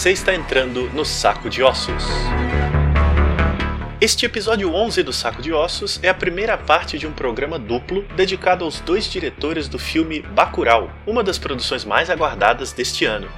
Você 0.00 0.12
está 0.12 0.34
entrando 0.34 0.88
no 0.94 1.04
Saco 1.04 1.50
de 1.50 1.62
Ossos. 1.62 2.04
Este 4.00 4.24
episódio 4.24 4.72
11 4.72 5.02
do 5.02 5.12
Saco 5.12 5.42
de 5.42 5.52
Ossos 5.52 6.00
é 6.02 6.08
a 6.08 6.14
primeira 6.14 6.56
parte 6.56 6.98
de 6.98 7.06
um 7.06 7.12
programa 7.12 7.58
duplo 7.58 8.06
dedicado 8.16 8.64
aos 8.64 8.80
dois 8.80 9.04
diretores 9.04 9.68
do 9.68 9.78
filme 9.78 10.22
Bacurau, 10.22 10.90
uma 11.06 11.22
das 11.22 11.38
produções 11.38 11.84
mais 11.84 12.08
aguardadas 12.08 12.72
deste 12.72 13.04
ano. 13.04 13.28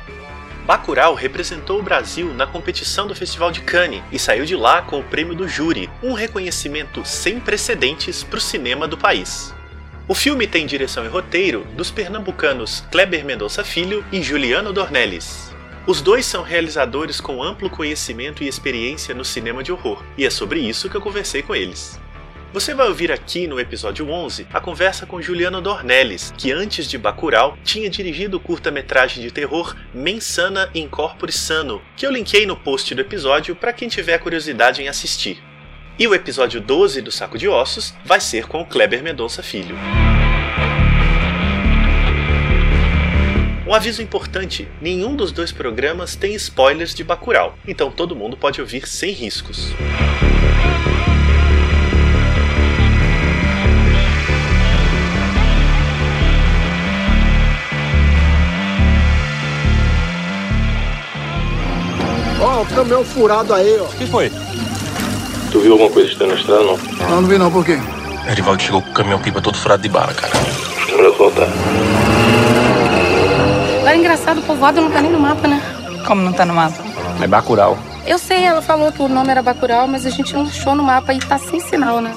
Bacurau 0.64 1.14
representou 1.14 1.80
o 1.80 1.82
Brasil 1.82 2.32
na 2.32 2.46
competição 2.46 3.08
do 3.08 3.14
Festival 3.16 3.50
de 3.50 3.62
Cannes 3.62 4.04
e 4.12 4.16
saiu 4.16 4.44
de 4.44 4.54
lá 4.54 4.82
com 4.82 5.00
o 5.00 5.04
prêmio 5.04 5.34
do 5.34 5.48
júri, 5.48 5.90
um 6.00 6.12
reconhecimento 6.12 7.04
sem 7.04 7.40
precedentes 7.40 8.22
para 8.22 8.38
o 8.38 8.40
cinema 8.40 8.86
do 8.86 8.96
país. 8.96 9.52
O 10.06 10.14
filme 10.14 10.46
tem 10.46 10.64
direção 10.64 11.04
e 11.04 11.08
roteiro 11.08 11.66
dos 11.76 11.90
pernambucanos 11.90 12.84
Kleber 12.92 13.24
Mendonça 13.24 13.64
Filho 13.64 14.04
e 14.12 14.22
Juliano 14.22 14.72
Dornelles. 14.72 15.51
Os 15.84 16.00
dois 16.00 16.24
são 16.24 16.44
realizadores 16.44 17.20
com 17.20 17.42
amplo 17.42 17.68
conhecimento 17.68 18.44
e 18.44 18.48
experiência 18.48 19.12
no 19.12 19.24
cinema 19.24 19.64
de 19.64 19.72
horror, 19.72 20.00
e 20.16 20.24
é 20.24 20.30
sobre 20.30 20.60
isso 20.60 20.88
que 20.88 20.96
eu 20.96 21.00
conversei 21.00 21.42
com 21.42 21.56
eles. 21.56 22.00
Você 22.52 22.72
vai 22.72 22.86
ouvir 22.86 23.10
aqui 23.10 23.48
no 23.48 23.58
episódio 23.58 24.08
11 24.08 24.46
a 24.52 24.60
conversa 24.60 25.06
com 25.06 25.20
Juliano 25.20 25.60
Dornelles, 25.60 26.32
que 26.38 26.52
antes 26.52 26.86
de 26.86 26.96
Bacurau 26.96 27.58
tinha 27.64 27.90
dirigido 27.90 28.36
o 28.36 28.40
curta-metragem 28.40 29.24
de 29.24 29.32
terror 29.32 29.74
Mensana 29.92 30.70
Incorpore 30.72 31.32
Sano, 31.32 31.82
que 31.96 32.06
eu 32.06 32.12
linkei 32.12 32.46
no 32.46 32.54
post 32.54 32.94
do 32.94 33.00
episódio 33.00 33.56
para 33.56 33.72
quem 33.72 33.88
tiver 33.88 34.18
curiosidade 34.18 34.82
em 34.82 34.88
assistir. 34.88 35.42
E 35.98 36.06
o 36.06 36.14
episódio 36.14 36.60
12 36.60 37.02
do 37.02 37.10
Saco 37.10 37.36
de 37.36 37.48
Ossos 37.48 37.92
vai 38.04 38.20
ser 38.20 38.46
com 38.46 38.60
o 38.60 38.66
Kleber 38.66 39.02
Mendonça 39.02 39.42
Filho. 39.42 39.76
Um 43.72 43.74
aviso 43.74 44.02
importante: 44.02 44.68
nenhum 44.82 45.16
dos 45.16 45.32
dois 45.32 45.50
programas 45.50 46.14
tem 46.14 46.34
spoilers 46.34 46.94
de 46.94 47.02
Bacurau, 47.02 47.54
então 47.66 47.90
todo 47.90 48.14
mundo 48.14 48.36
pode 48.36 48.60
ouvir 48.60 48.86
sem 48.86 49.12
riscos. 49.12 49.72
Ó, 62.42 62.60
o 62.60 62.66
caminhão 62.66 63.02
furado 63.02 63.54
aí, 63.54 63.78
ó. 63.80 63.84
O 63.84 63.96
que 63.96 64.06
foi? 64.06 64.30
Tu 65.50 65.60
viu 65.60 65.72
alguma 65.72 65.88
coisa 65.88 66.10
estranha 66.10 66.34
na 66.34 66.38
estrada, 66.38 66.62
não? 66.62 66.76
Não, 66.76 67.22
não 67.22 67.26
vi 67.26 67.38
não, 67.38 67.50
por 67.50 67.64
quê? 67.64 67.78
Erivaldo 68.30 68.62
chegou 68.62 68.82
com 68.82 68.90
o 68.90 68.92
caminhão 68.92 69.18
pipa 69.18 69.40
todo 69.40 69.56
furado 69.56 69.82
de 69.82 69.88
bala, 69.88 70.12
cara. 70.12 70.34
Melhor 70.94 71.16
voltar. 71.16 71.48
Engraçado, 74.12 74.40
o 74.40 74.42
povoado 74.42 74.78
não 74.78 74.90
tá 74.90 75.00
nem 75.00 75.10
no 75.10 75.18
mapa, 75.18 75.48
né? 75.48 75.58
Como 76.06 76.20
não 76.20 76.34
tá 76.34 76.44
no 76.44 76.52
mapa? 76.52 76.76
É 77.18 77.26
Bacurau. 77.26 77.78
Eu 78.06 78.18
sei, 78.18 78.44
ela 78.44 78.60
falou 78.60 78.92
que 78.92 79.00
o 79.00 79.08
nome 79.08 79.30
era 79.30 79.40
Bacurau, 79.40 79.88
mas 79.88 80.04
a 80.04 80.10
gente 80.10 80.34
não 80.34 80.42
achou 80.42 80.74
no 80.74 80.82
mapa 80.82 81.14
e 81.14 81.18
tá 81.18 81.38
sem 81.38 81.58
sinal, 81.60 81.98
né? 82.02 82.12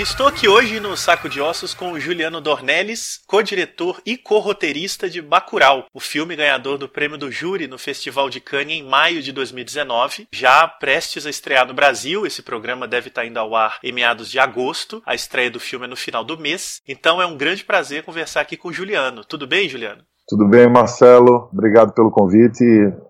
Estou 0.00 0.26
aqui 0.26 0.48
hoje 0.48 0.80
no 0.80 0.96
Saco 0.96 1.28
de 1.28 1.42
Ossos 1.42 1.74
com 1.74 1.92
o 1.92 2.00
Juliano 2.00 2.40
Dornelles, 2.40 3.20
co-diretor 3.26 4.00
e 4.06 4.16
co-roteirista 4.16 5.10
de 5.10 5.20
Bacurau, 5.20 5.84
o 5.92 6.00
filme 6.00 6.34
ganhador 6.34 6.78
do 6.78 6.88
prêmio 6.88 7.18
do 7.18 7.30
júri 7.30 7.68
no 7.68 7.78
Festival 7.78 8.30
de 8.30 8.40
Cannes 8.40 8.80
em 8.80 8.82
maio 8.82 9.20
de 9.20 9.30
2019, 9.30 10.26
já 10.32 10.66
prestes 10.66 11.26
a 11.26 11.30
estrear 11.30 11.66
no 11.66 11.74
Brasil. 11.74 12.24
Esse 12.24 12.40
programa 12.42 12.88
deve 12.88 13.08
estar 13.08 13.26
indo 13.26 13.36
ao 13.36 13.54
ar 13.54 13.78
em 13.84 13.92
meados 13.92 14.30
de 14.30 14.38
agosto. 14.38 15.02
A 15.04 15.14
estreia 15.14 15.50
do 15.50 15.60
filme 15.60 15.84
é 15.84 15.88
no 15.88 15.96
final 15.96 16.24
do 16.24 16.38
mês. 16.38 16.80
Então 16.88 17.20
é 17.20 17.26
um 17.26 17.36
grande 17.36 17.62
prazer 17.62 18.02
conversar 18.02 18.40
aqui 18.40 18.56
com 18.56 18.68
o 18.68 18.72
Juliano. 18.72 19.22
Tudo 19.22 19.46
bem, 19.46 19.68
Juliano? 19.68 20.02
Tudo 20.30 20.46
bem, 20.46 20.70
Marcelo? 20.70 21.48
Obrigado 21.52 21.92
pelo 21.92 22.08
convite. 22.08 22.64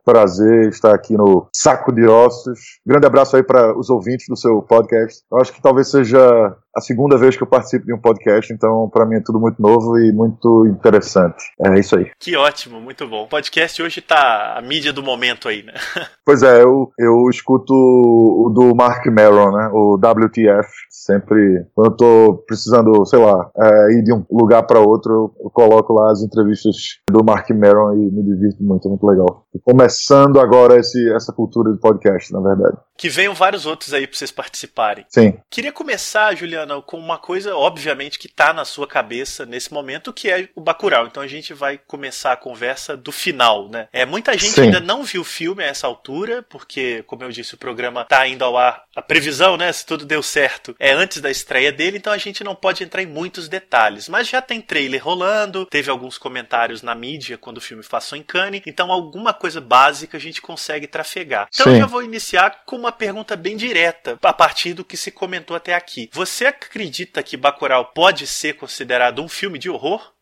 Prazer 0.06 0.70
estar 0.70 0.94
aqui 0.94 1.14
no 1.14 1.46
Saco 1.54 1.92
de 1.92 2.06
Ossos. 2.06 2.80
Grande 2.84 3.06
abraço 3.06 3.36
aí 3.36 3.42
para 3.42 3.78
os 3.78 3.90
ouvintes 3.90 4.26
do 4.26 4.38
seu 4.38 4.62
podcast. 4.62 5.22
Eu 5.30 5.38
acho 5.38 5.52
que 5.52 5.60
talvez 5.60 5.90
seja 5.90 6.56
a 6.74 6.80
segunda 6.80 7.16
vez 7.16 7.36
que 7.36 7.42
eu 7.42 7.46
participo 7.46 7.86
de 7.86 7.92
um 7.92 7.98
podcast, 7.98 8.52
então 8.52 8.88
para 8.92 9.06
mim 9.06 9.16
é 9.16 9.22
tudo 9.24 9.40
muito 9.40 9.60
novo 9.60 9.98
e 9.98 10.12
muito 10.12 10.66
interessante. 10.66 11.42
É 11.60 11.78
isso 11.78 11.96
aí. 11.96 12.10
Que 12.18 12.36
ótimo, 12.36 12.80
muito 12.80 13.06
bom. 13.06 13.24
O 13.24 13.28
podcast 13.28 13.82
hoje 13.82 14.00
tá 14.00 14.56
a 14.56 14.62
mídia 14.62 14.92
do 14.92 15.02
momento 15.02 15.48
aí, 15.48 15.62
né? 15.62 15.74
Pois 16.24 16.44
é, 16.44 16.62
eu, 16.62 16.92
eu 16.96 17.28
escuto 17.28 17.74
o 17.74 18.52
do 18.54 18.72
Mark 18.72 19.04
Maron, 19.06 19.50
né? 19.50 19.68
O 19.72 19.94
WTF. 19.94 20.68
Sempre, 20.88 21.66
quando 21.74 21.90
eu 21.90 21.96
tô 21.96 22.44
precisando, 22.46 23.04
sei 23.04 23.18
lá, 23.18 23.50
é, 23.58 23.92
ir 23.94 24.04
de 24.04 24.12
um 24.12 24.24
lugar 24.30 24.62
para 24.62 24.78
outro, 24.78 25.34
eu, 25.40 25.50
coloco 25.50 25.92
lá 25.92 26.12
as 26.12 26.22
entrevistas 26.22 26.76
do 27.10 27.24
Mark 27.24 27.50
Maron 27.50 27.94
e 27.94 28.12
me 28.12 28.22
divirto 28.22 28.62
muito, 28.62 28.86
é 28.86 28.90
muito 28.90 29.04
legal. 29.04 29.44
Começando 29.64 30.38
agora 30.38 30.78
esse, 30.78 31.12
essa 31.12 31.32
cultura 31.32 31.72
de 31.72 31.78
podcast, 31.78 32.32
na 32.32 32.40
verdade. 32.40 32.76
Que 32.96 33.08
venham 33.08 33.34
vários 33.34 33.66
outros 33.66 33.92
aí 33.92 34.06
para 34.06 34.16
vocês 34.16 34.30
participarem. 34.30 35.04
Sim. 35.08 35.38
Queria 35.50 35.72
começar, 35.72 36.36
Juliana, 36.36 36.80
com 36.82 36.98
uma 36.98 37.18
coisa, 37.18 37.56
obviamente, 37.56 38.18
que 38.18 38.28
tá 38.28 38.52
na 38.52 38.64
sua 38.64 38.86
cabeça 38.86 39.44
nesse 39.44 39.72
momento, 39.72 40.12
que 40.12 40.30
é 40.30 40.48
o 40.54 40.60
Bacurau. 40.60 41.06
Então 41.06 41.22
a 41.22 41.26
gente 41.26 41.52
vai 41.52 41.78
começar 41.78 42.32
a 42.32 42.36
conversa 42.36 42.96
do 42.96 43.10
final, 43.10 43.68
né? 43.68 43.88
É, 43.92 44.06
muita 44.06 44.32
gente 44.34 44.52
Sim. 44.52 44.62
ainda 44.62 44.80
não 44.80 45.02
viu 45.02 45.22
o 45.22 45.24
filme 45.24 45.64
a 45.64 45.66
essa 45.66 45.86
altura, 45.86 46.44
porque, 46.48 47.02
como 47.06 47.24
eu 47.24 47.30
disse, 47.30 47.54
o 47.54 47.58
programa 47.58 48.04
tá 48.04 48.26
indo 48.28 48.44
ao 48.44 48.56
ar. 48.56 48.84
A 49.00 49.02
previsão, 49.02 49.56
né, 49.56 49.72
se 49.72 49.86
tudo 49.86 50.04
deu 50.04 50.22
certo, 50.22 50.76
é 50.78 50.92
antes 50.92 51.22
da 51.22 51.30
estreia 51.30 51.72
dele, 51.72 51.96
então 51.96 52.12
a 52.12 52.18
gente 52.18 52.44
não 52.44 52.54
pode 52.54 52.84
entrar 52.84 53.02
em 53.02 53.06
muitos 53.06 53.48
detalhes. 53.48 54.10
Mas 54.10 54.28
já 54.28 54.42
tem 54.42 54.60
trailer 54.60 55.02
rolando, 55.02 55.64
teve 55.64 55.90
alguns 55.90 56.18
comentários 56.18 56.82
na 56.82 56.94
mídia 56.94 57.38
quando 57.38 57.56
o 57.56 57.62
filme 57.62 57.82
passou 57.82 58.18
em 58.18 58.22
Cannes, 58.22 58.60
então 58.66 58.92
alguma 58.92 59.32
coisa 59.32 59.58
básica 59.58 60.18
a 60.18 60.20
gente 60.20 60.42
consegue 60.42 60.86
trafegar. 60.86 61.48
Então 61.50 61.68
eu 61.68 61.72
Sim. 61.76 61.80
já 61.80 61.86
vou 61.86 62.02
iniciar 62.02 62.62
com 62.66 62.76
uma 62.76 62.92
pergunta 62.92 63.36
bem 63.36 63.56
direta, 63.56 64.18
a 64.22 64.32
partir 64.34 64.74
do 64.74 64.84
que 64.84 64.98
se 64.98 65.10
comentou 65.10 65.56
até 65.56 65.72
aqui. 65.72 66.10
Você 66.12 66.44
acredita 66.44 67.22
que 67.22 67.38
Bacurau 67.38 67.86
pode 67.94 68.26
ser 68.26 68.56
considerado 68.56 69.22
um 69.22 69.28
filme 69.30 69.58
de 69.58 69.70
horror? 69.70 70.12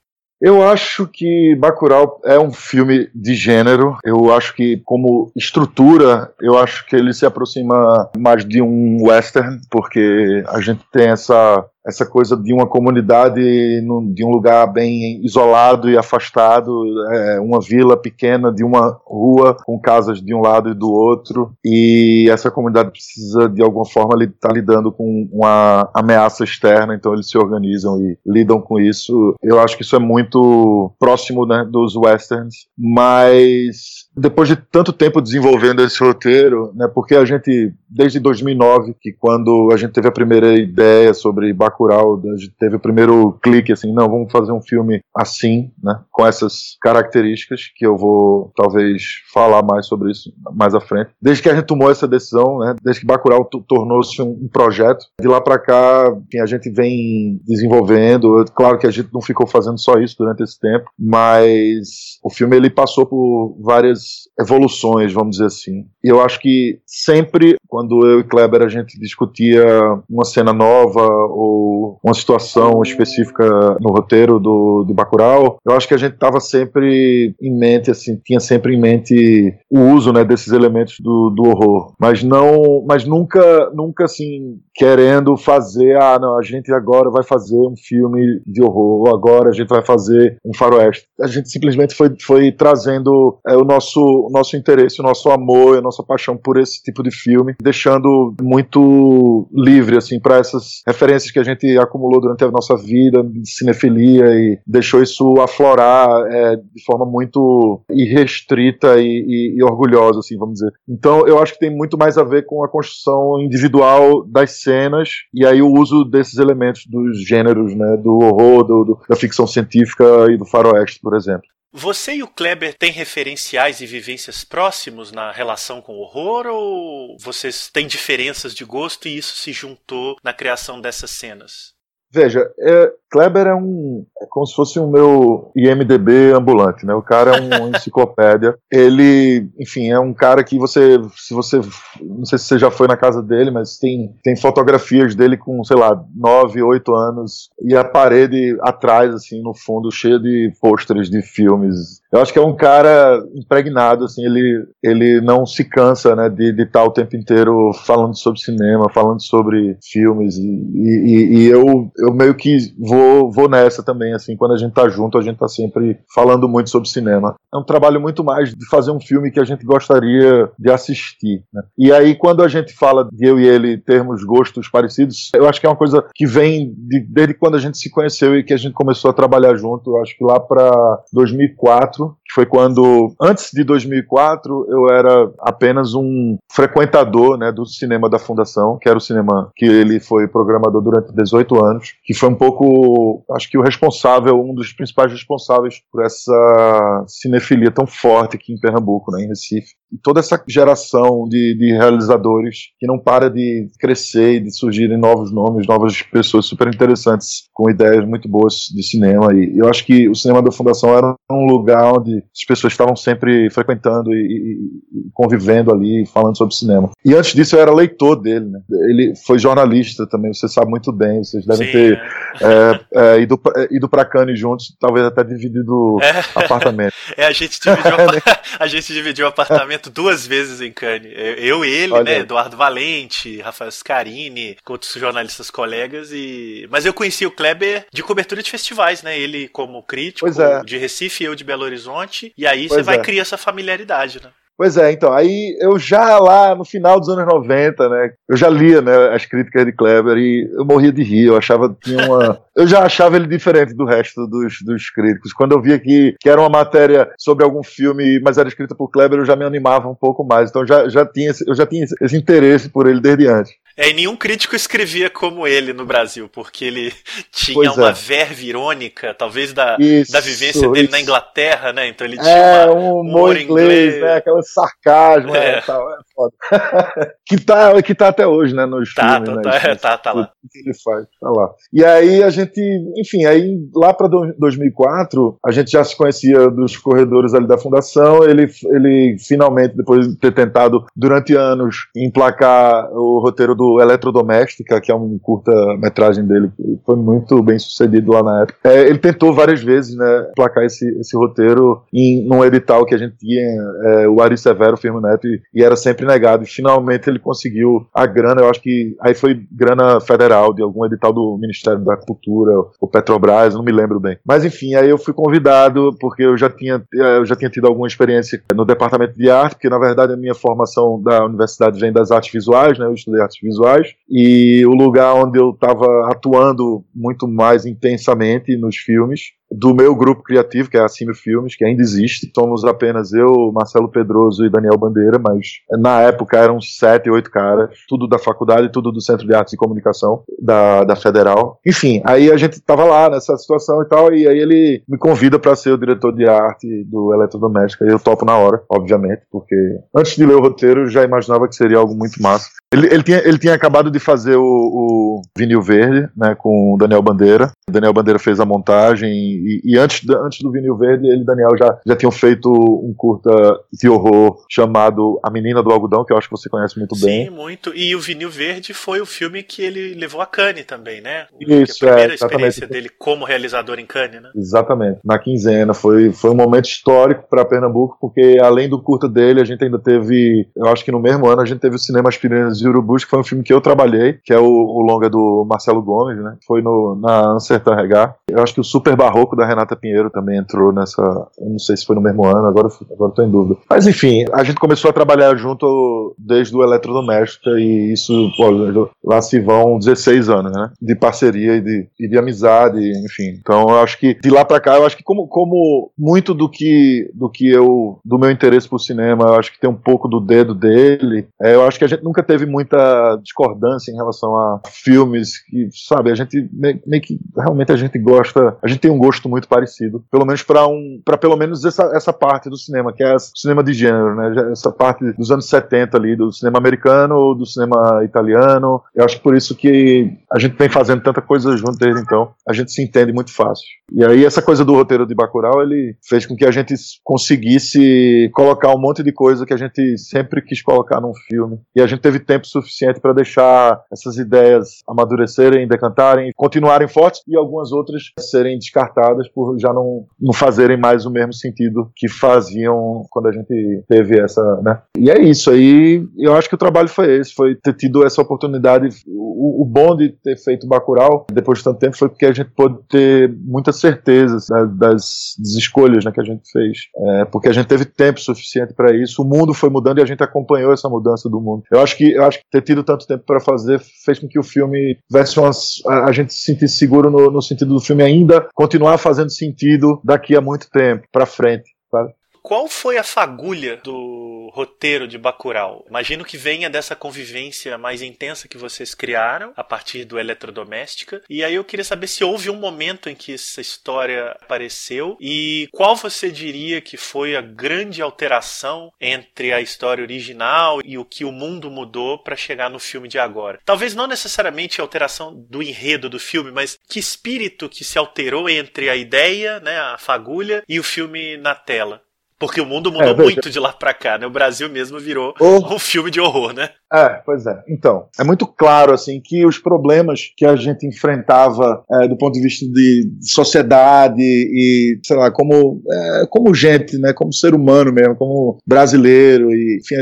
Eu 0.41 0.67
acho 0.67 1.07
que 1.07 1.57
Bacurau 1.57 2.21
é 2.25 2.39
um 2.39 2.53
filme 2.53 3.11
de 3.13 3.35
gênero. 3.35 3.97
Eu 4.05 4.33
acho 4.33 4.55
que, 4.55 4.81
como 4.85 5.33
estrutura, 5.37 6.33
eu 6.41 6.57
acho 6.57 6.87
que 6.87 6.95
ele 6.95 7.13
se 7.13 7.27
aproxima 7.27 8.09
mais 8.17 8.45
de 8.45 8.63
um 8.63 9.03
western, 9.03 9.59
porque 9.69 10.45
a 10.47 10.61
gente 10.61 10.81
tem 10.93 11.09
essa 11.09 11.65
essa 11.87 12.05
coisa 12.05 12.37
de 12.37 12.53
uma 12.53 12.67
comunidade 12.67 13.41
de 13.41 14.25
um 14.25 14.31
lugar 14.31 14.67
bem 14.67 15.25
isolado 15.25 15.91
e 15.91 15.97
afastado, 15.97 16.71
é, 17.13 17.41
uma 17.41 17.61
vila 17.61 17.97
pequena 17.97 18.53
de 18.53 18.63
uma 18.63 18.99
rua 19.07 19.57
com 19.65 19.81
casas 19.81 20.21
de 20.21 20.35
um 20.35 20.41
lado 20.41 20.71
e 20.71 20.75
do 20.75 20.91
outro, 20.91 21.53
e 21.65 22.29
essa 22.31 22.51
comunidade 22.51 22.91
precisa 22.91 23.49
de 23.49 23.63
alguma 23.63 23.87
forma 23.87 24.23
estar 24.23 24.53
lidando 24.53 24.93
com 24.93 25.29
uma 25.33 25.89
ameaça 25.95 26.45
externa, 26.45 26.95
então 26.95 27.15
eles 27.15 27.29
se 27.29 27.39
organizam 27.39 27.99
e 28.01 28.19
lidam 28.27 28.61
com 28.61 28.79
isso. 28.79 29.35
Eu 29.43 29.61
acho 29.61 29.77
que 29.77 29.83
isso 29.83 29.97
é 29.97 29.99
muito 29.99 30.93
próximo 30.99 31.47
né, 31.47 31.67
dos 31.71 31.97
westerns, 31.97 32.67
mas 32.77 34.09
depois 34.17 34.49
de 34.49 34.57
tanto 34.57 34.93
tempo 34.93 35.21
desenvolvendo 35.21 35.83
esse 35.83 36.03
roteiro, 36.03 36.73
né, 36.75 36.89
porque 36.93 37.15
a 37.15 37.25
gente, 37.25 37.73
desde 37.89 38.21
2009, 38.21 38.95
que 39.01 39.13
quando 39.13 39.71
a 39.73 39.77
gente 39.77 39.93
teve 39.93 40.09
a 40.09 40.13
primeira 40.13 40.55
ideia 40.59 41.15
sobre 41.15 41.53
Bacurau, 41.69 42.21
teve 42.59 42.77
o 42.77 42.81
primeiro 42.81 43.39
clique, 43.43 43.73
assim, 43.73 43.93
não, 43.93 44.09
vamos 44.09 44.33
fazer 44.33 44.53
um 44.53 44.63
filme 44.63 45.01
assim, 45.15 45.71
né, 45.83 46.01
com 46.11 46.27
essas 46.27 46.77
características, 46.81 47.63
que 47.75 47.87
eu 47.87 47.97
vou, 47.97 48.53
talvez, 48.57 49.03
falar 49.33 49.63
mais 49.63 49.87
sobre 49.87 50.11
isso 50.11 50.33
mais 50.55 50.75
à 50.75 50.81
frente. 50.81 51.11
Desde 51.21 51.43
que 51.43 51.49
a 51.49 51.55
gente 51.55 51.67
tomou 51.67 51.91
essa 51.91 52.07
decisão, 52.09 52.59
né, 52.59 52.75
desde 52.83 53.01
que 53.01 53.07
Bacurau 53.07 53.45
to- 53.45 53.65
tornou-se 53.67 54.21
um, 54.23 54.31
um 54.31 54.49
projeto, 54.53 55.05
de 55.21 55.29
lá 55.29 55.41
para 55.41 55.59
cá, 55.59 56.05
enfim, 56.27 56.41
a 56.41 56.47
gente 56.47 56.71
vem 56.71 57.41
desenvolvendo, 57.47 58.45
claro 58.55 58.79
que 58.79 58.87
a 58.87 58.91
gente 58.91 59.11
não 59.13 59.21
ficou 59.21 59.47
fazendo 59.47 59.79
só 59.79 59.95
isso 59.99 60.17
durante 60.19 60.43
esse 60.43 60.59
tempo, 60.59 60.91
mas 60.99 62.19
o 62.23 62.31
filme 62.31 62.57
ele 62.57 62.71
passou 62.71 63.07
por 63.07 63.57
várias 63.61 64.29
evoluções, 64.41 65.13
vamos 65.13 65.33
dizer 65.33 65.47
assim. 65.47 65.87
E 66.03 66.09
eu 66.09 66.21
acho 66.21 66.41
que 66.41 66.81
sempre, 66.87 67.57
quando 67.67 68.07
eu 68.07 68.21
e 68.21 68.25
Kleber 68.25 68.63
a 68.63 68.69
gente 68.69 68.99
discutia 68.99 69.65
uma 70.09 70.25
cena 70.25 70.53
nova 70.53 71.07
ou 71.07 71.58
uma 72.03 72.15
situação 72.15 72.83
específica 72.83 73.45
no 73.81 73.91
roteiro 73.91 74.39
do, 74.39 74.85
do 74.87 74.95
Bacurau, 74.95 75.59
eu 75.67 75.75
acho 75.75 75.89
que 75.89 75.95
a 75.95 75.99
gente 75.99 76.15
estava 76.15 76.41
sempre 76.41 77.35
em 77.41 77.59
mente, 77.59 77.91
assim, 77.91 78.21
tinha 78.25 78.41
sempre 78.41 78.75
em 78.75 78.81
mente 78.81 79.55
o 79.71 79.81
uso, 79.95 80.13
né, 80.13 80.25
desses 80.25 80.53
elementos 80.53 80.97
do, 81.01 81.31
do 81.31 81.49
horror, 81.49 81.93
mas 81.99 82.23
não, 82.23 82.85
mas 82.87 83.05
nunca, 83.05 83.71
nunca 83.75 84.05
assim 84.05 84.59
querendo 84.75 85.37
fazer, 85.37 85.97
ah, 85.97 86.19
não, 86.21 86.39
a 86.39 86.43
gente 86.43 86.73
agora 86.73 87.11
vai 87.11 87.23
fazer 87.23 87.57
um 87.57 87.75
filme 87.77 88.41
de 88.47 88.63
horror, 88.63 89.09
ou 89.09 89.15
agora 89.15 89.51
a 89.51 89.53
gente 89.53 89.69
vai 89.69 89.85
fazer 89.85 90.37
um 90.45 90.55
faroeste. 90.55 91.07
A 91.21 91.27
gente 91.27 91.51
simplesmente 91.51 91.95
foi, 91.95 92.15
foi 92.21 92.53
trazendo 92.53 93.39
é, 93.47 93.57
o 93.57 93.65
nosso, 93.65 94.01
o 94.01 94.31
nosso 94.31 94.57
interesse, 94.57 95.01
o 95.01 95.05
nosso 95.05 95.31
amor, 95.31 95.79
a 95.79 95.81
nossa 95.81 96.03
paixão 96.03 96.37
por 96.37 96.59
esse 96.59 96.83
tipo 96.83 97.03
de 97.03 97.11
filme, 97.11 97.55
deixando 97.61 98.35
muito 98.41 99.49
livre 99.53 99.97
assim 99.97 100.21
para 100.21 100.39
essas 100.39 100.83
referências 100.87 101.33
que 101.33 101.39
a 101.39 101.45
gente 101.49 101.79
acumulou 101.79 102.21
durante 102.21 102.45
a 102.45 102.51
nossa 102.51 102.77
vida 102.77 103.25
cinefilia 103.45 104.27
e 104.27 104.59
deixou 104.67 105.03
isso 105.03 105.41
aflorar 105.41 106.09
é, 106.31 106.57
de 106.57 106.85
forma 106.85 107.07
muito 107.07 107.83
irrestrita 107.91 109.01
e, 109.01 109.05
e, 109.07 109.57
e, 109.59 109.63
orgulhosa, 109.63 110.21
assim, 110.21 110.37
vamos 110.37 110.55
dizer. 110.55 110.73
Então, 110.89 111.27
eu 111.27 111.39
acho 111.39 111.55
que 111.55 111.61
tem 111.61 111.75
muito 111.75 111.99
mais 111.99 112.19
a 112.19 112.25
ver 112.25 112.45
com 112.47 112.65
a 112.65 112.69
construção 112.69 113.41
individual 113.41 114.25
das 114.27 114.63
cenas 114.63 115.11
e 115.35 115.47
aí 115.47 115.63
o 115.63 115.73
uso 115.73 116.05
desses 116.05 116.39
elementos 116.39 116.83
dos 116.87 117.27
gêneros, 117.27 117.75
né, 117.75 117.97
do 117.97 118.19
horror, 118.19 118.65
do, 118.65 118.85
do, 118.85 118.99
da 119.09 119.17
ficção 119.17 119.47
científica 119.47 120.05
e 120.31 120.37
do 120.37 120.45
faroeste, 120.45 121.01
por 121.01 121.15
exemplo. 121.15 121.47
Você 121.73 122.15
e 122.15 122.23
o 122.23 122.29
Kleber 122.29 122.75
têm 122.75 122.91
referenciais 122.91 123.81
e 123.81 123.87
vivências 123.87 124.43
próximos 124.43 125.13
na 125.13 125.31
relação 125.31 125.83
com 125.83 125.93
o 125.93 126.01
horror 126.01 126.47
ou 126.47 127.17
vocês 127.19 127.69
têm 127.69 127.87
diferenças 127.87 128.55
de 128.55 128.65
gosto 128.65 129.07
e 129.07 129.19
isso 129.19 129.37
se 129.37 129.53
juntou 129.53 130.17
na 130.23 130.33
criação 130.33 130.81
dessas 130.81 131.11
cenas? 131.11 131.75
Veja, 132.11 132.51
é, 132.59 132.93
Kleber 133.11 133.47
é 133.47 133.55
um. 133.55 134.05
É 134.21 134.27
como 134.29 134.47
se 134.47 134.55
fosse 134.55 134.79
o 134.79 134.87
meu 134.87 135.51
IMDB 135.57 136.33
ambulante, 136.33 136.85
né? 136.85 136.95
O 136.95 137.03
cara 137.03 137.37
é 137.37 137.41
uma 137.41 137.71
enciclopédia. 137.77 138.55
Ele, 138.71 139.49
enfim, 139.59 139.91
é 139.91 139.99
um 139.99 140.13
cara 140.13 140.45
que 140.45 140.59
você. 140.59 140.99
Se 141.17 141.33
você. 141.33 141.61
Não 142.01 142.25
sei 142.25 142.39
se 142.39 142.45
você 142.45 142.59
já 142.59 142.71
foi 142.71 142.87
na 142.87 142.97
casa 142.97 143.23
dele, 143.23 143.51
mas 143.51 143.79
tem, 143.79 144.15
tem 144.23 144.37
fotografias 144.37 145.15
dele 145.15 145.37
com, 145.37 145.65
sei 145.65 145.77
lá, 145.77 145.99
9, 146.15 146.63
8 146.63 146.95
anos. 146.95 147.51
E 147.63 147.75
a 147.75 147.85
parede 147.85 148.57
atrás, 148.61 149.15
assim, 149.15 149.43
no 149.43 149.55
fundo, 149.55 149.91
cheia 149.91 150.19
de 150.19 150.53
pôsteres 150.61 151.09
de 151.09 151.23
filmes. 151.23 152.03
Eu 152.13 152.21
acho 152.21 152.33
que 152.33 152.39
é 152.39 152.43
um 152.43 152.57
cara 152.57 153.23
impregnado, 153.35 154.05
assim, 154.05 154.25
ele, 154.25 154.67
ele 154.83 155.21
não 155.21 155.45
se 155.45 155.63
cansa, 155.63 156.17
né, 156.17 156.29
de, 156.31 156.53
de 156.53 156.63
estar 156.63 156.83
o 156.83 156.91
tempo 156.91 157.15
inteiro 157.15 157.71
falando 157.85 158.17
sobre 158.17 158.41
cinema, 158.41 158.89
falando 158.89 159.23
sobre 159.23 159.77
filmes. 159.83 160.39
E, 160.39 160.43
e, 160.43 161.39
e 161.39 161.47
eu, 161.49 161.91
eu 161.99 162.15
meio 162.15 162.35
que 162.35 162.57
vou 162.79 162.98
vou, 162.99 163.31
vou 163.31 163.49
nessa 163.49 163.83
também, 163.83 164.13
assim, 164.13 164.37
quando 164.37 164.55
a 164.55 164.57
gente 164.57 164.73
tá 164.73 164.89
junto, 164.89 165.19
a 165.19 165.23
gente 165.23 165.39
tá 165.39 165.49
sempre 165.49 165.99
falando 166.13 166.49
muito 166.49 166.71
sobre 166.71 166.89
cinema. 166.89 167.37
É 167.55 167.57
um 167.57 167.65
trabalho 167.65 168.01
muito 168.01 168.25
mais 168.25 168.51
de 168.51 168.67
fazer 168.69 168.91
um 168.91 169.01
filme 169.01 169.31
que 169.31 169.41
a 169.41 169.45
gente 169.45 169.65
gostaria 169.65 170.51
de 170.59 170.71
assistir. 170.71 171.45
Né? 171.53 171.63
E 171.79 171.93
aí, 171.93 172.15
quando 172.17 172.43
a 172.43 172.49
gente 172.49 172.73
fala 172.75 173.09
de 173.11 173.27
eu 173.27 173.39
e 173.39 173.47
ele 173.47 173.79
termos 173.79 174.25
gostos 174.25 174.69
parecidos, 174.69 175.31
eu 175.35 175.49
acho 175.49 175.61
que 175.61 175.67
é 175.67 175.71
uma 175.71 175.77
coisa 175.77 176.05
que 176.15 176.27
vem 176.27 176.75
de, 176.77 177.01
desde 177.09 177.35
quando 177.35 177.55
a 177.55 177.61
gente 177.61 177.79
se 177.79 177.91
conheceu 177.91 178.37
e 178.37 178.45
que 178.45 178.53
a 178.53 178.59
gente 178.59 178.73
começou 178.73 179.11
a 179.11 179.15
trabalhar 179.15 179.55
junto, 179.57 179.97
acho 179.99 180.17
que 180.17 180.25
lá 180.25 180.41
para 180.41 181.03
2004, 181.13 182.17
que 182.29 182.35
foi 182.35 182.47
quando, 182.47 183.15
antes 183.21 183.51
de 183.53 183.65
2004, 183.65 184.67
eu 184.69 184.91
era 184.91 185.33
apenas 185.41 185.95
um 185.95 186.37
frequentador 186.51 187.39
né, 187.39 187.51
do 187.51 187.65
cinema 187.65 188.09
da 188.09 188.19
Fundação, 188.19 188.79
que 188.79 188.89
era 188.89 188.99
o 188.99 189.01
cinema 189.01 189.51
que 189.57 189.65
ele 189.65 189.99
foi 189.99 190.29
programador 190.29 190.83
durante 190.83 191.15
18 191.15 191.65
anos, 191.65 191.95
que 192.05 192.15
foi 192.15 192.29
um 192.29 192.35
pouco 192.35 193.25
acho 193.33 193.49
que 193.49 193.57
o 193.57 193.63
responsável, 193.63 194.39
um 194.41 194.55
dos 194.55 194.73
principais 194.73 195.11
responsáveis 195.11 195.81
por 195.91 196.05
essa 196.05 197.05
cinefilia 197.07 197.71
tão 197.71 197.87
forte 197.87 198.37
aqui 198.37 198.53
em 198.53 198.61
Pernambuco, 198.61 199.11
né, 199.11 199.23
em 199.23 199.29
Recife 199.29 199.78
toda 200.03 200.21
essa 200.21 200.43
geração 200.49 201.25
de, 201.29 201.57
de, 201.57 201.73
realizadores 201.73 202.69
que 202.79 202.87
não 202.87 202.99
para 202.99 203.31
de 203.31 203.69
crescer 203.79 204.35
e 204.35 204.41
de 204.41 204.55
surgirem 204.55 204.99
novos 204.99 205.33
nomes, 205.33 205.67
novas 205.67 206.03
pessoas 206.03 206.47
super 206.47 206.69
interessantes 206.69 207.49
com 207.53 207.71
ideias 207.71 208.07
muito 208.07 208.29
boas 208.29 208.67
de 208.75 208.83
cinema. 208.83 209.35
E 209.35 209.59
eu 209.59 209.69
acho 209.69 209.85
que 209.85 210.09
o 210.09 210.15
cinema 210.15 210.43
da 210.43 210.53
Fundação 210.53 210.97
era 210.97 211.15
um 211.31 211.47
lugar 211.47 211.99
onde 211.99 212.17
as 212.17 212.45
pessoas 212.47 212.73
estavam 212.73 212.97
sempre 212.97 213.51
frequentando 213.51 214.13
e, 214.13 214.17
e, 214.17 214.99
e 214.99 215.11
convivendo 215.13 215.73
ali, 215.73 216.07
falando 216.07 216.37
sobre 216.37 216.55
cinema. 216.55 216.91
E 217.05 217.15
antes 217.15 217.35
disso 217.35 217.57
eu 217.57 217.61
era 217.61 217.75
leitor 217.75 218.17
dele, 218.17 218.47
né? 218.47 218.61
Ele 218.89 219.15
foi 219.27 219.39
jornalista 219.39 220.07
também, 220.07 220.33
você 220.33 220.49
sabe 220.49 220.71
muito 220.71 220.93
bem, 220.93 221.23
vocês 221.23 221.45
devem 221.47 221.67
Sim, 221.67 221.73
ter 221.73 222.03
é. 222.41 222.89
É, 222.95 223.15
é, 223.17 223.21
ido, 223.21 223.41
é, 223.57 223.69
ido 223.71 223.89
pra 223.89 224.05
Cannes 224.05 224.39
juntos, 224.39 224.77
talvez 224.81 225.07
até 225.07 225.25
dividido 225.25 225.99
é. 226.03 226.41
apartamento. 226.41 226.95
É, 227.17 227.27
a 227.27 227.33
gente 227.33 227.59
dividiu, 227.61 227.93
a 228.61 228.67
gente 228.67 228.93
dividiu 228.93 229.27
apartamento 229.27 229.78
duas 229.87 230.27
vezes 230.27 230.61
em 230.61 230.73
Cannes. 230.73 231.13
Eu, 231.39 231.65
ele, 231.65 231.93
Olha. 231.93 232.05
né, 232.05 232.19
Eduardo 232.21 232.57
Valente, 232.57 233.41
Rafael 233.41 233.71
Scarini, 233.71 234.57
com 234.65 234.75
outros 234.75 234.93
jornalistas 234.93 235.51
colegas 235.51 236.11
e 236.13 236.67
mas 236.71 236.85
eu 236.85 236.93
conheci 236.93 237.25
o 237.27 237.31
Kleber 237.31 237.87
de 237.93 238.03
cobertura 238.03 238.43
de 238.43 238.51
festivais, 238.51 239.03
né? 239.03 239.19
Ele 239.19 239.49
como 239.49 239.83
crítico 239.83 240.29
é. 240.29 240.63
de 240.65 240.77
Recife, 240.77 241.25
eu 241.25 241.35
de 241.35 241.45
Belo 241.45 241.65
Horizonte, 241.65 242.33
e 242.37 242.47
aí 242.47 242.69
pois 242.69 242.81
você 242.81 242.83
vai 242.83 242.97
é. 242.97 243.03
criar 243.03 243.23
essa 243.23 243.37
familiaridade, 243.37 244.21
né? 244.23 244.31
Pois 244.59 244.77
é, 244.77 244.91
então, 244.91 245.13
aí 245.13 245.57
eu 245.61 245.79
já 245.79 246.19
lá 246.19 246.53
no 246.53 246.65
final 246.65 246.99
dos 246.99 247.09
anos 247.09 247.25
90, 247.25 247.89
né, 247.89 248.11
eu 248.29 248.37
já 248.37 248.49
lia, 248.49 248.83
né, 248.83 249.15
as 249.15 249.25
críticas 249.25 249.65
de 249.65 249.71
Kleber 249.71 250.17
e 250.19 250.51
eu 250.53 250.65
morria 250.65 250.91
de 250.91 251.01
rir, 251.01 251.27
eu 251.27 251.37
achava 251.37 251.77
tinha 251.81 252.05
uma... 252.05 252.41
eu 252.57 252.67
já 252.67 252.83
achava 252.83 253.15
ele 253.15 253.29
diferente 253.29 253.73
do 253.73 253.85
resto 253.85 254.27
dos, 254.27 254.61
dos 254.63 254.91
críticos. 254.91 255.33
Quando 255.33 255.53
eu 255.53 255.63
via 255.63 255.79
que, 255.79 256.17
que 256.19 256.29
era 256.29 256.41
uma 256.41 256.49
matéria 256.49 257.09
sobre 257.17 257.45
algum 257.45 257.63
filme, 257.63 258.19
mas 258.21 258.37
era 258.37 258.49
escrita 258.49 258.75
por 258.75 258.91
Kleber, 258.91 259.21
eu 259.21 259.25
já 259.25 259.37
me 259.37 259.45
animava 259.45 259.89
um 259.89 259.95
pouco 259.95 260.25
mais, 260.25 260.51
então 260.51 260.67
já, 260.67 260.89
já 260.89 261.07
tinha, 261.07 261.31
eu 261.47 261.55
já 261.55 261.65
tinha 261.65 261.85
esse 262.01 262.17
interesse 262.17 262.69
por 262.69 262.89
ele 262.89 263.01
desde 263.01 263.29
antes. 263.29 263.53
É, 263.79 263.91
e 263.91 263.95
nenhum 263.95 264.17
crítico 264.17 264.57
escrevia 264.57 265.09
como 265.09 265.47
ele 265.47 265.73
no 265.73 265.87
Brasil, 265.87 266.29
porque 266.29 266.65
ele 266.65 266.93
tinha 267.31 267.55
pois 267.55 267.77
uma 267.77 267.91
é. 267.91 267.93
verve 267.93 268.49
irônica, 268.49 269.15
talvez 269.15 269.53
da, 269.53 269.77
isso, 269.79 270.11
da 270.11 270.19
vivência 270.19 270.69
dele 270.69 270.87
isso. 270.87 270.93
na 270.93 271.01
Inglaterra, 271.01 271.73
né? 271.73 271.87
Então 271.87 272.05
ele 272.05 272.19
tinha 272.19 272.29
é, 272.29 272.67
uma, 272.67 272.75
um 272.75 273.01
humor 273.01 273.37
inglês, 273.37 273.69
inglês, 273.69 274.01
né? 274.03 274.17
Aquela 274.17 274.43
sarcasmo, 274.43 275.37
é. 275.37 275.53
Né, 275.53 275.61
tal, 275.61 275.89
é 275.93 275.99
foda. 276.19 276.35
que, 277.25 277.41
tá, 277.41 277.83
que 277.83 277.95
tá 277.95 278.09
até 278.09 278.27
hoje, 278.27 278.55
né, 278.55 278.67
nos 278.67 278.93
tá, 278.93 279.15
filmes, 279.23 279.29
tá, 279.29 279.37
né? 279.37 279.43
Tá, 279.43 279.77
tá, 279.77 279.99
tá 279.99 280.13
lá. 280.13 280.31
que 280.51 280.59
ele 280.59 280.75
faz, 280.83 281.07
tá 281.21 281.31
lá. 281.31 281.51
E 281.73 281.85
aí 281.85 282.23
a 282.23 282.31
gente, 282.31 282.61
enfim, 282.97 283.25
aí 283.25 283.57
lá 283.75 283.95
pra 283.95 284.09
2004, 284.09 285.39
a 285.47 285.53
gente 285.53 285.71
já 285.71 285.85
se 285.85 285.97
conhecia 285.97 286.51
dos 286.51 286.77
corredores 286.77 287.35
ali 287.35 287.47
da 287.47 287.57
fundação, 287.57 288.25
ele, 288.25 288.49
ele 288.73 289.17
finalmente, 289.19 289.77
depois 289.77 290.09
de 290.09 290.17
ter 290.17 290.33
tentado 290.33 290.85
durante 290.97 291.37
anos 291.37 291.89
emplacar 291.97 292.91
o 292.93 293.21
roteiro 293.21 293.55
do 293.55 293.81
Eletrodoméstica, 293.81 294.81
que 294.81 294.91
é 294.91 294.95
um 294.95 295.19
curta-metragem 295.19 296.27
dele, 296.27 296.51
foi 296.85 296.97
muito 296.97 297.41
bem 297.43 297.59
sucedido 297.59 298.13
lá 298.13 298.23
na 298.23 298.43
época, 298.43 298.59
é, 298.65 298.89
ele 298.89 298.99
tentou 298.99 299.33
várias 299.33 299.63
vezes, 299.63 299.97
né, 299.97 300.27
emplacar 300.31 300.65
esse, 300.65 300.89
esse 300.99 301.17
roteiro 301.17 301.83
em, 301.93 302.27
num 302.27 302.45
edital 302.45 302.85
que 302.85 302.95
a 302.95 302.99
gente 302.99 303.17
tinha, 303.19 303.41
é, 303.85 304.09
o 304.09 304.21
Ari 304.21 304.37
Severo, 304.37 304.77
Firmo 304.77 305.01
Neto, 305.01 305.27
e, 305.27 305.41
e 305.55 305.63
era 305.63 305.77
sempre 305.77 306.08
negado. 306.09 306.45
Finalmente 306.47 307.09
ele 307.09 307.19
conseguiu 307.19 307.87
a 307.95 308.07
grana, 308.07 308.41
eu 308.41 308.51
acho 308.51 308.61
que 308.61 308.97
aí 309.01 309.15
foi 309.15 309.41
grana 309.53 310.01
federal, 310.01 310.53
de 310.53 310.63
algum 310.63 310.85
edital 310.85 311.13
do 311.13 311.39
Ministério 311.41 311.85
da 311.85 311.97
Cultura, 311.97 312.53
o 312.81 312.89
Petrobras, 312.89 313.55
não 313.55 313.63
me 313.63 313.73
lembro 313.73 314.01
bem. 314.01 314.19
Mas 314.27 314.45
enfim, 314.45 314.75
aí 314.75 314.89
eu 314.89 314.99
fui 314.99 315.15
convidado, 315.15 315.91
porque 316.01 316.25
eu 316.25 316.37
já 316.37 316.51
tinha, 316.51 316.83
eu 316.93 317.25
já 317.25 317.37
tinha 317.37 317.51
tido 317.51 317.67
alguma 317.67 317.87
experiência 317.87 318.43
no 318.55 318.65
departamento 318.65 319.15
de 319.15 319.31
arte, 319.31 319.55
porque 319.55 319.69
na 319.69 319.79
verdade 319.79 320.13
a 320.13 320.17
minha 320.17 320.35
formação 320.35 321.01
da 321.03 321.25
universidade 321.25 321.79
vem 321.79 321.93
das 321.93 322.11
artes 322.11 322.33
visuais, 322.33 322.79
né? 322.79 322.87
Eu 322.87 322.95
estudei 322.95 323.21
artes 323.21 323.39
visuais, 323.41 323.95
e 324.09 324.65
o 324.67 324.71
lugar 324.71 325.15
onde 325.15 325.39
eu 325.39 325.51
estava 325.51 326.09
atuando 326.11 326.85
muito 326.95 327.29
mais 327.29 327.67
intensamente 327.67 328.57
nos 328.57 328.77
filmes 328.77 329.38
do 329.51 329.75
meu 329.75 329.95
grupo 329.95 330.23
criativo, 330.23 330.71
que 330.71 330.77
é 330.77 330.83
a 330.83 330.89
Cine 330.89 331.15
Filmes, 331.15 331.57
que 331.57 331.65
ainda 331.65 331.83
existe. 331.83 332.31
Somos 332.35 332.65
apenas 332.65 333.13
eu, 333.13 333.51
Marcelo 333.53 333.89
Pedroso 333.89 334.45
e 334.45 334.51
Daniel 334.51 334.79
Bandeira, 334.79 335.19
mas 335.19 335.61
na 335.71 336.03
época 336.03 336.37
eram 336.37 336.61
sete, 336.61 337.11
oito 337.11 337.31
caras, 337.31 337.71
tudo 337.89 338.07
da 338.07 338.19
faculdade, 338.19 338.71
tudo 338.71 338.93
do 338.93 339.01
Centro 339.01 339.27
de 339.27 339.35
Artes 339.35 339.55
e 339.55 339.57
Comunicação 339.57 340.23
da, 340.39 340.85
da 340.85 340.97
Federal. 340.97 341.59
Enfim, 341.67 342.03
aí 342.05 342.31
a 342.31 342.37
gente 342.37 342.61
tava 342.61 342.85
lá 342.85 343.11
nessa 343.11 343.37
situação 343.37 343.83
e 343.83 343.87
tal, 343.87 344.13
e 344.13 344.27
aí 344.27 344.39
ele 344.39 344.83
me 344.89 344.99
convida 344.99 345.39
para 345.39 345.57
ser 345.57 345.73
o 345.73 345.79
diretor 345.79 346.13
de 346.13 346.29
arte 346.29 346.85
do 346.85 347.15
Eletrodoméstica, 347.15 347.85
e 347.85 347.89
eu 347.89 347.99
topo 347.99 348.25
na 348.25 348.37
hora, 348.37 348.63
obviamente, 348.69 349.23
porque 349.31 349.57
antes 349.97 350.17
de 350.17 350.27
ler 350.27 350.35
o 350.35 350.41
roteiro 350.41 350.83
eu 350.83 350.91
já 350.91 351.03
imaginava 351.05 351.49
que 351.49 351.57
seria 351.57 351.79
algo 351.79 351.95
muito 351.95 352.21
massa. 352.23 352.49
Ele, 352.73 352.87
ele, 352.87 353.03
tinha, 353.03 353.19
ele 353.27 353.39
tinha 353.39 353.55
acabado 353.55 353.91
de 353.91 353.99
fazer 353.99 354.37
o, 354.37 354.43
o 354.43 355.23
Vinil 355.37 355.63
Verde, 355.63 356.09
né, 356.15 356.35
com 356.35 356.75
o 356.75 356.77
Daniel 356.77 357.01
Bandeira. 357.01 357.51
O 357.69 357.73
Daniel 357.73 357.95
Bandeira 357.95 358.19
fez 358.19 358.39
a 358.41 358.45
montagem 358.45 359.38
e, 359.39 359.73
e 359.73 359.79
antes, 359.79 360.09
antes 360.09 360.41
do 360.41 360.51
Vinil 360.51 360.77
Verde, 360.77 361.07
ele 361.07 361.23
e 361.23 361.25
Daniel 361.25 361.57
já, 361.59 361.79
já 361.87 361.97
tinham 361.97 362.13
feito 362.13 362.51
um 362.51 362.95
curta 362.97 363.31
de 363.73 363.89
horror 363.89 364.45
chamado 364.49 365.21
A 365.23 365.31
Menina 365.31 365.63
do 365.63 365.71
Algodão, 365.71 366.05
que 366.05 366.13
eu 366.13 366.19
acho 366.19 366.29
que 366.29 366.37
você 366.37 366.49
conhece 366.49 366.79
muito 366.79 366.95
bem. 367.01 367.27
Sim, 367.27 367.31
muito. 367.31 367.75
E 367.75 367.95
o 367.95 368.01
Vinil 368.01 368.31
Verde 368.31 368.75
foi 368.75 369.01
o 369.01 369.07
filme 369.07 369.43
que 369.43 369.63
ele 369.63 369.95
levou 369.95 370.21
a 370.21 370.27
Cannes 370.27 370.65
também, 370.65 371.01
né? 371.01 371.27
Isso, 371.41 371.85
a 371.85 371.89
primeira 371.89 372.13
é, 372.13 372.15
experiência 372.15 372.67
dele 372.67 372.89
como 372.99 373.25
realizador 373.25 373.79
em 373.79 373.87
Cannes, 373.87 374.23
né? 374.23 374.31
Exatamente. 374.35 375.01
Na 375.05 375.19
quinzena. 375.19 375.75
Foi, 375.75 376.13
foi 376.13 376.31
um 376.31 376.37
momento 376.37 376.67
histórico 376.67 377.25
para 377.29 377.45
Pernambuco, 377.45 377.97
porque 378.01 378.39
além 378.41 378.69
do 378.69 378.81
curta 378.81 379.09
dele, 379.09 379.41
a 379.41 379.45
gente 379.45 379.65
ainda 379.65 379.79
teve, 379.79 380.49
eu 380.57 380.67
acho 380.67 380.85
que 380.85 380.93
no 380.93 381.01
mesmo 381.01 381.27
ano, 381.27 381.43
a 381.43 381.47
gente 381.47 381.61
teve 381.61 381.77
o 381.77 381.79
Cinema 381.79 382.09
Aspirinas 382.09 382.59
de 382.59 382.69
Urubus, 382.69 383.05
que 383.05 383.11
foi 383.11 383.21
um 383.21 383.25
filme 383.25 383.45
que 383.45 383.53
eu 383.53 383.61
trabalhei, 383.61 384.19
que 384.25 384.33
é 384.33 384.39
o, 384.39 384.45
o 384.45 384.81
longa 384.83 385.09
do 385.09 385.47
Marcelo 385.49 385.83
Gomes, 385.83 386.19
né? 386.23 386.37
Foi 386.47 386.63
no, 386.63 386.99
na 387.01 387.33
Ansertan 387.33 387.75
Regar. 387.75 388.17
Eu 388.31 388.43
acho 388.43 388.55
que 388.55 388.61
o 388.61 388.65
Super 388.65 388.97
Barroco 388.97 389.28
pouco 389.29 389.37
da 389.37 389.47
Renata 389.47 389.77
Pinheiro 389.77 390.11
também 390.11 390.39
entrou 390.39 390.73
nessa. 390.73 391.03
Não 391.39 391.59
sei 391.59 391.77
se 391.77 391.85
foi 391.85 391.95
no 391.95 392.03
mesmo 392.03 392.25
ano, 392.25 392.47
agora, 392.47 392.69
agora 392.91 393.13
tô 393.13 393.23
em 393.23 393.31
dúvida. 393.31 393.61
Mas 393.69 393.87
enfim, 393.87 394.25
a 394.33 394.43
gente 394.43 394.59
começou 394.59 394.91
a 394.91 394.95
trabalhar 394.95 395.37
junto 395.37 396.15
desde 396.19 396.57
o 396.57 396.63
Eletrodoméstica 396.63 397.51
e 397.59 397.93
isso, 397.93 398.31
pô, 398.37 398.91
lá 399.05 399.21
se 399.21 399.39
vão 399.41 399.79
16 399.79 400.29
anos, 400.31 400.53
né? 400.53 400.71
De 400.81 400.95
parceria 400.95 401.57
e 401.57 401.61
de, 401.61 401.89
e 402.01 402.09
de 402.09 402.19
amizade, 402.19 402.79
enfim. 403.05 403.39
Então 403.39 403.69
eu 403.69 403.81
acho 403.81 403.99
que 403.99 404.15
de 404.15 404.31
lá 404.31 404.45
pra 404.45 404.61
cá, 404.61 404.77
eu 404.77 404.87
acho 404.87 404.97
que 404.97 405.03
como, 405.03 405.29
como 405.29 405.91
muito 405.99 406.33
do 406.33 406.49
que, 406.49 407.11
do 407.15 407.29
que 407.31 407.49
eu. 407.51 408.01
do 408.05 408.19
meu 408.19 408.31
interesse 408.31 408.69
por 408.69 408.79
cinema, 408.79 409.25
eu 409.25 409.35
acho 409.35 409.53
que 409.53 409.61
tem 409.61 409.69
um 409.69 409.77
pouco 409.77 410.09
do 410.09 410.21
dedo 410.21 410.55
dele. 410.55 411.27
É, 411.43 411.55
eu 411.55 411.67
acho 411.67 411.79
que 411.79 411.85
a 411.85 411.89
gente 411.89 412.03
nunca 412.03 412.23
teve 412.23 412.47
muita 412.47 413.17
discordância 413.23 413.93
em 413.93 413.97
relação 413.97 414.35
a 414.37 414.61
filmes 414.71 415.39
que, 415.43 415.69
sabe, 415.73 416.11
a 416.11 416.15
gente 416.15 416.49
meio 416.53 417.03
que 417.03 417.19
realmente 417.37 417.73
a 417.73 417.77
gente 417.77 417.99
gosta, 417.99 418.57
a 418.63 418.69
gente 418.69 418.81
tem 418.81 418.91
um 418.91 418.99
gosto 418.99 419.18
muito 419.27 419.49
parecido, 419.49 420.05
pelo 420.11 420.27
menos 420.27 420.43
para 420.43 420.67
um, 420.67 421.01
para 421.03 421.17
pelo 421.17 421.37
menos 421.37 421.65
essa, 421.65 421.91
essa 421.95 422.13
parte 422.13 422.51
do 422.51 422.59
cinema, 422.59 422.93
que 422.93 423.03
é 423.03 423.15
o 423.15 423.19
cinema 423.19 423.65
de 423.65 423.73
gênero, 423.73 424.15
né? 424.15 424.51
Essa 424.53 424.71
parte 424.71 425.05
dos 425.13 425.31
anos 425.31 425.49
70 425.49 425.97
ali, 425.97 426.15
do 426.15 426.31
cinema 426.31 426.59
americano, 426.59 427.35
do 427.35 427.47
cinema 427.47 428.05
italiano. 428.05 428.83
Eu 428.95 429.05
acho 429.05 429.17
que 429.17 429.23
por 429.23 429.35
isso 429.35 429.55
que 429.55 430.13
a 430.31 430.39
gente 430.39 430.57
vem 430.57 430.69
fazendo 430.69 431.03
tanta 431.03 431.23
coisa 431.23 431.57
junto 431.57 431.79
desde 431.79 432.03
então, 432.03 432.33
a 432.47 432.53
gente 432.53 432.73
se 432.73 432.83
entende 432.83 433.13
muito 433.13 433.33
fácil. 433.33 433.67
E 433.91 434.05
aí 434.05 434.25
essa 434.25 434.43
coisa 434.43 434.65
do 434.65 434.75
roteiro 434.75 435.07
de 435.07 435.15
Bacurau, 435.15 435.63
ele 435.63 435.97
fez 436.07 436.27
com 436.27 436.37
que 436.37 436.45
a 436.45 436.51
gente 436.51 436.75
conseguisse 437.03 438.31
colocar 438.35 438.75
um 438.75 438.81
monte 438.81 439.03
de 439.03 439.13
coisa 439.13 439.47
que 439.47 439.55
a 439.55 439.57
gente 439.57 439.97
sempre 439.97 440.43
quis 440.43 440.63
colocar 440.63 441.01
num 441.01 441.15
filme. 441.29 441.59
E 441.75 441.81
a 441.81 441.87
gente 441.87 442.01
teve 442.01 442.19
tempo 442.19 442.47
suficiente 442.47 443.01
para 443.01 443.15
deixar 443.15 443.81
essas 443.93 444.19
ideias 444.19 444.83
amadurecerem, 444.89 445.67
decantarem, 445.67 446.31
continuarem 446.37 446.89
fortes 446.89 447.23
e 447.27 447.37
algumas 447.37 447.73
outras 447.73 448.03
serem 448.19 448.59
descartadas 448.59 449.08
por 449.35 449.59
já 449.59 449.73
não, 449.73 450.05
não 450.21 450.33
fazerem 450.33 450.77
mais 450.77 451.07
o 451.07 451.11
mesmo 451.11 451.33
sentido 451.33 451.91
que 451.97 452.09
faziam 452.09 453.05
quando 453.11 453.29
a 453.29 453.33
gente 453.33 453.83
teve 453.89 454.19
essa, 454.19 454.43
né? 454.63 454.81
E 454.97 455.11
é 455.11 455.21
isso 455.21 455.51
aí. 455.51 456.05
Eu 456.17 456.35
acho 456.35 456.49
que 456.49 456.55
o 456.55 456.59
trabalho 456.59 456.89
foi 456.89 457.17
esse, 457.17 457.35
foi 457.35 457.55
ter 457.55 457.75
tido 457.75 458.05
essa 458.05 458.21
oportunidade. 458.21 458.89
O, 459.07 459.63
o 459.63 459.65
bom 459.65 459.97
de 459.97 460.11
ter 460.11 460.37
feito 460.37 460.67
Bacurau 460.67 461.27
depois 461.33 461.59
de 461.59 461.65
tanto 461.65 461.79
tempo 461.79 461.97
foi 461.97 462.09
porque 462.09 462.27
a 462.27 462.33
gente 462.33 462.51
pôde 462.51 462.79
ter 462.89 463.35
muitas 463.45 463.77
certezas 463.77 464.49
né, 464.51 464.67
das, 464.79 465.35
das, 465.39 465.55
escolhas 465.57 466.05
né, 466.05 466.13
que 466.13 466.21
a 466.21 466.25
gente 466.25 466.51
fez, 466.51 466.79
é, 466.97 467.25
porque 467.25 467.49
a 467.49 467.53
gente 467.53 467.67
teve 467.67 467.85
tempo 467.85 468.21
suficiente 468.21 468.75
para 468.75 468.95
isso. 468.95 469.23
O 469.23 469.25
mundo 469.25 469.55
foi 469.55 469.71
mudando 469.71 469.99
e 469.99 470.03
a 470.03 470.07
gente 470.07 470.23
acompanhou 470.23 470.73
essa 470.73 470.89
mudança 470.89 471.29
do 471.29 471.41
mundo. 471.41 471.63
Eu 471.71 471.81
acho 471.81 471.97
que 471.97 472.13
eu 472.13 472.25
acho 472.25 472.39
que 472.39 472.45
ter 472.51 472.63
tido 472.63 472.83
tanto 472.83 473.07
tempo 473.07 473.25
para 473.27 473.41
fazer 473.41 473.81
fez 474.05 474.19
com 474.19 474.29
que 474.29 474.39
o 474.39 474.43
filme 474.43 474.97
tivesse 475.09 475.39
uma, 475.39 475.51
a, 475.87 476.09
a 476.09 476.13
gente 476.13 476.33
se 476.33 476.41
sentisse 476.41 476.79
seguro 476.79 477.11
no, 477.11 477.31
no 477.31 477.43
sentido 477.43 477.75
do 477.75 477.81
filme 477.81 478.03
ainda 478.03 478.47
continuar 478.55 478.98
fazendo 478.99 479.31
sentido 479.31 480.01
daqui 480.05 480.37
a 480.37 480.41
muito 480.41 480.69
tempo 480.71 481.07
para 481.13 481.27
frente, 481.27 481.71
sabe? 481.91 482.13
Qual 482.43 482.69
foi 482.69 482.97
a 482.99 483.03
fagulha 483.03 483.77
do 483.77 484.51
roteiro 484.55 485.07
de 485.07 485.19
Bacurau? 485.19 485.85
Imagino 485.89 486.25
que 486.25 486.37
venha 486.37 486.71
dessa 486.71 486.97
convivência 486.97 487.77
mais 487.77 488.03
intensa 488.03 488.49
que 488.49 488.57
vocês 488.57 488.95
criaram 488.95 489.53
a 489.57 489.63
partir 489.63 490.05
do 490.05 490.19
Eletrodoméstica. 490.19 491.23
E 491.29 491.45
aí 491.45 491.55
eu 491.55 491.65
queria 491.65 491.85
saber 491.85 492.07
se 492.07 492.25
houve 492.25 492.51
um 492.51 492.57
momento 492.57 493.09
em 493.09 493.15
que 493.15 493.35
essa 493.35 493.61
história 493.61 494.37
apareceu 494.41 495.17
e 495.21 495.69
qual 495.73 495.95
você 495.95 496.31
diria 496.31 496.81
que 496.81 496.97
foi 496.97 497.37
a 497.37 497.41
grande 497.41 498.01
alteração 498.01 498.93
entre 499.01 499.53
a 499.53 499.61
história 499.61 500.03
original 500.03 500.81
e 500.85 500.99
o 500.99 501.05
que 501.05 501.25
o 501.25 501.33
mundo 501.33 501.71
mudou 501.71 502.19
para 502.19 502.37
chegar 502.37 502.71
no 502.71 502.79
filme 502.79 503.09
de 503.09 503.19
agora. 503.19 503.61
Talvez 503.65 503.95
não 503.95 504.07
necessariamente 504.07 504.81
a 504.81 504.85
alteração 504.85 505.35
do 505.35 505.63
enredo 505.63 506.09
do 506.09 506.19
filme, 506.19 506.51
mas 506.51 506.79
que 506.89 506.99
espírito 506.99 507.69
que 507.69 507.85
se 507.85 507.99
alterou 507.99 508.49
entre 508.49 508.89
a 508.89 508.97
ideia, 508.97 509.61
né, 509.61 509.79
a 509.79 509.99
fagulha 509.99 510.63
e 510.69 510.79
o 510.79 510.85
filme 510.85 511.37
na 511.37 511.55
tela. 511.55 512.03
Porque 512.39 512.61
o 512.61 512.67
mundo 512.67 512.93
mudou 512.93 513.09
é, 513.09 513.15
muito 513.15 513.51
de 513.51 513.59
lá 513.59 513.73
pra 513.73 513.93
cá, 513.93 514.17
né? 514.17 514.27
O 514.27 514.31
Brasil 514.31 514.69
mesmo 514.69 514.99
virou 514.99 515.35
oh. 515.41 515.75
um 515.75 515.79
filme 515.79 516.11
de 516.11 516.21
horror, 516.21 516.55
né? 516.55 516.71
É, 516.93 517.21
pois 517.27 517.45
é. 517.47 517.63
Então, 517.69 518.07
é 518.19 518.25
muito 518.25 518.47
claro, 518.47 518.95
assim, 518.95 519.21
que 519.21 519.45
os 519.45 519.59
problemas 519.59 520.23
que 520.37 520.47
a 520.47 520.55
gente 520.57 520.87
enfrentava 520.87 521.85
é, 521.91 522.09
do 522.09 522.17
ponto 522.17 522.35
de 522.35 522.41
vista 522.41 522.65
de 522.67 523.11
sociedade 523.23 524.23
e, 524.23 524.99
sei 525.05 525.17
lá, 525.17 525.31
como, 525.31 525.83
é, 525.91 526.27
como 526.31 526.55
gente, 526.55 526.97
né? 526.99 527.13
Como 527.13 527.33
ser 527.33 527.55
humano 527.55 527.93
mesmo, 527.93 528.15
como 528.15 528.59
brasileiro 528.67 529.51
e, 529.51 529.81
enfim, 529.81 529.97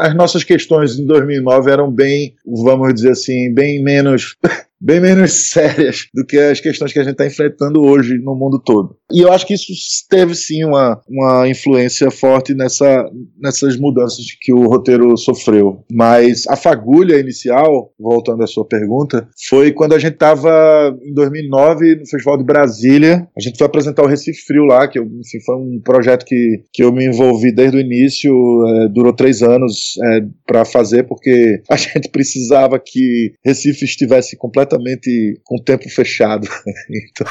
as 0.00 0.14
nossas 0.14 0.42
questões 0.42 0.98
em 0.98 1.06
2009 1.06 1.70
eram 1.70 1.90
bem, 1.90 2.34
vamos 2.46 2.94
dizer 2.94 3.10
assim, 3.10 3.52
bem 3.52 3.82
menos 3.82 4.36
bem 4.80 5.00
menos 5.00 5.50
sérias 5.50 6.06
do 6.12 6.24
que 6.24 6.38
as 6.38 6.60
questões 6.60 6.92
que 6.92 6.98
a 6.98 7.02
gente 7.02 7.12
está 7.12 7.26
enfrentando 7.26 7.82
hoje 7.82 8.18
no 8.18 8.34
mundo 8.34 8.60
todo. 8.62 8.96
E 9.12 9.20
eu 9.20 9.32
acho 9.32 9.46
que 9.46 9.54
isso 9.54 9.72
teve 10.08 10.34
sim 10.34 10.64
uma, 10.64 11.00
uma 11.08 11.48
influência 11.48 12.10
forte 12.10 12.54
nessa, 12.54 13.08
nessas 13.38 13.76
mudanças 13.76 14.24
que 14.40 14.52
o 14.52 14.66
roteiro 14.66 15.16
sofreu. 15.16 15.84
Mas 15.90 16.46
a 16.48 16.56
fagulha 16.56 17.18
inicial, 17.18 17.92
voltando 17.98 18.42
à 18.42 18.46
sua 18.46 18.66
pergunta, 18.66 19.28
foi 19.48 19.72
quando 19.72 19.94
a 19.94 19.98
gente 19.98 20.14
estava 20.14 20.96
em 21.02 21.14
2009 21.14 21.96
no 21.96 22.06
Festival 22.06 22.38
de 22.38 22.44
Brasília. 22.44 23.28
A 23.36 23.40
gente 23.40 23.58
foi 23.58 23.66
apresentar 23.66 24.02
o 24.02 24.08
Recife 24.08 24.44
Frio 24.46 24.64
lá, 24.64 24.88
que 24.88 24.98
enfim, 24.98 25.40
foi 25.44 25.56
um 25.56 25.80
projeto 25.82 26.24
que, 26.24 26.62
que 26.72 26.82
eu 26.82 26.92
me 26.92 27.06
envolvi 27.06 27.52
desde 27.52 27.76
o 27.76 27.80
início, 27.80 28.32
é, 28.66 28.88
durou 28.88 29.12
três 29.12 29.42
anos 29.42 29.94
é, 30.02 30.20
para 30.46 30.64
fazer, 30.64 31.04
porque 31.04 31.62
a 31.70 31.76
gente 31.76 32.08
precisava 32.08 32.78
que 32.78 33.32
Recife 33.44 33.84
estivesse 33.84 34.36
completamente 34.36 34.73
completamente 34.74 35.40
com 35.44 35.56
o 35.56 35.62
tempo 35.62 35.88
fechado. 35.88 36.46
então, 36.90 37.26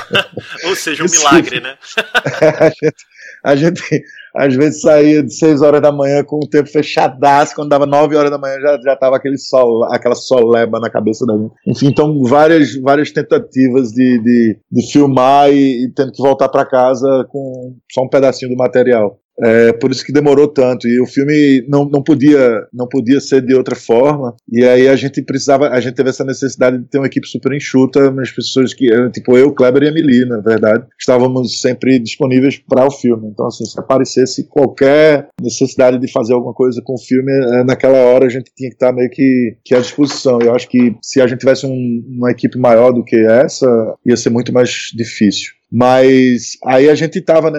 Ou 0.70 0.76
seja, 0.76 1.04
um 1.04 1.10
milagre, 1.10 1.60
né? 1.60 1.76
a, 3.44 3.56
gente, 3.56 3.84
a 3.86 3.90
gente 3.90 4.04
às 4.36 4.56
vezes 4.56 4.82
saía 4.82 5.24
de 5.24 5.34
6 5.34 5.62
horas 5.62 5.82
da 5.82 5.92
manhã 5.92 6.24
com 6.24 6.38
o 6.38 6.50
tempo 6.50 6.70
fechadaço, 6.70 7.56
quando 7.56 7.70
dava 7.70 7.86
9 7.86 8.16
horas 8.16 8.32
da 8.32 8.38
manhã 8.38 8.60
já, 8.60 8.80
já 8.82 8.96
tava 8.96 9.18
aquele 9.18 9.38
sol, 9.38 9.84
aquela 9.92 10.16
soleba 10.16 10.80
na 10.80 10.90
cabeça 10.90 11.26
da 11.26 11.38
gente. 11.38 11.54
Enfim, 11.68 11.88
então 11.88 12.24
várias, 12.24 12.76
várias 12.82 13.12
tentativas 13.12 13.90
de, 13.90 14.20
de, 14.20 14.60
de 14.72 14.92
filmar 14.92 15.52
e, 15.52 15.86
e 15.86 15.94
tendo 15.94 16.12
que 16.12 16.22
voltar 16.22 16.50
para 16.50 16.66
casa 16.66 17.26
com 17.30 17.76
só 17.92 18.04
um 18.04 18.10
pedacinho 18.10 18.52
do 18.52 18.58
material. 18.58 19.20
É, 19.40 19.74
por 19.74 19.92
isso 19.92 20.06
que 20.06 20.14
demorou 20.14 20.48
tanto. 20.48 20.88
E 20.88 21.00
o 21.00 21.06
filme 21.06 21.66
não, 21.68 21.86
não 21.86 22.04
podia 22.04 22.68
não 22.72 22.88
podia 22.88 23.20
ser 23.20 23.42
de 23.42 23.54
outra 23.54 23.76
forma. 23.76 24.36
E 24.52 24.64
aí 24.64 24.88
a 24.88 24.96
gente 24.96 25.22
precisava 25.22 25.70
a 25.70 25.80
gente 25.80 25.96
teve 25.96 26.10
essa 26.10 26.24
necessidade 26.24 26.78
de 26.78 26.86
ter 26.86 26.98
uma 26.98 27.08
equipe 27.08 27.28
super 27.28 27.54
enxuta 27.54 28.12
mas 28.12 28.32
pessoas 28.32 28.74
que 28.74 28.88
tipo 29.12 29.38
eu 29.38 29.54
Kleber 29.54 29.84
e 29.84 29.88
Emily 29.88 30.26
na 30.26 30.40
verdade 30.40 30.86
estávamos 31.00 31.62
sempre 31.62 32.00
disponíveis 32.00 32.58
para 32.58 32.86
o 32.86 32.92
filme. 32.92 33.28
Então 33.28 33.48
assim 33.48 33.66
se 33.66 33.80
aparecesse 33.80 34.48
qualquer 34.48 35.30
necessidade 35.42 36.00
de 36.00 36.12
fazer 36.12 36.34
alguma 36.34 36.54
coisa 36.54 36.82
com 36.84 36.94
o 36.94 37.02
filme 37.02 37.32
é, 37.32 37.64
naquela 37.64 37.98
hora 37.98 38.26
a 38.26 38.30
gente 38.30 38.52
tinha 38.56 38.70
que 38.70 38.76
estar 38.76 38.92
meio 38.92 39.10
que, 39.10 39.58
que 39.66 39.76
à 39.76 39.80
disposição. 39.80 40.40
Eu 40.42 40.54
acho 40.54 40.70
que 40.70 40.96
se 41.02 41.22
a 41.22 41.28
gente 41.28 41.40
tivesse 41.40 41.66
um, 41.66 42.04
uma 42.08 42.32
equipe 42.32 42.58
maior 42.58 42.92
do 42.92 43.04
que 43.04 43.16
essa 43.16 43.96
ia 44.06 44.18
ser 44.18 44.30
muito 44.30 44.54
mais 44.54 44.92
difícil 44.96 45.54
mas 45.76 46.52
aí 46.68 46.88
a 46.88 46.94
gente 46.94 47.18
estava, 47.18 47.52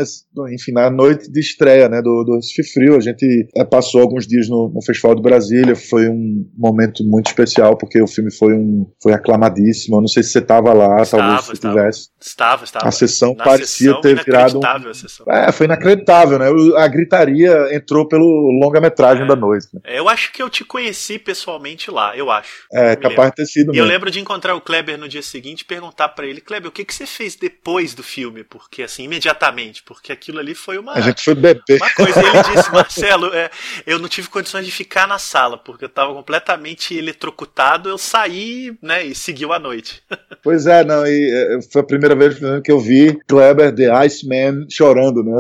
enfim, 0.53 0.71
na 0.71 0.89
noite 0.89 1.29
de 1.29 1.41
estreia 1.41 1.89
né, 1.89 2.01
do, 2.01 2.23
do 2.23 2.37
Recife 2.37 2.73
Frio. 2.73 2.97
A 2.97 3.01
gente 3.01 3.49
é, 3.57 3.65
passou 3.65 4.03
alguns 4.03 4.25
dias 4.25 4.49
no, 4.49 4.71
no, 4.73 4.81
Festival 4.83 5.17
de 5.17 5.23
Brasília. 5.23 5.75
Foi 5.75 6.09
um 6.09 6.49
momento 6.57 7.03
muito 7.03 7.27
especial, 7.27 7.77
porque 7.77 8.01
o 8.01 8.07
filme 8.07 8.33
foi, 8.33 8.55
um, 8.55 8.87
foi 9.03 9.13
aclamadíssimo. 9.13 9.97
Eu 9.97 10.03
não 10.03 10.07
sei 10.07 10.23
se 10.23 10.31
você 10.31 10.39
estava 10.39 10.73
lá, 10.73 11.03
estava, 11.03 11.25
talvez 11.25 11.45
você 11.45 11.53
estava, 11.55 11.75
tivesse. 11.75 12.09
Estava, 12.21 12.65
estava. 12.65 12.87
A 12.87 12.93
sessão 12.93 13.35
na 13.35 13.43
parecia 13.43 13.89
sessão, 13.89 14.01
ter 14.01 14.25
virado. 14.25 14.61
Um... 14.61 15.33
É, 15.33 15.51
foi 15.51 15.67
inacreditável, 15.67 16.39
né? 16.39 16.47
A 16.77 16.87
gritaria 16.87 17.75
entrou 17.75 18.07
pelo 18.07 18.25
longa-metragem 18.63 19.25
é. 19.25 19.27
da 19.27 19.35
noite. 19.35 19.67
Né? 19.75 19.81
Eu 19.87 20.09
acho 20.09 20.33
que 20.33 20.41
eu 20.41 20.49
te 20.49 20.65
conheci 20.65 21.19
pessoalmente 21.19 21.91
lá, 21.91 22.17
eu 22.17 22.31
acho. 22.31 22.69
É, 22.73 22.95
capaz 22.95 23.31
de 23.31 23.37
ter 23.37 23.47
sido. 23.47 23.75
E 23.75 23.79
eu 23.79 23.85
lembro 23.85 24.09
de 24.09 24.21
encontrar 24.21 24.55
o 24.55 24.61
Kleber 24.61 24.97
no 24.97 25.09
dia 25.09 25.23
seguinte 25.23 25.63
e 25.63 25.65
perguntar 25.65 26.11
para 26.11 26.29
ele: 26.29 26.41
Kleber, 26.41 26.69
o 26.69 26.73
que, 26.73 26.85
que 26.85 26.95
você 26.95 27.07
fez 27.07 27.35
depois 27.35 27.93
do 27.93 28.04
filme, 28.05 28.45
porque 28.45 28.83
assim, 28.83 29.05
imediatamente, 29.05 29.83
porque 29.83 30.13
aquilo 30.13 30.39
ali 30.39 30.55
foi 30.55 30.79
uma. 30.79 30.93
A 30.93 31.01
gente 31.01 31.23
foi 31.23 31.35
beber. 31.35 31.81
Uma 31.81 31.91
coisa. 31.91 32.23
E 32.23 32.27
ele 32.27 32.43
disse, 32.55 32.71
Marcelo, 32.71 33.35
é, 33.35 33.51
eu 33.87 33.99
não 33.99 34.09
tive 34.09 34.29
condições 34.29 34.65
de 34.65 34.71
ficar 34.71 35.09
na 35.09 35.19
sala, 35.19 35.59
porque 35.59 35.85
eu 35.85 35.89
estava 35.89 36.13
completamente 36.15 36.97
eletrocutado, 36.97 37.89
eu 37.89 37.99
saí, 37.99 38.77
né, 38.81 39.05
e 39.05 39.15
seguiu 39.15 39.53
a 39.53 39.59
noite. 39.59 40.03
Pois 40.43 40.67
é, 40.67 40.85
não, 40.85 41.07
e 41.07 41.31
é, 41.33 41.63
foi 41.73 41.81
a 41.81 41.87
primeira 41.87 42.15
vez 42.15 42.39
que 42.63 42.71
eu 42.71 42.79
vi 42.79 43.19
Kleber, 43.27 43.75
The 43.75 43.91
Iceman, 44.05 44.67
chorando, 44.69 45.25
né? 45.25 45.39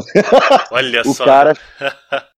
Olha 0.70 1.02
o 1.04 1.12
só. 1.12 1.24
O 1.24 1.26
cara 1.26 1.54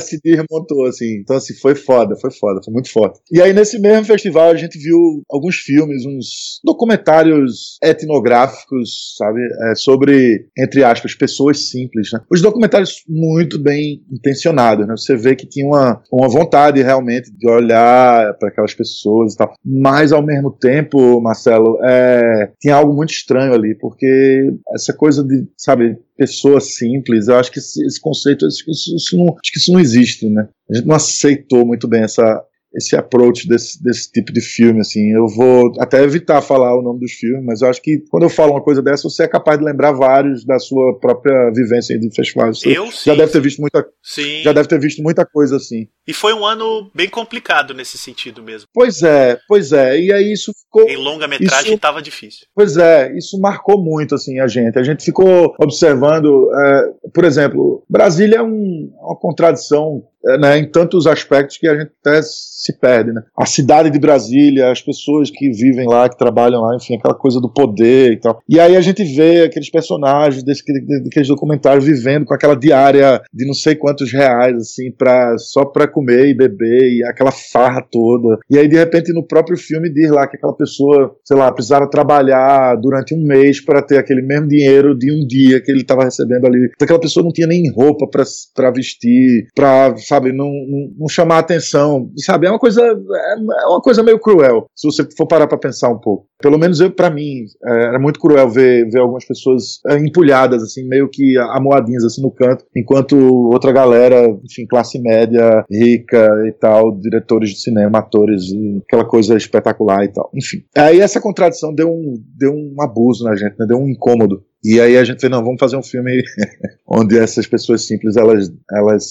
se 0.00 0.20
desmontou, 0.22 0.86
assim. 0.86 1.20
Então, 1.20 1.36
assim, 1.36 1.54
foi 1.54 1.74
foda, 1.74 2.16
foi 2.16 2.30
foda, 2.30 2.60
foi 2.64 2.72
muito 2.72 2.90
foda. 2.90 3.14
E 3.32 3.40
aí, 3.40 3.52
nesse 3.52 3.78
mesmo 3.78 4.04
festival, 4.04 4.50
a 4.50 4.56
gente 4.56 4.78
viu 4.78 5.22
alguns 5.30 5.56
filmes, 5.56 6.04
uns 6.04 6.60
documentários 6.64 7.78
etnográficos, 7.82 9.16
sabe? 9.16 9.40
É, 9.70 9.74
sobre, 9.74 10.46
entre 10.58 10.84
aspas, 10.84 11.14
pessoas 11.14 11.70
simples, 11.70 12.10
né? 12.12 12.20
Os 12.30 12.40
documentários 12.40 13.02
muito 13.08 13.58
bem 13.58 14.02
intencionados, 14.10 14.86
né? 14.86 14.94
Você 14.96 15.16
vê 15.16 15.34
que 15.34 15.46
tinha 15.46 15.66
uma, 15.66 16.02
uma 16.12 16.28
vontade 16.28 16.82
realmente 16.82 17.30
de 17.30 17.48
olhar 17.48 18.34
para 18.38 18.48
aquelas 18.48 18.74
pessoas 18.74 19.34
e 19.34 19.36
tal. 19.36 19.54
Mas, 19.64 20.12
ao 20.12 20.24
mesmo 20.24 20.50
tempo, 20.50 21.20
Marcelo, 21.20 21.78
é, 21.84 22.50
tinha 22.60 22.74
algo 22.74 22.94
muito 22.94 23.10
estranho 23.10 23.52
ali, 23.52 23.74
porque 23.74 24.52
essa 24.74 24.92
coisa 24.92 25.22
de, 25.22 25.46
sabe, 25.56 25.98
pessoa 26.18 26.60
simples, 26.60 27.28
eu 27.28 27.36
acho 27.36 27.52
que 27.52 27.60
esse, 27.60 27.84
esse 27.86 28.00
conceito, 28.00 28.46
isso, 28.46 28.64
isso, 28.68 29.16
não, 29.16 29.28
acho 29.28 29.52
que 29.52 29.58
isso 29.58 29.67
não 29.72 29.80
existe, 29.80 30.28
né? 30.28 30.48
A 30.70 30.74
gente 30.74 30.86
não 30.86 30.96
aceitou 30.96 31.66
muito 31.66 31.88
bem 31.88 32.02
essa, 32.02 32.42
esse 32.74 32.94
approach 32.96 33.48
desse, 33.48 33.82
desse 33.82 34.10
tipo 34.12 34.32
de 34.32 34.40
filme, 34.40 34.80
assim. 34.80 35.10
Eu 35.12 35.26
vou 35.28 35.72
até 35.78 36.02
evitar 36.02 36.42
falar 36.42 36.76
o 36.78 36.82
nome 36.82 37.00
dos 37.00 37.12
filmes, 37.12 37.44
mas 37.44 37.62
eu 37.62 37.68
acho 37.68 37.80
que 37.80 38.04
quando 38.10 38.24
eu 38.24 38.28
falo 38.30 38.52
uma 38.52 38.62
coisa 38.62 38.82
dessa, 38.82 39.08
você 39.08 39.22
é 39.24 39.28
capaz 39.28 39.58
de 39.58 39.64
lembrar 39.64 39.92
vários 39.92 40.44
da 40.44 40.58
sua 40.58 40.98
própria 41.00 41.50
vivência 41.54 41.98
de 41.98 42.14
festivais. 42.14 42.60
Você 42.60 42.76
Eu 42.76 42.86
já 42.86 42.92
sim. 42.92 43.16
deve 43.16 43.32
ter 43.32 43.40
visto 43.40 43.60
muita, 43.60 43.86
Sim. 44.02 44.42
já 44.42 44.52
deve 44.52 44.68
ter 44.68 44.78
visto 44.78 45.02
muita 45.02 45.24
coisa 45.24 45.56
assim. 45.56 45.88
E 46.06 46.12
foi 46.12 46.32
um 46.34 46.44
ano 46.44 46.90
bem 46.94 47.08
complicado 47.08 47.72
nesse 47.74 47.96
sentido 47.98 48.42
mesmo. 48.42 48.68
Pois 48.74 49.02
é, 49.02 49.38
pois 49.48 49.72
é. 49.72 49.98
E 50.00 50.12
aí 50.12 50.32
isso 50.32 50.52
ficou 50.52 50.88
Em 50.88 50.96
longa-metragem 50.96 51.72
Isso- 51.72 51.78
tava 51.80 52.02
difícil. 52.02 52.46
Pois 52.54 52.76
é, 52.76 53.16
isso 53.16 53.38
marcou 53.40 53.82
muito 53.82 54.14
assim 54.14 54.38
a 54.40 54.46
gente. 54.46 54.78
A 54.78 54.82
gente 54.82 55.04
ficou 55.04 55.54
observando, 55.60 56.50
é, 56.54 56.82
por 57.14 57.24
exemplo, 57.24 57.82
Brasília 57.88 58.36
é 58.38 58.42
um- 58.42 58.90
uma 59.00 59.16
contradição 59.16 60.02
né, 60.36 60.58
em 60.58 60.70
tantos 60.70 61.06
aspectos 61.06 61.58
que 61.58 61.66
a 61.66 61.78
gente 61.78 61.90
até 62.04 62.20
se 62.22 62.72
perde. 62.78 63.12
Né? 63.12 63.22
A 63.36 63.46
cidade 63.46 63.90
de 63.90 63.98
Brasília, 63.98 64.70
as 64.70 64.82
pessoas 64.82 65.30
que 65.30 65.50
vivem 65.50 65.86
lá, 65.86 66.08
que 66.08 66.18
trabalham 66.18 66.60
lá, 66.60 66.76
enfim, 66.76 66.96
aquela 66.96 67.14
coisa 67.14 67.40
do 67.40 67.48
poder 67.48 68.12
e 68.12 68.16
tal. 68.16 68.40
E 68.48 68.58
aí 68.58 68.76
a 68.76 68.80
gente 68.80 69.04
vê 69.04 69.42
aqueles 69.42 69.70
personagens 69.70 70.42
daqueles 70.42 71.28
documentários 71.28 71.84
vivendo 71.84 72.24
com 72.24 72.34
aquela 72.34 72.56
diária 72.56 73.22
de 73.32 73.46
não 73.46 73.54
sei 73.54 73.74
quantos 73.74 74.12
reais, 74.12 74.56
assim, 74.56 74.90
pra, 74.90 75.36
só 75.38 75.64
pra 75.64 75.86
comer 75.86 76.28
e 76.28 76.34
beber 76.34 76.92
e 76.92 77.04
aquela 77.04 77.30
farra 77.30 77.82
toda. 77.90 78.38
E 78.50 78.58
aí, 78.58 78.68
de 78.68 78.76
repente, 78.76 79.12
no 79.12 79.26
próprio 79.26 79.56
filme 79.56 79.92
diz 79.92 80.10
lá 80.10 80.26
que 80.26 80.36
aquela 80.36 80.54
pessoa, 80.54 81.14
sei 81.24 81.36
lá, 81.36 81.52
precisava 81.52 81.88
trabalhar 81.88 82.74
durante 82.76 83.14
um 83.14 83.22
mês 83.22 83.60
para 83.64 83.82
ter 83.82 83.98
aquele 83.98 84.22
mesmo 84.22 84.48
dinheiro 84.48 84.96
de 84.96 85.12
um 85.12 85.26
dia 85.26 85.60
que 85.60 85.70
ele 85.70 85.82
estava 85.82 86.04
recebendo 86.04 86.46
ali. 86.46 86.70
Então, 86.74 86.84
aquela 86.84 87.00
pessoa 87.00 87.24
não 87.24 87.32
tinha 87.32 87.46
nem 87.46 87.70
roupa 87.72 88.06
pra 88.08 88.70
vestir, 88.70 89.46
pra, 89.54 89.94
sabe, 90.18 90.32
não, 90.32 90.46
não, 90.46 90.90
não 90.98 91.08
chamar 91.08 91.38
atenção. 91.38 92.10
Sabe, 92.18 92.46
é 92.46 92.50
uma 92.50 92.58
coisa, 92.58 92.82
é 92.82 93.38
é 93.38 93.66
uma 93.66 93.80
coisa 93.80 94.02
meio 94.02 94.18
cruel, 94.18 94.66
se 94.74 94.86
você 94.86 95.06
for 95.16 95.26
parar 95.26 95.46
pra 95.46 95.58
pensar 95.58 95.88
um 95.88 95.98
pouco. 95.98 96.26
Pelo 96.40 96.58
menos 96.58 96.80
eu, 96.80 96.90
para 96.90 97.10
mim, 97.10 97.44
é, 97.64 97.86
era 97.86 97.98
muito 97.98 98.20
cruel 98.20 98.48
ver, 98.48 98.88
ver 98.88 99.00
algumas 99.00 99.26
pessoas 99.26 99.80
é, 99.88 99.96
empulhadas, 99.98 100.62
assim, 100.62 100.86
meio 100.86 101.08
que 101.08 101.36
amoadinhas, 101.38 102.04
assim, 102.04 102.22
no 102.22 102.30
canto, 102.30 102.64
enquanto 102.76 103.16
outra 103.16 103.72
galera, 103.72 104.28
enfim, 104.44 104.66
classe 104.68 105.00
média, 105.00 105.64
rica 105.70 106.28
e 106.46 106.52
tal, 106.52 106.96
diretores 106.98 107.50
de 107.50 107.60
cinema, 107.60 107.98
atores, 107.98 108.44
aquela 108.86 109.04
coisa 109.04 109.36
espetacular 109.36 110.04
e 110.04 110.08
tal. 110.08 110.30
Enfim. 110.34 110.58
Aí 110.76 111.00
essa 111.00 111.20
contradição 111.20 111.74
deu 111.74 111.90
um, 111.90 112.14
deu 112.36 112.52
um 112.52 112.76
abuso 112.80 113.24
na 113.24 113.34
gente, 113.34 113.56
né? 113.58 113.66
deu 113.66 113.78
um 113.78 113.88
incômodo. 113.88 114.42
E 114.64 114.80
aí 114.80 114.96
a 114.96 115.04
gente 115.04 115.20
fez, 115.20 115.30
não, 115.30 115.44
vamos 115.44 115.60
fazer 115.60 115.76
um 115.76 115.82
filme 115.82 116.22
onde 116.86 117.18
essas 117.18 117.46
pessoas 117.46 117.86
simples, 117.86 118.16
elas, 118.16 118.50
elas 118.72 119.04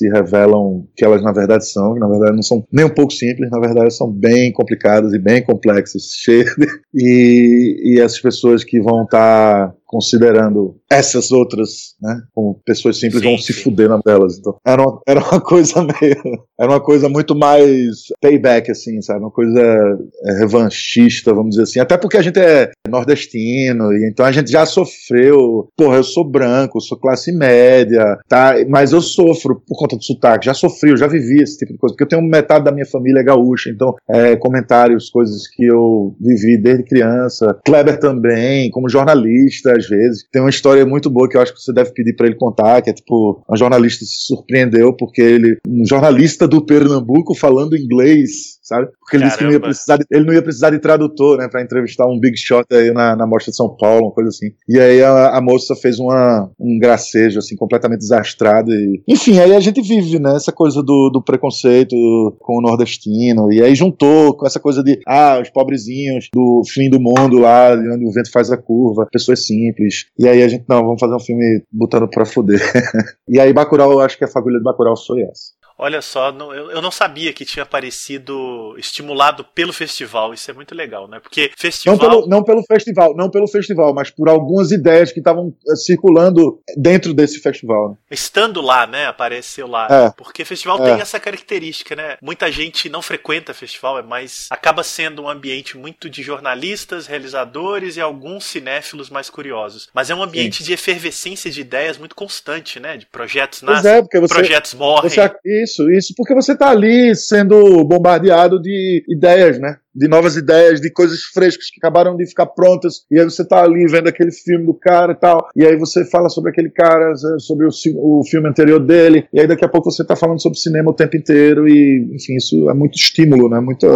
se 0.00 0.08
revelam 0.08 0.86
que 0.96 1.04
elas 1.04 1.22
na 1.22 1.32
verdade 1.32 1.66
são, 1.66 1.94
que 1.94 2.00
na 2.00 2.08
verdade 2.08 2.34
não 2.34 2.42
são 2.42 2.66
nem 2.72 2.84
um 2.84 2.94
pouco 2.94 3.12
simples, 3.12 3.50
na 3.50 3.60
verdade 3.60 3.94
são 3.94 4.10
bem 4.10 4.52
complicadas 4.52 5.12
e 5.12 5.18
bem 5.18 5.42
complexas, 5.42 6.04
e, 6.94 7.94
e 7.94 8.00
essas 8.00 8.20
pessoas 8.20 8.64
que 8.64 8.80
vão 8.80 9.04
estar 9.04 9.74
considerando 9.90 10.76
essas 10.88 11.32
outras, 11.32 11.96
né, 12.00 12.22
como 12.32 12.60
pessoas 12.64 12.98
simples 12.98 13.20
Sim, 13.22 13.28
vão 13.28 13.38
se 13.38 13.52
sim. 13.52 13.62
fuder 13.62 13.88
na 13.88 13.98
delas. 13.98 14.38
Então, 14.38 14.56
era 14.64 14.80
uma, 14.80 15.00
era 15.06 15.20
uma 15.20 15.40
coisa 15.42 15.82
meio, 15.82 16.44
era 16.58 16.70
uma 16.70 16.80
coisa 16.80 17.08
muito 17.08 17.34
mais 17.34 18.04
payback, 18.20 18.70
assim, 18.70 19.02
sabe, 19.02 19.18
uma 19.18 19.32
coisa 19.32 19.60
é, 19.60 20.38
revanchista, 20.38 21.34
vamos 21.34 21.50
dizer 21.50 21.64
assim, 21.64 21.80
até 21.80 21.98
porque 21.98 22.16
a 22.16 22.22
gente 22.22 22.38
é 22.38 22.70
nordestino, 22.88 23.92
e 23.92 24.08
então 24.08 24.24
a 24.24 24.30
gente 24.30 24.50
já 24.50 24.64
sofreu, 24.64 25.68
porra, 25.76 25.96
eu 25.96 26.04
sou 26.04 26.28
branco, 26.28 26.80
sou 26.80 26.96
classe 26.96 27.32
média, 27.32 28.16
tá, 28.28 28.54
mas 28.68 28.92
eu 28.92 29.00
sofro 29.00 29.60
por 29.66 29.76
conta 29.76 29.96
do 29.96 30.04
sotaque, 30.04 30.46
já 30.46 30.54
sofri, 30.54 30.90
eu 30.90 30.96
já 30.96 31.08
vivi 31.08 31.42
esse 31.42 31.58
tipo 31.58 31.72
de 31.72 31.78
coisa, 31.78 31.94
porque 31.94 32.04
eu 32.04 32.08
tenho 32.08 32.22
metade 32.22 32.64
da 32.64 32.70
minha 32.72 32.86
família 32.86 33.20
é 33.20 33.24
gaúcha, 33.24 33.70
então, 33.70 33.96
é, 34.08 34.36
comentários, 34.36 35.10
coisas 35.10 35.48
que 35.48 35.64
eu 35.64 36.14
vivi 36.20 36.56
desde 36.56 36.84
criança, 36.84 37.58
Kleber 37.64 37.98
também, 37.98 38.70
como 38.70 38.88
jornalista, 38.88 39.79
às 39.80 39.88
vezes, 39.88 40.24
tem 40.32 40.40
uma 40.40 40.50
história 40.50 40.86
muito 40.86 41.10
boa 41.10 41.28
que 41.28 41.36
eu 41.36 41.40
acho 41.40 41.52
que 41.52 41.60
você 41.60 41.72
deve 41.72 41.92
pedir 41.92 42.14
pra 42.14 42.26
ele 42.26 42.36
contar, 42.36 42.80
que 42.82 42.90
é 42.90 42.92
tipo, 42.92 43.42
uma 43.48 43.56
jornalista 43.56 44.04
se 44.04 44.26
surpreendeu 44.26 44.94
porque 44.96 45.20
ele, 45.20 45.56
um 45.66 45.84
jornalista 45.86 46.46
do 46.46 46.64
Pernambuco 46.64 47.34
falando 47.34 47.76
inglês, 47.76 48.59
sabe? 48.70 48.88
Porque 49.00 49.16
ele 49.16 49.24
disse 49.24 49.36
que 49.36 49.44
não 49.44 49.50
ia 49.50 49.58
Caramba. 49.58 49.74
precisar 49.74 49.96
de, 49.96 50.04
ele 50.10 50.24
não 50.24 50.32
ia 50.32 50.42
precisar 50.42 50.70
de 50.70 50.78
tradutor, 50.78 51.38
né, 51.38 51.48
para 51.48 51.62
entrevistar 51.62 52.06
um 52.06 52.18
big 52.18 52.36
shot 52.38 52.64
aí 52.72 52.92
na, 52.92 53.16
na 53.16 53.26
mostra 53.26 53.50
de 53.50 53.56
São 53.56 53.74
Paulo, 53.76 54.06
uma 54.06 54.12
coisa 54.12 54.28
assim. 54.28 54.46
E 54.68 54.78
aí 54.78 55.02
a, 55.02 55.36
a 55.36 55.40
moça 55.40 55.74
fez 55.74 55.98
uma, 55.98 56.48
um 56.58 56.78
gracejo 56.78 57.40
assim 57.40 57.56
completamente 57.56 58.00
desastrado 58.00 58.70
e, 58.70 59.02
enfim, 59.08 59.38
aí 59.38 59.54
a 59.54 59.60
gente 59.60 59.82
vive, 59.82 60.20
né, 60.20 60.34
essa 60.36 60.52
coisa 60.52 60.82
do, 60.82 61.10
do 61.12 61.22
preconceito 61.22 61.96
com 62.38 62.58
o 62.58 62.62
nordestino 62.62 63.52
e 63.52 63.62
aí 63.62 63.74
juntou 63.74 64.36
com 64.36 64.46
essa 64.46 64.60
coisa 64.60 64.82
de 64.82 65.00
ah, 65.06 65.38
os 65.42 65.50
pobrezinhos 65.50 66.28
do 66.32 66.62
fim 66.72 66.88
do 66.88 67.00
mundo 67.00 67.38
lá, 67.38 67.74
de 67.74 67.88
onde 67.90 68.06
o 68.06 68.12
vento 68.12 68.30
faz 68.30 68.50
a 68.50 68.56
curva, 68.56 69.08
pessoas 69.10 69.44
simples. 69.44 70.06
E 70.18 70.28
aí 70.28 70.42
a 70.42 70.48
gente 70.48 70.64
não, 70.68 70.82
vamos 70.82 71.00
fazer 71.00 71.14
um 71.14 71.20
filme 71.20 71.62
botando 71.72 72.08
pra 72.08 72.24
fuder. 72.24 72.60
e 73.28 73.40
aí 73.40 73.52
Bacurau, 73.52 73.92
eu 73.92 74.00
acho 74.00 74.16
que 74.16 74.24
a 74.24 74.28
fagulha 74.28 74.58
de 74.58 74.64
Bacurau 74.64 74.94
foi 74.96 75.22
essa. 75.22 75.59
Olha 75.82 76.02
só, 76.02 76.30
não- 76.30 76.52
eu, 76.54 76.70
eu 76.70 76.82
não 76.82 76.90
sabia 76.90 77.32
que 77.32 77.44
tinha 77.44 77.62
aparecido 77.62 78.74
estimulado 78.78 79.44
pelo 79.44 79.72
festival. 79.72 80.34
Isso 80.34 80.50
é 80.50 80.54
muito 80.54 80.74
legal, 80.74 81.08
né? 81.08 81.18
Porque 81.20 81.48
Não 81.48 81.56
festival. 81.56 81.98
pelo, 81.98 82.26
não 82.28 82.42
pelo 82.44 82.62
festival, 82.64 83.14
não 83.16 83.30
pelo 83.30 83.48
festival, 83.48 83.94
mas 83.94 84.10
por 84.10 84.28
algumas 84.28 84.70
ideias 84.70 85.10
que 85.12 85.20
estavam 85.20 85.54
eh, 85.68 85.76
circulando 85.76 86.60
dentro 86.76 87.14
desse 87.14 87.40
festival. 87.40 87.90
né? 87.90 87.96
Estando 88.10 88.60
lá, 88.60 88.86
né? 88.86 89.06
Apareceu 89.06 89.66
lá. 89.66 89.86
É. 89.90 90.10
Porque 90.16 90.44
festival 90.44 90.78
É. 90.80 90.92
tem 90.92 91.00
essa 91.00 91.18
característica, 91.18 91.96
né? 91.96 92.16
Muita 92.22 92.50
gente 92.52 92.88
não 92.88 93.00
frequenta 93.02 93.54
festival, 93.54 93.98
é 93.98 94.02
mais. 94.02 94.48
acaba 94.50 94.82
sendo 94.82 95.22
um 95.22 95.28
ambiente 95.28 95.76
muito 95.78 96.08
de 96.10 96.22
jornalistas, 96.22 97.06
realizadores 97.06 97.96
e 97.96 98.00
alguns 98.00 98.44
cinéfilos 98.44 99.08
mais 99.10 99.30
curiosos. 99.30 99.88
Mas 99.94 100.10
é 100.10 100.14
um 100.14 100.22
ambiente 100.22 100.62
de 100.62 100.72
efervescência 100.72 101.50
de 101.50 101.60
ideias 101.60 101.96
muito 101.98 102.14
constante, 102.14 102.78
né? 102.78 102.96
De 102.96 103.06
projetos 103.06 103.60
Pois 103.60 103.82
nascem, 103.82 103.90
é, 103.92 104.20
você, 104.20 104.34
projetos 104.34 104.74
morrem. 104.74 105.08
você. 105.10 105.30
Isso, 105.44 105.69
isso, 105.90 106.14
porque 106.16 106.34
você 106.34 106.56
tá 106.56 106.70
ali 106.70 107.14
sendo 107.14 107.84
bombardeado 107.84 108.60
de 108.60 109.04
ideias, 109.08 109.58
né? 109.58 109.76
De 109.94 110.08
novas 110.08 110.36
ideias, 110.36 110.80
de 110.80 110.90
coisas 110.92 111.20
frescas 111.34 111.68
que 111.68 111.78
acabaram 111.78 112.16
de 112.16 112.26
ficar 112.26 112.46
prontas, 112.46 113.04
e 113.10 113.18
aí 113.18 113.24
você 113.24 113.44
tá 113.44 113.62
ali 113.62 113.86
vendo 113.86 114.08
aquele 114.08 114.30
filme 114.30 114.64
do 114.64 114.74
cara 114.74 115.12
e 115.12 115.16
tal, 115.16 115.48
e 115.56 115.66
aí 115.66 115.76
você 115.76 116.04
fala 116.04 116.28
sobre 116.28 116.50
aquele 116.50 116.70
cara, 116.70 117.12
sobre 117.38 117.66
o, 117.66 117.70
o 117.96 118.22
filme 118.24 118.48
anterior 118.48 118.78
dele, 118.78 119.26
e 119.32 119.40
aí 119.40 119.46
daqui 119.46 119.64
a 119.64 119.68
pouco 119.68 119.90
você 119.90 120.04
tá 120.04 120.14
falando 120.14 120.40
sobre 120.40 120.58
cinema 120.58 120.90
o 120.90 120.94
tempo 120.94 121.16
inteiro, 121.16 121.68
e 121.68 122.08
enfim, 122.14 122.36
isso 122.36 122.70
é 122.70 122.74
muito 122.74 122.96
estímulo, 122.96 123.48
né? 123.48 123.58
Muito. 123.60 123.86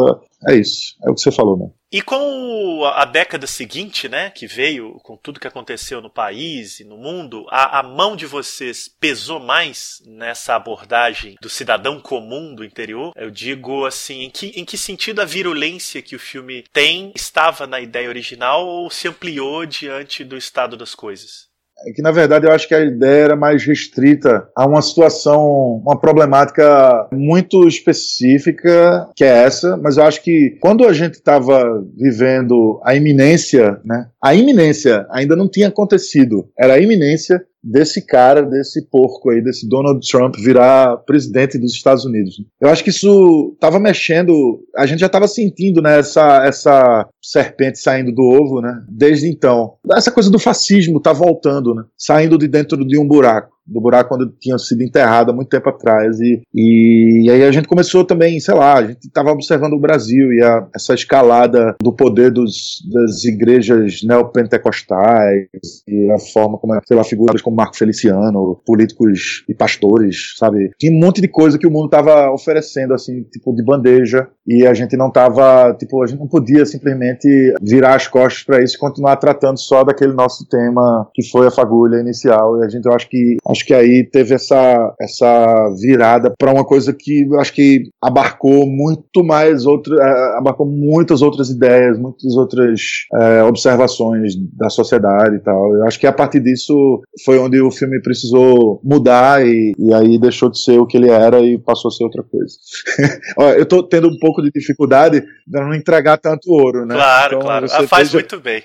É 0.48 0.56
isso, 0.56 0.94
é 1.04 1.10
o 1.10 1.14
que 1.14 1.20
você 1.20 1.32
falou, 1.32 1.56
né? 1.56 1.70
E 1.90 2.02
com 2.02 2.84
a 2.84 3.04
década 3.04 3.46
seguinte, 3.46 4.08
né, 4.08 4.28
que 4.28 4.48
veio 4.48 4.94
com 5.04 5.16
tudo 5.16 5.38
que 5.38 5.46
aconteceu 5.46 6.00
no 6.00 6.10
país 6.10 6.80
e 6.80 6.84
no 6.84 6.96
mundo, 6.96 7.46
a, 7.48 7.78
a 7.78 7.82
mão 7.84 8.16
de 8.16 8.26
vocês 8.26 8.88
pesou 8.88 9.38
mais 9.38 10.02
nessa 10.04 10.56
abordagem 10.56 11.36
do 11.40 11.48
cidadão 11.48 12.00
comum 12.00 12.52
do 12.52 12.64
interior? 12.64 13.12
Eu 13.14 13.30
digo 13.30 13.86
assim, 13.86 14.22
em 14.22 14.30
que, 14.30 14.48
em 14.56 14.64
que 14.64 14.76
sentido 14.76 15.20
a 15.20 15.24
virulência 15.24 16.02
que 16.02 16.16
o 16.16 16.18
filme 16.18 16.64
tem 16.72 17.12
estava 17.14 17.64
na 17.64 17.80
ideia 17.80 18.08
original 18.08 18.66
ou 18.66 18.90
se 18.90 19.06
ampliou 19.06 19.64
diante 19.64 20.24
do 20.24 20.36
estado 20.36 20.76
das 20.76 20.96
coisas? 20.96 21.53
É 21.86 21.92
que, 21.92 22.00
na 22.00 22.10
verdade, 22.10 22.46
eu 22.46 22.52
acho 22.52 22.66
que 22.66 22.74
a 22.74 22.80
ideia 22.80 23.24
era 23.24 23.36
mais 23.36 23.64
restrita 23.64 24.48
a 24.56 24.66
uma 24.66 24.80
situação, 24.80 25.82
uma 25.84 25.98
problemática 25.98 27.08
muito 27.12 27.66
específica, 27.66 29.08
que 29.14 29.24
é 29.24 29.44
essa, 29.44 29.76
mas 29.76 29.96
eu 29.96 30.04
acho 30.04 30.22
que 30.22 30.56
quando 30.60 30.86
a 30.86 30.92
gente 30.92 31.14
estava 31.14 31.62
vivendo 31.96 32.80
a 32.84 32.94
iminência, 32.94 33.80
né, 33.84 34.06
a 34.22 34.34
iminência 34.34 35.06
ainda 35.10 35.36
não 35.36 35.48
tinha 35.48 35.68
acontecido, 35.68 36.48
era 36.58 36.74
a 36.74 36.80
iminência 36.80 37.44
desse 37.64 38.04
cara, 38.04 38.42
desse 38.42 38.86
porco 38.88 39.30
aí, 39.30 39.42
desse 39.42 39.66
Donald 39.66 40.06
Trump 40.06 40.36
virar 40.36 40.98
presidente 40.98 41.58
dos 41.58 41.72
Estados 41.72 42.04
Unidos. 42.04 42.36
Eu 42.60 42.68
acho 42.68 42.84
que 42.84 42.90
isso 42.90 43.52
estava 43.54 43.80
mexendo, 43.80 44.62
a 44.76 44.84
gente 44.84 45.00
já 45.00 45.06
estava 45.06 45.26
sentindo 45.26 45.80
né, 45.80 45.98
essa, 45.98 46.44
essa 46.44 47.08
serpente 47.22 47.78
saindo 47.78 48.12
do 48.12 48.22
ovo, 48.22 48.60
né, 48.60 48.82
desde 48.88 49.28
então. 49.28 49.74
Essa 49.92 50.12
coisa 50.12 50.30
do 50.30 50.38
fascismo 50.38 51.00
tá 51.00 51.12
voltando, 51.12 51.74
né, 51.74 51.84
saindo 51.96 52.36
de 52.36 52.46
dentro 52.46 52.84
de 52.86 52.98
um 52.98 53.06
buraco. 53.06 53.53
Do 53.66 53.80
buraco 53.80 54.10
quando 54.10 54.32
tinha 54.40 54.58
sido 54.58 54.82
enterrado 54.82 55.30
há 55.30 55.34
muito 55.34 55.48
tempo 55.48 55.68
atrás. 55.68 56.18
E, 56.20 56.42
e, 56.54 57.24
e 57.24 57.30
aí 57.30 57.42
a 57.44 57.52
gente 57.52 57.68
começou 57.68 58.04
também, 58.04 58.38
sei 58.40 58.54
lá, 58.54 58.74
a 58.78 58.86
gente 58.86 59.06
estava 59.06 59.30
observando 59.30 59.74
o 59.74 59.80
Brasil 59.80 60.32
e 60.32 60.42
a, 60.42 60.66
essa 60.74 60.94
escalada 60.94 61.74
do 61.82 61.92
poder 61.92 62.30
dos, 62.30 62.82
das 62.92 63.24
igrejas 63.24 64.02
neopentecostais 64.02 65.46
e 65.88 66.10
a 66.10 66.18
forma 66.18 66.58
como, 66.58 66.78
sei 66.86 66.96
lá, 66.96 67.04
figuras 67.04 67.42
como 67.42 67.56
Marco 67.56 67.76
Feliciano, 67.76 68.60
políticos 68.66 69.44
e 69.48 69.54
pastores, 69.54 70.34
sabe? 70.36 70.70
Tinha 70.78 70.92
um 70.92 71.00
monte 71.00 71.20
de 71.20 71.28
coisa 71.28 71.58
que 71.58 71.66
o 71.66 71.70
mundo 71.70 71.86
estava 71.86 72.30
oferecendo, 72.30 72.94
assim, 72.94 73.22
tipo, 73.24 73.54
de 73.54 73.64
bandeja 73.64 74.28
e 74.46 74.66
a 74.66 74.74
gente 74.74 74.96
não 74.96 75.10
tava, 75.10 75.74
tipo, 75.74 76.02
a 76.02 76.06
gente 76.06 76.18
não 76.18 76.28
podia 76.28 76.66
simplesmente 76.66 77.54
virar 77.62 77.94
as 77.94 78.06
costas 78.06 78.42
para 78.42 78.62
isso 78.62 78.76
e 78.76 78.78
continuar 78.78 79.16
tratando 79.16 79.58
só 79.58 79.82
daquele 79.82 80.12
nosso 80.12 80.46
tema 80.48 81.08
que 81.14 81.22
foi 81.30 81.46
a 81.46 81.50
fagulha 81.50 81.98
inicial. 81.98 82.60
E 82.60 82.64
a 82.64 82.68
gente, 82.68 82.84
eu 82.84 82.92
acho 82.92 83.08
que, 83.08 83.36
acho 83.54 83.64
que 83.64 83.72
aí 83.72 84.06
teve 84.10 84.34
essa, 84.34 84.94
essa 85.00 85.70
virada 85.80 86.34
para 86.36 86.52
uma 86.52 86.64
coisa 86.64 86.92
que 86.92 87.24
acho 87.38 87.52
que 87.52 87.84
abarcou 88.02 88.66
muito 88.66 89.24
mais 89.24 89.64
outra, 89.64 89.94
é, 89.96 90.38
abarcou 90.38 90.66
muitas 90.66 91.22
outras 91.22 91.48
ideias, 91.48 91.98
muitas 91.98 92.34
outras 92.36 92.80
é, 93.14 93.42
observações 93.44 94.34
da 94.58 94.68
sociedade 94.68 95.36
e 95.36 95.40
tal. 95.40 95.74
Eu 95.76 95.84
acho 95.84 95.98
que 95.98 96.06
a 96.06 96.12
partir 96.12 96.40
disso 96.40 97.00
foi 97.24 97.38
onde 97.38 97.60
o 97.60 97.70
filme 97.70 98.02
precisou 98.02 98.80
mudar 98.82 99.46
e, 99.46 99.72
e 99.78 99.94
aí 99.94 100.18
deixou 100.18 100.50
de 100.50 100.60
ser 100.60 100.78
o 100.78 100.86
que 100.86 100.96
ele 100.96 101.08
era 101.08 101.40
e 101.40 101.58
passou 101.58 101.88
a 101.88 101.92
ser 101.92 102.04
outra 102.04 102.22
coisa. 102.22 102.54
eu 103.56 103.66
tô 103.66 103.82
tendo 103.82 104.08
um 104.08 104.18
pouco 104.18 104.42
de 104.42 104.50
dificuldade 104.50 105.20
de 105.20 105.60
não 105.60 105.74
entregar 105.74 106.18
tanto 106.18 106.50
ouro, 106.50 106.84
né? 106.84 106.94
Claro, 106.94 107.36
então, 107.36 107.40
claro. 107.40 107.66
Ah, 107.70 107.86
faz 107.86 108.12
muito 108.12 108.40
bem. 108.40 108.62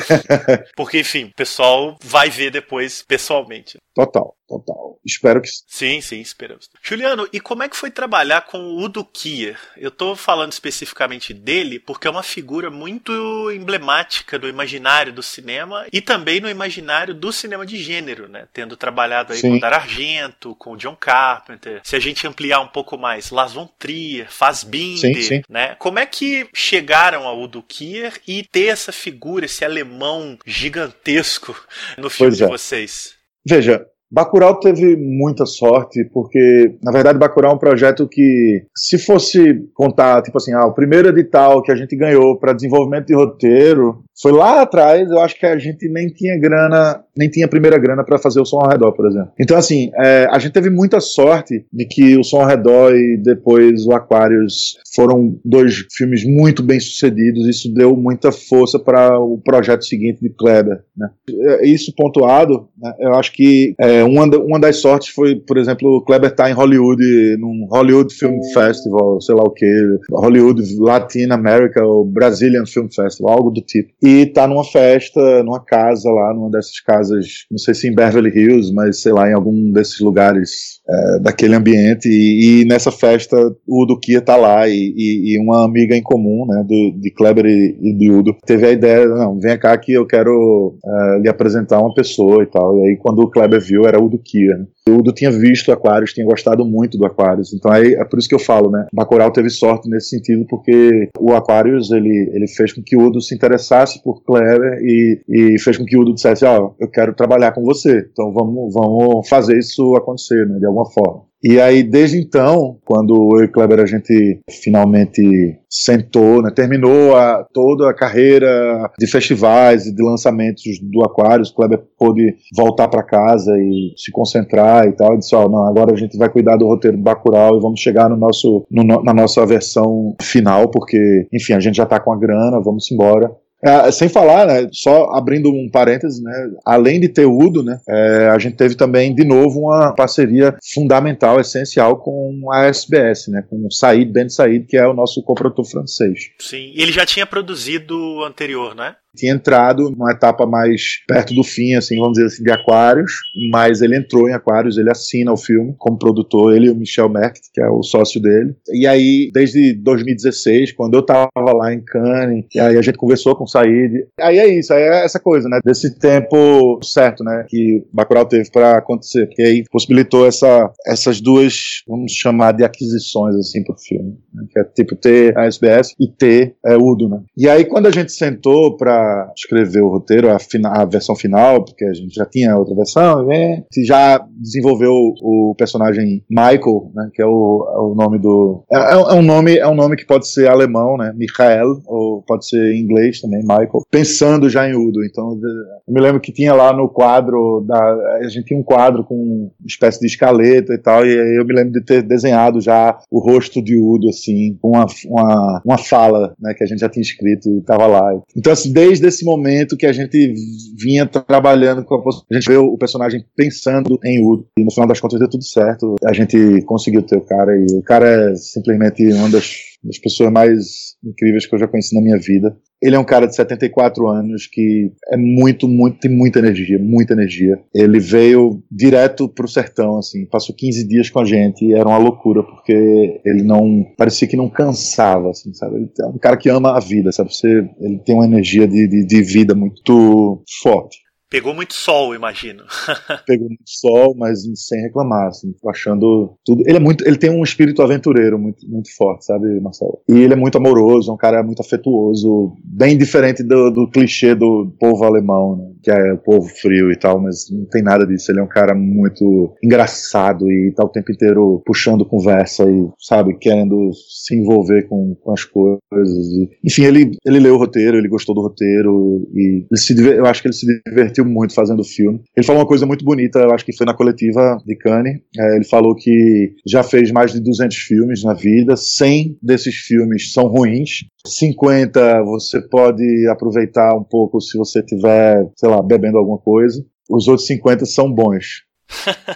Porque, 0.76 1.00
enfim, 1.00 1.24
o 1.24 1.34
pessoal 1.34 1.96
vai 2.04 2.30
ver 2.30 2.50
depois 2.50 3.02
pessoalmente. 3.02 3.78
Total, 3.94 4.34
total. 4.48 4.98
Espero 5.04 5.42
que 5.42 5.48
sim. 5.66 6.00
Sim, 6.00 6.20
esperamos. 6.20 6.70
Juliano, 6.82 7.28
e 7.32 7.40
como 7.40 7.62
é 7.62 7.68
que 7.68 7.76
foi 7.76 7.90
trabalhar 7.90 8.42
com 8.42 8.58
o 8.58 8.82
Udo 8.82 9.04
Kier? 9.04 9.58
Eu 9.76 9.88
estou 9.88 10.16
falando 10.16 10.52
especificamente 10.52 11.34
dele 11.34 11.78
porque 11.78 12.06
é 12.06 12.10
uma 12.10 12.22
figura 12.22 12.70
muito 12.70 13.50
emblemática 13.50 14.38
do 14.38 14.48
imaginário 14.48 15.12
do 15.12 15.22
cinema 15.22 15.86
e 15.92 16.00
também 16.00 16.40
no 16.40 16.48
imaginário 16.48 17.14
do 17.14 17.32
cinema 17.32 17.66
de 17.66 17.76
gênero, 17.82 18.28
né? 18.28 18.48
Tendo 18.52 18.76
trabalhado 18.76 19.32
aí 19.32 19.40
sim. 19.40 19.50
com 19.50 19.58
Dar 19.58 19.74
Argento, 19.74 20.54
com 20.54 20.76
John 20.76 20.96
Carpenter. 20.96 21.80
Se 21.84 21.94
a 21.94 22.00
gente 22.00 22.26
ampliar 22.26 22.60
um 22.60 22.68
pouco 22.68 22.96
mais, 22.96 23.30
Lars 23.30 23.52
von 23.52 23.68
Trier, 23.78 24.30
Fassbinder, 24.30 25.14
sim, 25.16 25.22
sim. 25.22 25.42
né? 25.48 25.74
Como 25.78 25.98
é 25.98 26.06
que 26.06 26.48
chegaram 26.54 27.26
ao 27.26 27.40
Udo 27.40 27.62
Kier 27.62 28.18
e 28.26 28.42
ter 28.44 28.66
essa 28.66 28.92
figura, 28.92 29.44
esse 29.44 29.64
alemão 29.64 30.38
gigantesco 30.46 31.54
no 31.98 32.08
filme 32.08 32.36
de 32.36 32.44
é. 32.44 32.48
vocês? 32.48 33.20
Veja, 33.46 33.84
Bacurau 34.12 34.60
teve 34.60 34.94
muita 34.94 35.46
sorte, 35.46 36.04
porque, 36.12 36.76
na 36.82 36.92
verdade, 36.92 37.18
Bacurau 37.18 37.52
é 37.52 37.54
um 37.54 37.58
projeto 37.58 38.06
que, 38.06 38.62
se 38.76 38.98
fosse 38.98 39.66
contar, 39.72 40.20
tipo 40.20 40.36
assim, 40.36 40.52
ah, 40.52 40.66
o 40.66 40.74
primeiro 40.74 41.08
edital 41.08 41.62
que 41.62 41.72
a 41.72 41.74
gente 41.74 41.96
ganhou 41.96 42.38
para 42.38 42.52
desenvolvimento 42.52 43.06
de 43.06 43.14
roteiro, 43.14 44.04
foi 44.20 44.32
lá 44.32 44.60
atrás, 44.60 45.10
eu 45.10 45.18
acho 45.18 45.38
que 45.38 45.46
a 45.46 45.58
gente 45.58 45.88
nem 45.88 46.08
tinha 46.08 46.38
grana, 46.38 47.02
nem 47.16 47.28
tinha 47.28 47.48
primeira 47.48 47.78
grana 47.78 48.04
para 48.04 48.18
fazer 48.18 48.40
o 48.40 48.44
som 48.44 48.58
ao 48.58 48.70
redor, 48.70 48.92
por 48.92 49.06
exemplo. 49.06 49.30
Então, 49.38 49.56
assim, 49.56 49.90
é, 49.96 50.26
a 50.30 50.38
gente 50.38 50.52
teve 50.52 50.70
muita 50.70 51.00
sorte 51.00 51.64
de 51.72 51.86
que 51.86 52.16
o 52.16 52.24
som 52.24 52.40
ao 52.40 52.46
redor 52.46 52.94
e 52.94 53.16
depois 53.16 53.86
o 53.86 53.92
Aquarius 53.92 54.76
foram 54.94 55.38
dois 55.44 55.86
filmes 55.92 56.24
muito 56.24 56.62
bem 56.62 56.78
sucedidos. 56.80 57.46
Isso 57.48 57.72
deu 57.72 57.96
muita 57.96 58.30
força 58.30 58.78
para 58.78 59.18
o 59.18 59.38
projeto 59.38 59.84
seguinte 59.84 60.20
de 60.20 60.30
Kleber. 60.30 60.82
Né? 60.96 61.08
É, 61.30 61.66
isso 61.66 61.92
pontuado, 61.96 62.68
né, 62.76 62.92
eu 63.00 63.14
acho 63.14 63.32
que 63.32 63.74
é, 63.78 64.02
uma, 64.04 64.24
uma 64.38 64.60
das 64.60 64.76
sortes 64.76 65.08
foi, 65.08 65.36
por 65.36 65.56
exemplo, 65.56 65.96
o 65.96 66.04
Kleber 66.04 66.30
estar 66.30 66.44
tá 66.44 66.50
em 66.50 66.54
Hollywood, 66.54 67.02
num 67.38 67.66
Hollywood 67.70 68.14
Film 68.14 68.38
Festival, 68.52 69.20
sei 69.20 69.34
lá 69.34 69.42
o 69.42 69.50
que, 69.50 69.66
Hollywood 70.10 70.62
Latin 70.78 71.30
America 71.30 71.84
ou 71.84 72.04
Brazilian 72.04 72.66
Film 72.66 72.88
Festival, 72.94 73.34
algo 73.34 73.50
do 73.50 73.60
tipo. 73.60 73.92
E 74.02 74.26
tá 74.26 74.46
numa 74.46 74.64
festa, 74.64 75.42
numa 75.42 75.62
casa 75.64 76.10
lá, 76.10 76.34
numa 76.34 76.50
dessas 76.50 76.80
casas, 76.80 77.01
não 77.50 77.58
sei 77.58 77.74
se 77.74 77.88
em 77.88 77.94
Beverly 77.94 78.30
Hills, 78.30 78.72
mas 78.72 79.00
sei 79.00 79.12
lá, 79.12 79.28
em 79.28 79.34
algum 79.34 79.70
desses 79.72 80.00
lugares 80.00 80.80
é, 80.88 81.18
daquele 81.20 81.54
ambiente. 81.54 82.08
E, 82.08 82.62
e, 82.62 82.64
nessa 82.64 82.90
festa 82.90 83.36
o 83.66 83.82
Udo 83.82 83.98
Kia 83.98 84.20
tá 84.20 84.36
lá 84.36 84.68
e, 84.68 84.92
e, 84.96 85.34
e, 85.34 85.38
uma 85.40 85.64
amiga 85.64 85.96
em 85.96 86.02
comum, 86.02 86.46
né, 86.46 86.64
do, 86.66 86.98
de 87.00 87.10
Kleber 87.10 87.46
e, 87.46 87.96
de 87.96 88.10
Udo, 88.10 88.36
teve 88.46 88.66
a 88.66 88.72
ideia, 88.72 89.06
não, 89.06 89.38
vem 89.38 89.58
cá 89.58 89.76
que 89.78 89.92
eu 89.92 90.06
quero 90.06 90.76
é, 90.84 91.18
lhe 91.20 91.28
apresentar 91.28 91.80
uma 91.80 91.94
pessoa 91.94 92.42
e 92.42 92.46
tal. 92.46 92.78
E 92.78 92.88
aí 92.88 92.96
quando 92.96 93.20
o 93.20 93.30
Kleber 93.30 93.60
viu, 93.60 93.86
era 93.86 94.00
o 94.00 94.06
Udo 94.06 94.18
Kia, 94.18 94.56
né? 94.56 94.66
O 94.88 94.96
Udo 94.96 95.12
tinha 95.12 95.30
visto 95.30 95.70
Aquarius, 95.70 96.12
tinha 96.12 96.26
gostado 96.26 96.64
muito 96.64 96.98
do 96.98 97.06
Aquarius, 97.06 97.52
então 97.54 97.70
aí 97.70 97.94
é 97.94 98.04
por 98.04 98.18
isso 98.18 98.28
que 98.28 98.34
eu 98.34 98.40
falo, 98.40 98.68
né? 98.68 98.86
Bacurau 98.92 99.30
teve 99.30 99.48
sorte 99.48 99.88
nesse 99.88 100.08
sentido, 100.08 100.44
porque 100.48 101.08
o 101.20 101.32
Aquarius 101.32 101.92
ele, 101.92 102.30
ele 102.32 102.48
fez 102.48 102.72
com 102.72 102.82
que 102.82 102.96
o 102.96 103.06
Udo 103.06 103.20
se 103.20 103.34
interessasse 103.34 104.02
por 104.02 104.22
Kleber 104.24 104.78
e, 104.82 105.20
e 105.28 105.60
fez 105.60 105.78
com 105.78 105.84
que 105.84 105.96
o 105.96 106.00
Udo 106.00 106.14
dissesse: 106.14 106.44
Ó, 106.44 106.66
oh, 106.66 106.74
eu 106.80 106.90
quero 106.92 107.14
trabalhar 107.14 107.52
com 107.52 107.62
você, 107.62 108.06
então 108.12 108.32
vamos, 108.32 108.72
vamos 108.72 109.28
fazer 109.28 109.58
isso 109.58 109.96
acontecer, 109.96 110.46
né? 110.46 110.58
De 110.58 110.66
alguma 110.66 110.90
forma. 110.90 111.32
E 111.44 111.60
aí, 111.60 111.82
desde 111.82 112.18
então, 112.18 112.78
quando 112.84 113.36
eu 113.36 113.44
e 113.44 113.48
Kleber 113.48 113.80
a 113.80 113.86
gente 113.86 114.40
finalmente 114.48 115.22
sentou, 115.68 116.40
né, 116.40 116.52
terminou 116.54 117.16
a, 117.16 117.44
toda 117.52 117.90
a 117.90 117.94
carreira 117.94 118.88
de 118.96 119.10
festivais 119.10 119.86
e 119.86 119.92
de 119.92 120.02
lançamentos 120.04 120.62
do 120.80 121.02
Aquários, 121.02 121.50
Kleber 121.50 121.82
pôde 121.98 122.36
voltar 122.54 122.86
para 122.86 123.02
casa 123.02 123.50
e 123.58 123.92
se 123.96 124.12
concentrar 124.12 124.86
e 124.86 124.92
tal. 124.92 125.14
E 125.14 125.18
disse: 125.18 125.34
Ó, 125.34 125.46
oh, 125.46 125.48
não, 125.48 125.64
agora 125.64 125.92
a 125.92 125.96
gente 125.96 126.16
vai 126.16 126.28
cuidar 126.28 126.56
do 126.56 126.68
roteiro 126.68 126.96
do 126.96 127.02
Bacurau 127.02 127.56
e 127.56 127.60
vamos 127.60 127.80
chegar 127.80 128.08
no 128.08 128.16
nosso, 128.16 128.64
no, 128.70 129.02
na 129.02 129.12
nossa 129.12 129.44
versão 129.44 130.14
final, 130.22 130.70
porque, 130.70 131.26
enfim, 131.32 131.54
a 131.54 131.60
gente 131.60 131.74
já 131.74 131.84
está 131.84 131.98
com 131.98 132.12
a 132.12 132.18
grana, 132.18 132.62
vamos 132.62 132.88
embora. 132.92 133.28
É, 133.64 133.90
sem 133.92 134.08
falar, 134.08 134.46
né, 134.46 134.68
só 134.72 135.10
abrindo 135.12 135.48
um 135.48 135.70
parêntese, 135.70 136.22
né, 136.22 136.50
além 136.66 136.98
de 136.98 137.08
ter 137.08 137.26
Udo, 137.26 137.62
né, 137.62 137.78
é, 137.88 138.28
a 138.28 138.38
gente 138.38 138.56
teve 138.56 138.74
também, 138.74 139.14
de 139.14 139.24
novo, 139.24 139.60
uma 139.60 139.94
parceria 139.94 140.56
fundamental, 140.74 141.40
essencial 141.40 141.96
com 141.98 142.50
a 142.52 142.66
SBS, 142.66 143.28
né, 143.28 143.44
com 143.48 143.64
o 143.64 143.70
Said 143.70 144.10
Ben 144.10 144.28
Said, 144.28 144.66
que 144.66 144.76
é 144.76 144.86
o 144.86 144.92
nosso 144.94 145.22
coprodutor 145.22 145.64
francês. 145.64 146.30
Sim, 146.40 146.72
e 146.74 146.82
ele 146.82 146.92
já 146.92 147.06
tinha 147.06 147.24
produzido 147.24 147.96
o 147.96 148.24
anterior, 148.24 148.74
né? 148.74 148.96
Tinha 149.16 149.32
entrado 149.32 149.90
numa 149.90 150.12
etapa 150.12 150.46
mais 150.46 151.04
perto 151.06 151.34
do 151.34 151.44
fim, 151.44 151.74
assim, 151.74 151.96
vamos 151.96 152.14
dizer 152.14 152.26
assim, 152.26 152.42
de 152.42 152.50
Aquários, 152.50 153.12
mas 153.50 153.82
ele 153.82 153.96
entrou 153.96 154.28
em 154.28 154.32
Aquários, 154.32 154.78
ele 154.78 154.90
assina 154.90 155.32
o 155.32 155.36
filme 155.36 155.74
como 155.78 155.98
produtor, 155.98 156.54
ele 156.54 156.66
e 156.66 156.70
o 156.70 156.74
Michel 156.74 157.08
Merck, 157.08 157.38
que 157.52 157.60
é 157.60 157.68
o 157.68 157.82
sócio 157.82 158.20
dele. 158.20 158.54
E 158.72 158.86
aí, 158.86 159.30
desde 159.32 159.74
2016, 159.74 160.72
quando 160.72 160.94
eu 160.94 161.02
tava 161.02 161.28
lá 161.36 161.72
em 161.72 161.82
Cannes, 161.82 162.46
e 162.54 162.60
aí 162.60 162.76
a 162.76 162.82
gente 162.82 162.98
conversou 162.98 163.36
com 163.36 163.44
o 163.44 163.48
Said, 163.48 164.06
aí 164.20 164.38
é 164.38 164.46
isso, 164.46 164.72
aí 164.72 164.82
é 164.82 165.04
essa 165.04 165.20
coisa, 165.20 165.48
né, 165.48 165.60
desse 165.64 165.98
tempo 165.98 166.80
certo, 166.82 167.22
né, 167.22 167.44
que 167.48 167.84
Bacurau 167.92 168.24
teve 168.24 168.50
para 168.50 168.78
acontecer, 168.78 169.26
porque 169.26 169.42
aí 169.42 169.64
possibilitou 169.70 170.26
essa, 170.26 170.70
essas 170.86 171.20
duas, 171.20 171.82
vamos 171.86 172.12
chamar 172.12 172.52
de 172.52 172.64
aquisições, 172.64 173.36
assim, 173.36 173.62
pro 173.62 173.76
filme, 173.76 174.16
né, 174.32 174.44
que 174.50 174.58
é 174.58 174.64
tipo 174.64 174.96
ter 174.96 175.36
a 175.36 175.44
SBS 175.44 175.94
e 176.00 176.08
ter 176.08 176.54
é, 176.64 176.76
Udo, 176.76 177.08
né. 177.08 177.20
E 177.36 177.48
aí, 177.48 177.64
quando 177.64 177.86
a 177.86 177.90
gente 177.90 178.12
sentou 178.12 178.76
para 178.76 179.01
escrever 179.36 179.82
o 179.82 179.88
roteiro, 179.88 180.28
a, 180.30 180.36
a, 180.66 180.84
versão 180.84 181.14
final, 181.14 181.64
porque 181.64 181.84
a 181.84 181.92
gente 181.92 182.14
já 182.14 182.26
tinha 182.26 182.56
outra 182.56 182.74
versão, 182.74 183.26
né? 183.26 183.62
já 183.84 184.24
desenvolveu 184.38 184.92
o 184.92 185.54
personagem 185.56 186.24
Michael, 186.30 186.90
né, 186.94 187.08
que 187.12 187.22
é 187.22 187.26
o, 187.26 187.92
o 187.92 187.94
nome 187.94 188.18
do. 188.18 188.64
É, 188.70 188.76
é, 188.76 188.92
é, 188.92 189.14
um 189.14 189.22
nome, 189.22 189.56
é 189.56 189.68
um 189.68 189.74
nome 189.74 189.96
que 189.96 190.06
pode 190.06 190.28
ser 190.28 190.48
alemão, 190.48 190.96
né? 190.96 191.12
Michael, 191.16 191.80
ou 191.86 192.22
pode 192.22 192.48
ser 192.48 192.74
em 192.74 192.80
inglês 192.80 193.20
também, 193.20 193.40
Michael, 193.40 193.82
pensando 193.90 194.48
já 194.48 194.68
em 194.68 194.74
Udo. 194.74 195.04
Então, 195.04 195.38
eu 195.86 195.94
me 195.94 196.00
lembro 196.00 196.20
que 196.20 196.32
tinha 196.32 196.54
lá 196.54 196.72
no 196.72 196.88
quadro, 196.88 197.64
da, 197.66 198.18
a 198.20 198.28
gente 198.28 198.46
tinha 198.46 198.58
um 198.58 198.62
quadro 198.62 199.04
com 199.04 199.14
uma 199.14 199.50
espécie 199.66 200.00
de 200.00 200.06
escaleta 200.06 200.72
e 200.72 200.78
tal, 200.78 201.06
e 201.06 201.38
eu 201.38 201.44
me 201.44 201.54
lembro 201.54 201.72
de 201.72 201.84
ter 201.84 202.02
desenhado 202.02 202.60
já 202.60 202.98
o 203.10 203.20
rosto 203.20 203.62
de 203.62 203.76
Udo, 203.76 204.08
assim, 204.08 204.56
com 204.60 204.70
uma, 204.70 204.86
uma, 205.06 205.62
uma 205.64 205.78
fala, 205.78 206.34
né, 206.40 206.54
que 206.54 206.64
a 206.64 206.66
gente 206.66 206.80
já 206.80 206.88
tinha 206.88 207.02
escrito 207.02 207.48
e 207.48 207.58
estava 207.58 207.86
lá. 207.86 208.02
Então, 208.36 208.52
assim, 208.52 208.72
desde 208.72 208.91
desde 208.92 209.06
esse 209.08 209.24
momento 209.24 209.76
que 209.76 209.86
a 209.86 209.92
gente 209.92 210.34
vinha 210.76 211.06
trabalhando 211.06 211.82
com 211.84 211.94
a 211.94 212.02
a 212.30 212.34
gente 212.34 212.48
vê 212.48 212.56
o 212.56 212.76
personagem 212.76 213.24
pensando 213.34 213.98
em 214.04 214.22
Udo 214.22 214.46
e 214.58 214.64
no 214.64 214.70
final 214.70 214.86
das 214.86 215.00
contas 215.00 215.18
deu 215.18 215.30
tudo 215.30 215.44
certo. 215.44 215.94
A 216.04 216.12
gente 216.12 216.62
conseguiu 216.66 217.02
ter 217.02 217.16
o 217.16 217.22
cara 217.22 217.56
e 217.56 217.78
o 217.78 217.82
cara 217.82 218.06
é 218.06 218.34
simplesmente 218.34 219.10
uma 219.12 219.30
das, 219.30 219.71
das 219.82 219.98
pessoas 219.98 220.30
mais 220.30 220.96
incríveis 221.04 221.46
que 221.46 221.54
eu 221.54 221.58
já 221.58 221.66
conheci 221.66 221.94
na 221.94 222.00
minha 222.00 222.18
vida. 222.18 222.56
Ele 222.80 222.96
é 222.96 222.98
um 222.98 223.04
cara 223.04 223.26
de 223.26 223.36
74 223.36 224.08
anos 224.08 224.46
que 224.46 224.92
é 225.12 225.16
muito, 225.16 225.68
muito, 225.68 226.00
tem 226.00 226.10
muita 226.10 226.40
energia, 226.40 226.78
muita 226.80 227.12
energia. 227.12 227.58
Ele 227.74 228.00
veio 228.00 228.62
direto 228.70 229.28
pro 229.28 229.46
sertão, 229.46 229.98
assim, 229.98 230.26
passou 230.26 230.54
15 230.54 230.88
dias 230.88 231.10
com 231.10 231.20
a 231.20 231.24
gente 231.24 231.64
e 231.64 231.74
era 231.74 231.88
uma 231.88 231.98
loucura, 231.98 232.42
porque 232.42 233.20
ele 233.24 233.42
não, 233.42 233.84
parecia 233.96 234.26
que 234.26 234.36
não 234.36 234.50
cansava, 234.50 235.30
assim, 235.30 235.54
sabe? 235.54 235.76
Ele 235.76 235.90
é 236.00 236.06
um 236.06 236.18
cara 236.18 236.36
que 236.36 236.48
ama 236.48 236.76
a 236.76 236.80
vida, 236.80 237.12
sabe? 237.12 237.32
Você, 237.32 237.48
ele 237.80 237.98
tem 238.04 238.14
uma 238.14 238.26
energia 238.26 238.66
de, 238.66 238.88
de, 238.88 239.06
de 239.06 239.22
vida 239.22 239.54
muito 239.54 240.42
forte. 240.62 240.98
Pegou 241.32 241.54
muito 241.54 241.72
sol, 241.72 242.14
imagino. 242.14 242.62
Pegou 243.26 243.48
muito 243.48 243.62
sol, 243.64 244.14
mas 244.14 244.40
sem 244.54 244.82
reclamar, 244.82 245.28
assim, 245.28 245.54
achando 245.66 246.36
tudo. 246.44 246.62
Ele 246.66 246.76
é 246.76 246.80
muito, 246.80 247.02
ele 247.06 247.16
tem 247.16 247.30
um 247.30 247.42
espírito 247.42 247.80
aventureiro 247.80 248.38
muito, 248.38 248.68
muito 248.68 248.94
forte, 248.94 249.24
sabe, 249.24 249.58
Marcelo? 249.58 249.98
E 250.06 250.12
ele 250.12 250.34
é 250.34 250.36
muito 250.36 250.58
amoroso, 250.58 251.10
é 251.10 251.14
um 251.14 251.16
cara 251.16 251.42
muito 251.42 251.62
afetuoso, 251.62 252.54
bem 252.62 252.98
diferente 252.98 253.42
do, 253.42 253.70
do 253.70 253.88
clichê 253.88 254.34
do 254.34 254.70
povo 254.78 255.04
alemão, 255.04 255.56
né? 255.56 255.71
Que 255.82 255.90
é 255.90 256.12
o 256.12 256.18
povo 256.18 256.48
frio 256.48 256.90
e 256.92 256.96
tal, 256.96 257.20
mas 257.20 257.50
não 257.50 257.66
tem 257.66 257.82
nada 257.82 258.06
disso. 258.06 258.30
Ele 258.30 258.40
é 258.40 258.42
um 258.42 258.48
cara 258.48 258.74
muito 258.74 259.54
engraçado 259.62 260.50
e 260.50 260.72
tá 260.74 260.84
o 260.84 260.88
tempo 260.88 261.12
inteiro 261.12 261.62
puxando 261.64 262.06
conversa 262.06 262.64
e, 262.64 262.88
sabe, 262.98 263.36
querendo 263.38 263.90
se 263.92 264.34
envolver 264.36 264.86
com, 264.88 265.16
com 265.20 265.32
as 265.32 265.44
coisas. 265.44 265.80
E, 265.92 266.50
enfim, 266.64 266.84
ele, 266.84 267.10
ele 267.26 267.40
leu 267.40 267.54
o 267.54 267.58
roteiro, 267.58 267.96
ele 267.96 268.08
gostou 268.08 268.34
do 268.34 268.42
roteiro 268.42 269.28
e 269.34 269.66
se, 269.76 269.94
eu 270.00 270.26
acho 270.26 270.42
que 270.42 270.48
ele 270.48 270.54
se 270.54 270.66
divertiu 270.86 271.24
muito 271.24 271.54
fazendo 271.54 271.80
o 271.80 271.84
filme. 271.84 272.20
Ele 272.36 272.46
falou 272.46 272.62
uma 272.62 272.68
coisa 272.68 272.86
muito 272.86 273.04
bonita, 273.04 273.38
eu 273.40 273.52
acho 273.52 273.64
que 273.64 273.76
foi 273.76 273.86
na 273.86 273.94
coletiva 273.94 274.58
de 274.66 274.76
Cannes. 274.76 275.20
É, 275.38 275.56
ele 275.56 275.64
falou 275.64 275.94
que 275.94 276.54
já 276.66 276.82
fez 276.82 277.10
mais 277.10 277.32
de 277.32 277.40
200 277.40 277.76
filmes 277.76 278.22
na 278.22 278.34
vida, 278.34 278.76
100 278.76 279.38
desses 279.42 279.74
filmes 279.74 280.32
são 280.32 280.46
ruins, 280.46 281.04
50 281.26 282.22
você 282.24 282.60
pode 282.68 283.04
aproveitar 283.28 283.96
um 283.96 284.04
pouco 284.04 284.40
se 284.40 284.58
você 284.58 284.82
tiver, 284.82 285.48
sei 285.56 285.68
lá, 285.68 285.82
bebendo 285.82 286.18
alguma 286.18 286.38
coisa. 286.38 286.84
Os 287.10 287.28
outros 287.28 287.46
50 287.46 287.84
são 287.86 288.12
bons. 288.12 288.62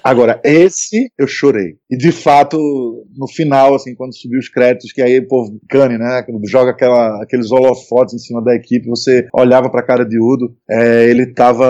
Agora, 0.03 0.41
esse 0.45 1.11
eu 1.19 1.27
chorei. 1.27 1.77
E 1.91 1.97
de 1.97 2.13
fato, 2.13 2.57
no 3.17 3.29
final, 3.29 3.75
assim, 3.75 3.95
quando 3.95 4.17
subiu 4.17 4.39
os 4.39 4.49
créditos, 4.49 4.93
que 4.93 5.03
aí 5.03 5.19
o 5.19 5.29
povo 5.29 5.59
cane, 5.69 5.99
né? 5.99 6.25
Joga 6.47 6.71
aquela, 6.71 7.23
aqueles 7.23 7.51
holofotes 7.51 8.15
em 8.15 8.19
cima 8.19 8.43
da 8.43 8.55
equipe, 8.55 8.87
você 8.87 9.27
olhava 9.33 9.71
pra 9.71 9.83
cara 9.83 10.05
de 10.05 10.19
Udo, 10.19 10.55
é, 10.71 11.09
ele 11.09 11.33
tava 11.33 11.67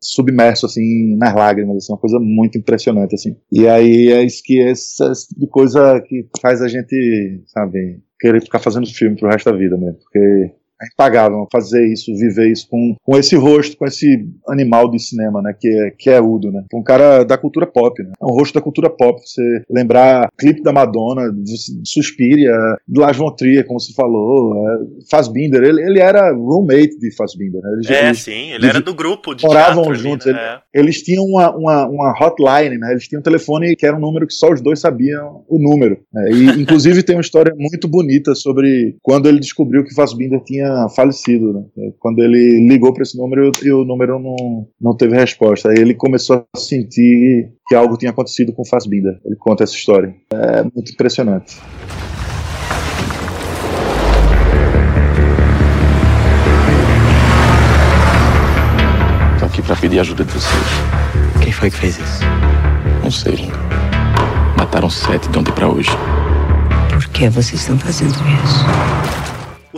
submerso, 0.00 0.66
assim, 0.66 1.16
nas 1.16 1.34
lágrimas, 1.34 1.76
assim, 1.76 1.92
uma 1.92 1.98
coisa 1.98 2.18
muito 2.20 2.58
impressionante, 2.58 3.14
assim. 3.14 3.36
E 3.50 3.66
aí 3.66 4.10
é 4.12 4.22
isso 4.22 4.42
que 4.44 4.60
esse, 4.60 5.02
esse 5.10 5.28
tipo 5.28 5.48
coisa 5.48 6.00
que 6.06 6.26
faz 6.40 6.60
a 6.62 6.68
gente, 6.68 7.42
sabe, 7.46 8.00
querer 8.20 8.42
ficar 8.42 8.58
fazendo 8.58 8.86
filme 8.86 9.16
pro 9.16 9.28
resto 9.28 9.50
da 9.50 9.56
vida 9.56 9.76
mesmo, 9.76 9.98
porque 9.98 10.52
é 10.80 10.86
impagável 10.86 11.46
fazer 11.50 11.84
isso, 11.86 12.14
viver 12.14 12.50
isso 12.50 12.68
com, 12.68 12.94
com 13.02 13.18
esse 13.18 13.34
rosto, 13.36 13.76
com 13.76 13.84
esse 13.84 14.26
animal 14.48 14.90
de 14.90 14.98
cinema, 14.98 15.42
né, 15.42 15.54
que 15.58 15.68
é, 15.68 15.90
que 15.90 16.10
é 16.10 16.20
Udo, 16.20 16.52
né, 16.52 16.64
um 16.72 16.82
cara 16.82 17.24
da 17.24 17.36
cultura 17.36 17.66
pop, 17.66 18.00
né, 18.02 18.12
é 18.20 18.24
um 18.24 18.30
rosto 18.30 18.54
da 18.54 18.60
cultura 18.60 18.88
pop, 18.88 19.20
você 19.20 19.42
lembrar 19.68 20.30
clipe 20.38 20.62
da 20.62 20.72
Madonna, 20.72 21.34
Suspiria, 21.84 22.56
do 22.86 23.00
Lars 23.00 23.16
von 23.16 23.34
Trier, 23.34 23.66
como 23.66 23.80
você 23.80 23.92
falou, 23.92 24.54
é, 24.56 24.78
Fassbinder, 25.10 25.62
ele, 25.62 25.82
ele 25.82 25.98
era 25.98 26.32
roommate 26.32 26.98
de 26.98 27.14
Fassbinder, 27.16 27.60
né, 27.60 27.70
ele, 27.82 27.94
é, 27.94 28.14
sim, 28.14 28.52
ele 28.52 28.66
era 28.66 28.80
do 28.80 28.94
grupo 28.94 29.34
de 29.34 29.44
moravam 29.44 29.92
juntos, 29.94 30.28
ali, 30.28 30.36
né? 30.36 30.58
ele, 30.72 30.88
eles 30.88 31.02
tinham 31.02 31.24
uma, 31.24 31.54
uma, 31.56 31.88
uma, 31.88 32.12
hotline, 32.12 32.78
né, 32.78 32.92
eles 32.92 33.08
tinham 33.08 33.20
um 33.20 33.24
telefone 33.24 33.74
que 33.74 33.84
era 33.84 33.96
um 33.96 34.00
número 34.00 34.26
que 34.26 34.34
só 34.34 34.52
os 34.52 34.60
dois 34.60 34.78
sabiam 34.78 35.44
o 35.48 35.58
número, 35.58 35.98
né, 36.12 36.30
e 36.30 36.62
inclusive 36.62 37.02
tem 37.02 37.16
uma 37.16 37.22
história 37.22 37.52
muito 37.56 37.88
bonita 37.88 38.34
sobre 38.34 38.96
quando 39.02 39.28
ele 39.28 39.40
descobriu 39.40 39.84
que 39.84 39.94
Fassbinder 39.94 40.40
tinha 40.44 40.67
falecido. 40.94 41.52
Né? 41.52 41.92
Quando 41.98 42.20
ele 42.20 42.68
ligou 42.68 42.92
para 42.92 43.02
esse 43.02 43.16
número 43.16 43.50
e 43.62 43.72
o 43.72 43.84
número 43.84 44.18
não, 44.18 44.66
não 44.80 44.96
teve 44.96 45.16
resposta. 45.16 45.70
Aí 45.70 45.76
ele 45.78 45.94
começou 45.94 46.44
a 46.54 46.58
sentir 46.58 47.52
que 47.66 47.74
algo 47.74 47.96
tinha 47.96 48.10
acontecido 48.10 48.52
com 48.52 48.64
Fassbinder. 48.64 49.18
Ele 49.24 49.36
conta 49.36 49.64
essa 49.64 49.74
história. 49.74 50.14
É 50.32 50.62
muito 50.62 50.92
impressionante. 50.92 51.56
Estou 59.34 59.48
aqui 59.48 59.62
para 59.62 59.76
pedir 59.76 60.00
ajuda 60.00 60.24
de 60.24 60.32
vocês. 60.32 60.66
Quem 61.42 61.52
foi 61.52 61.70
que 61.70 61.76
fez 61.76 61.98
isso? 61.98 62.24
Não 63.02 63.10
sei. 63.10 63.50
Mataram 64.56 64.90
sete 64.90 65.28
de 65.28 65.38
ontem 65.38 65.52
para 65.52 65.68
hoje. 65.68 65.90
Por 66.90 67.08
que 67.08 67.28
vocês 67.28 67.60
estão 67.60 67.78
fazendo 67.78 68.10
isso? 68.10 69.27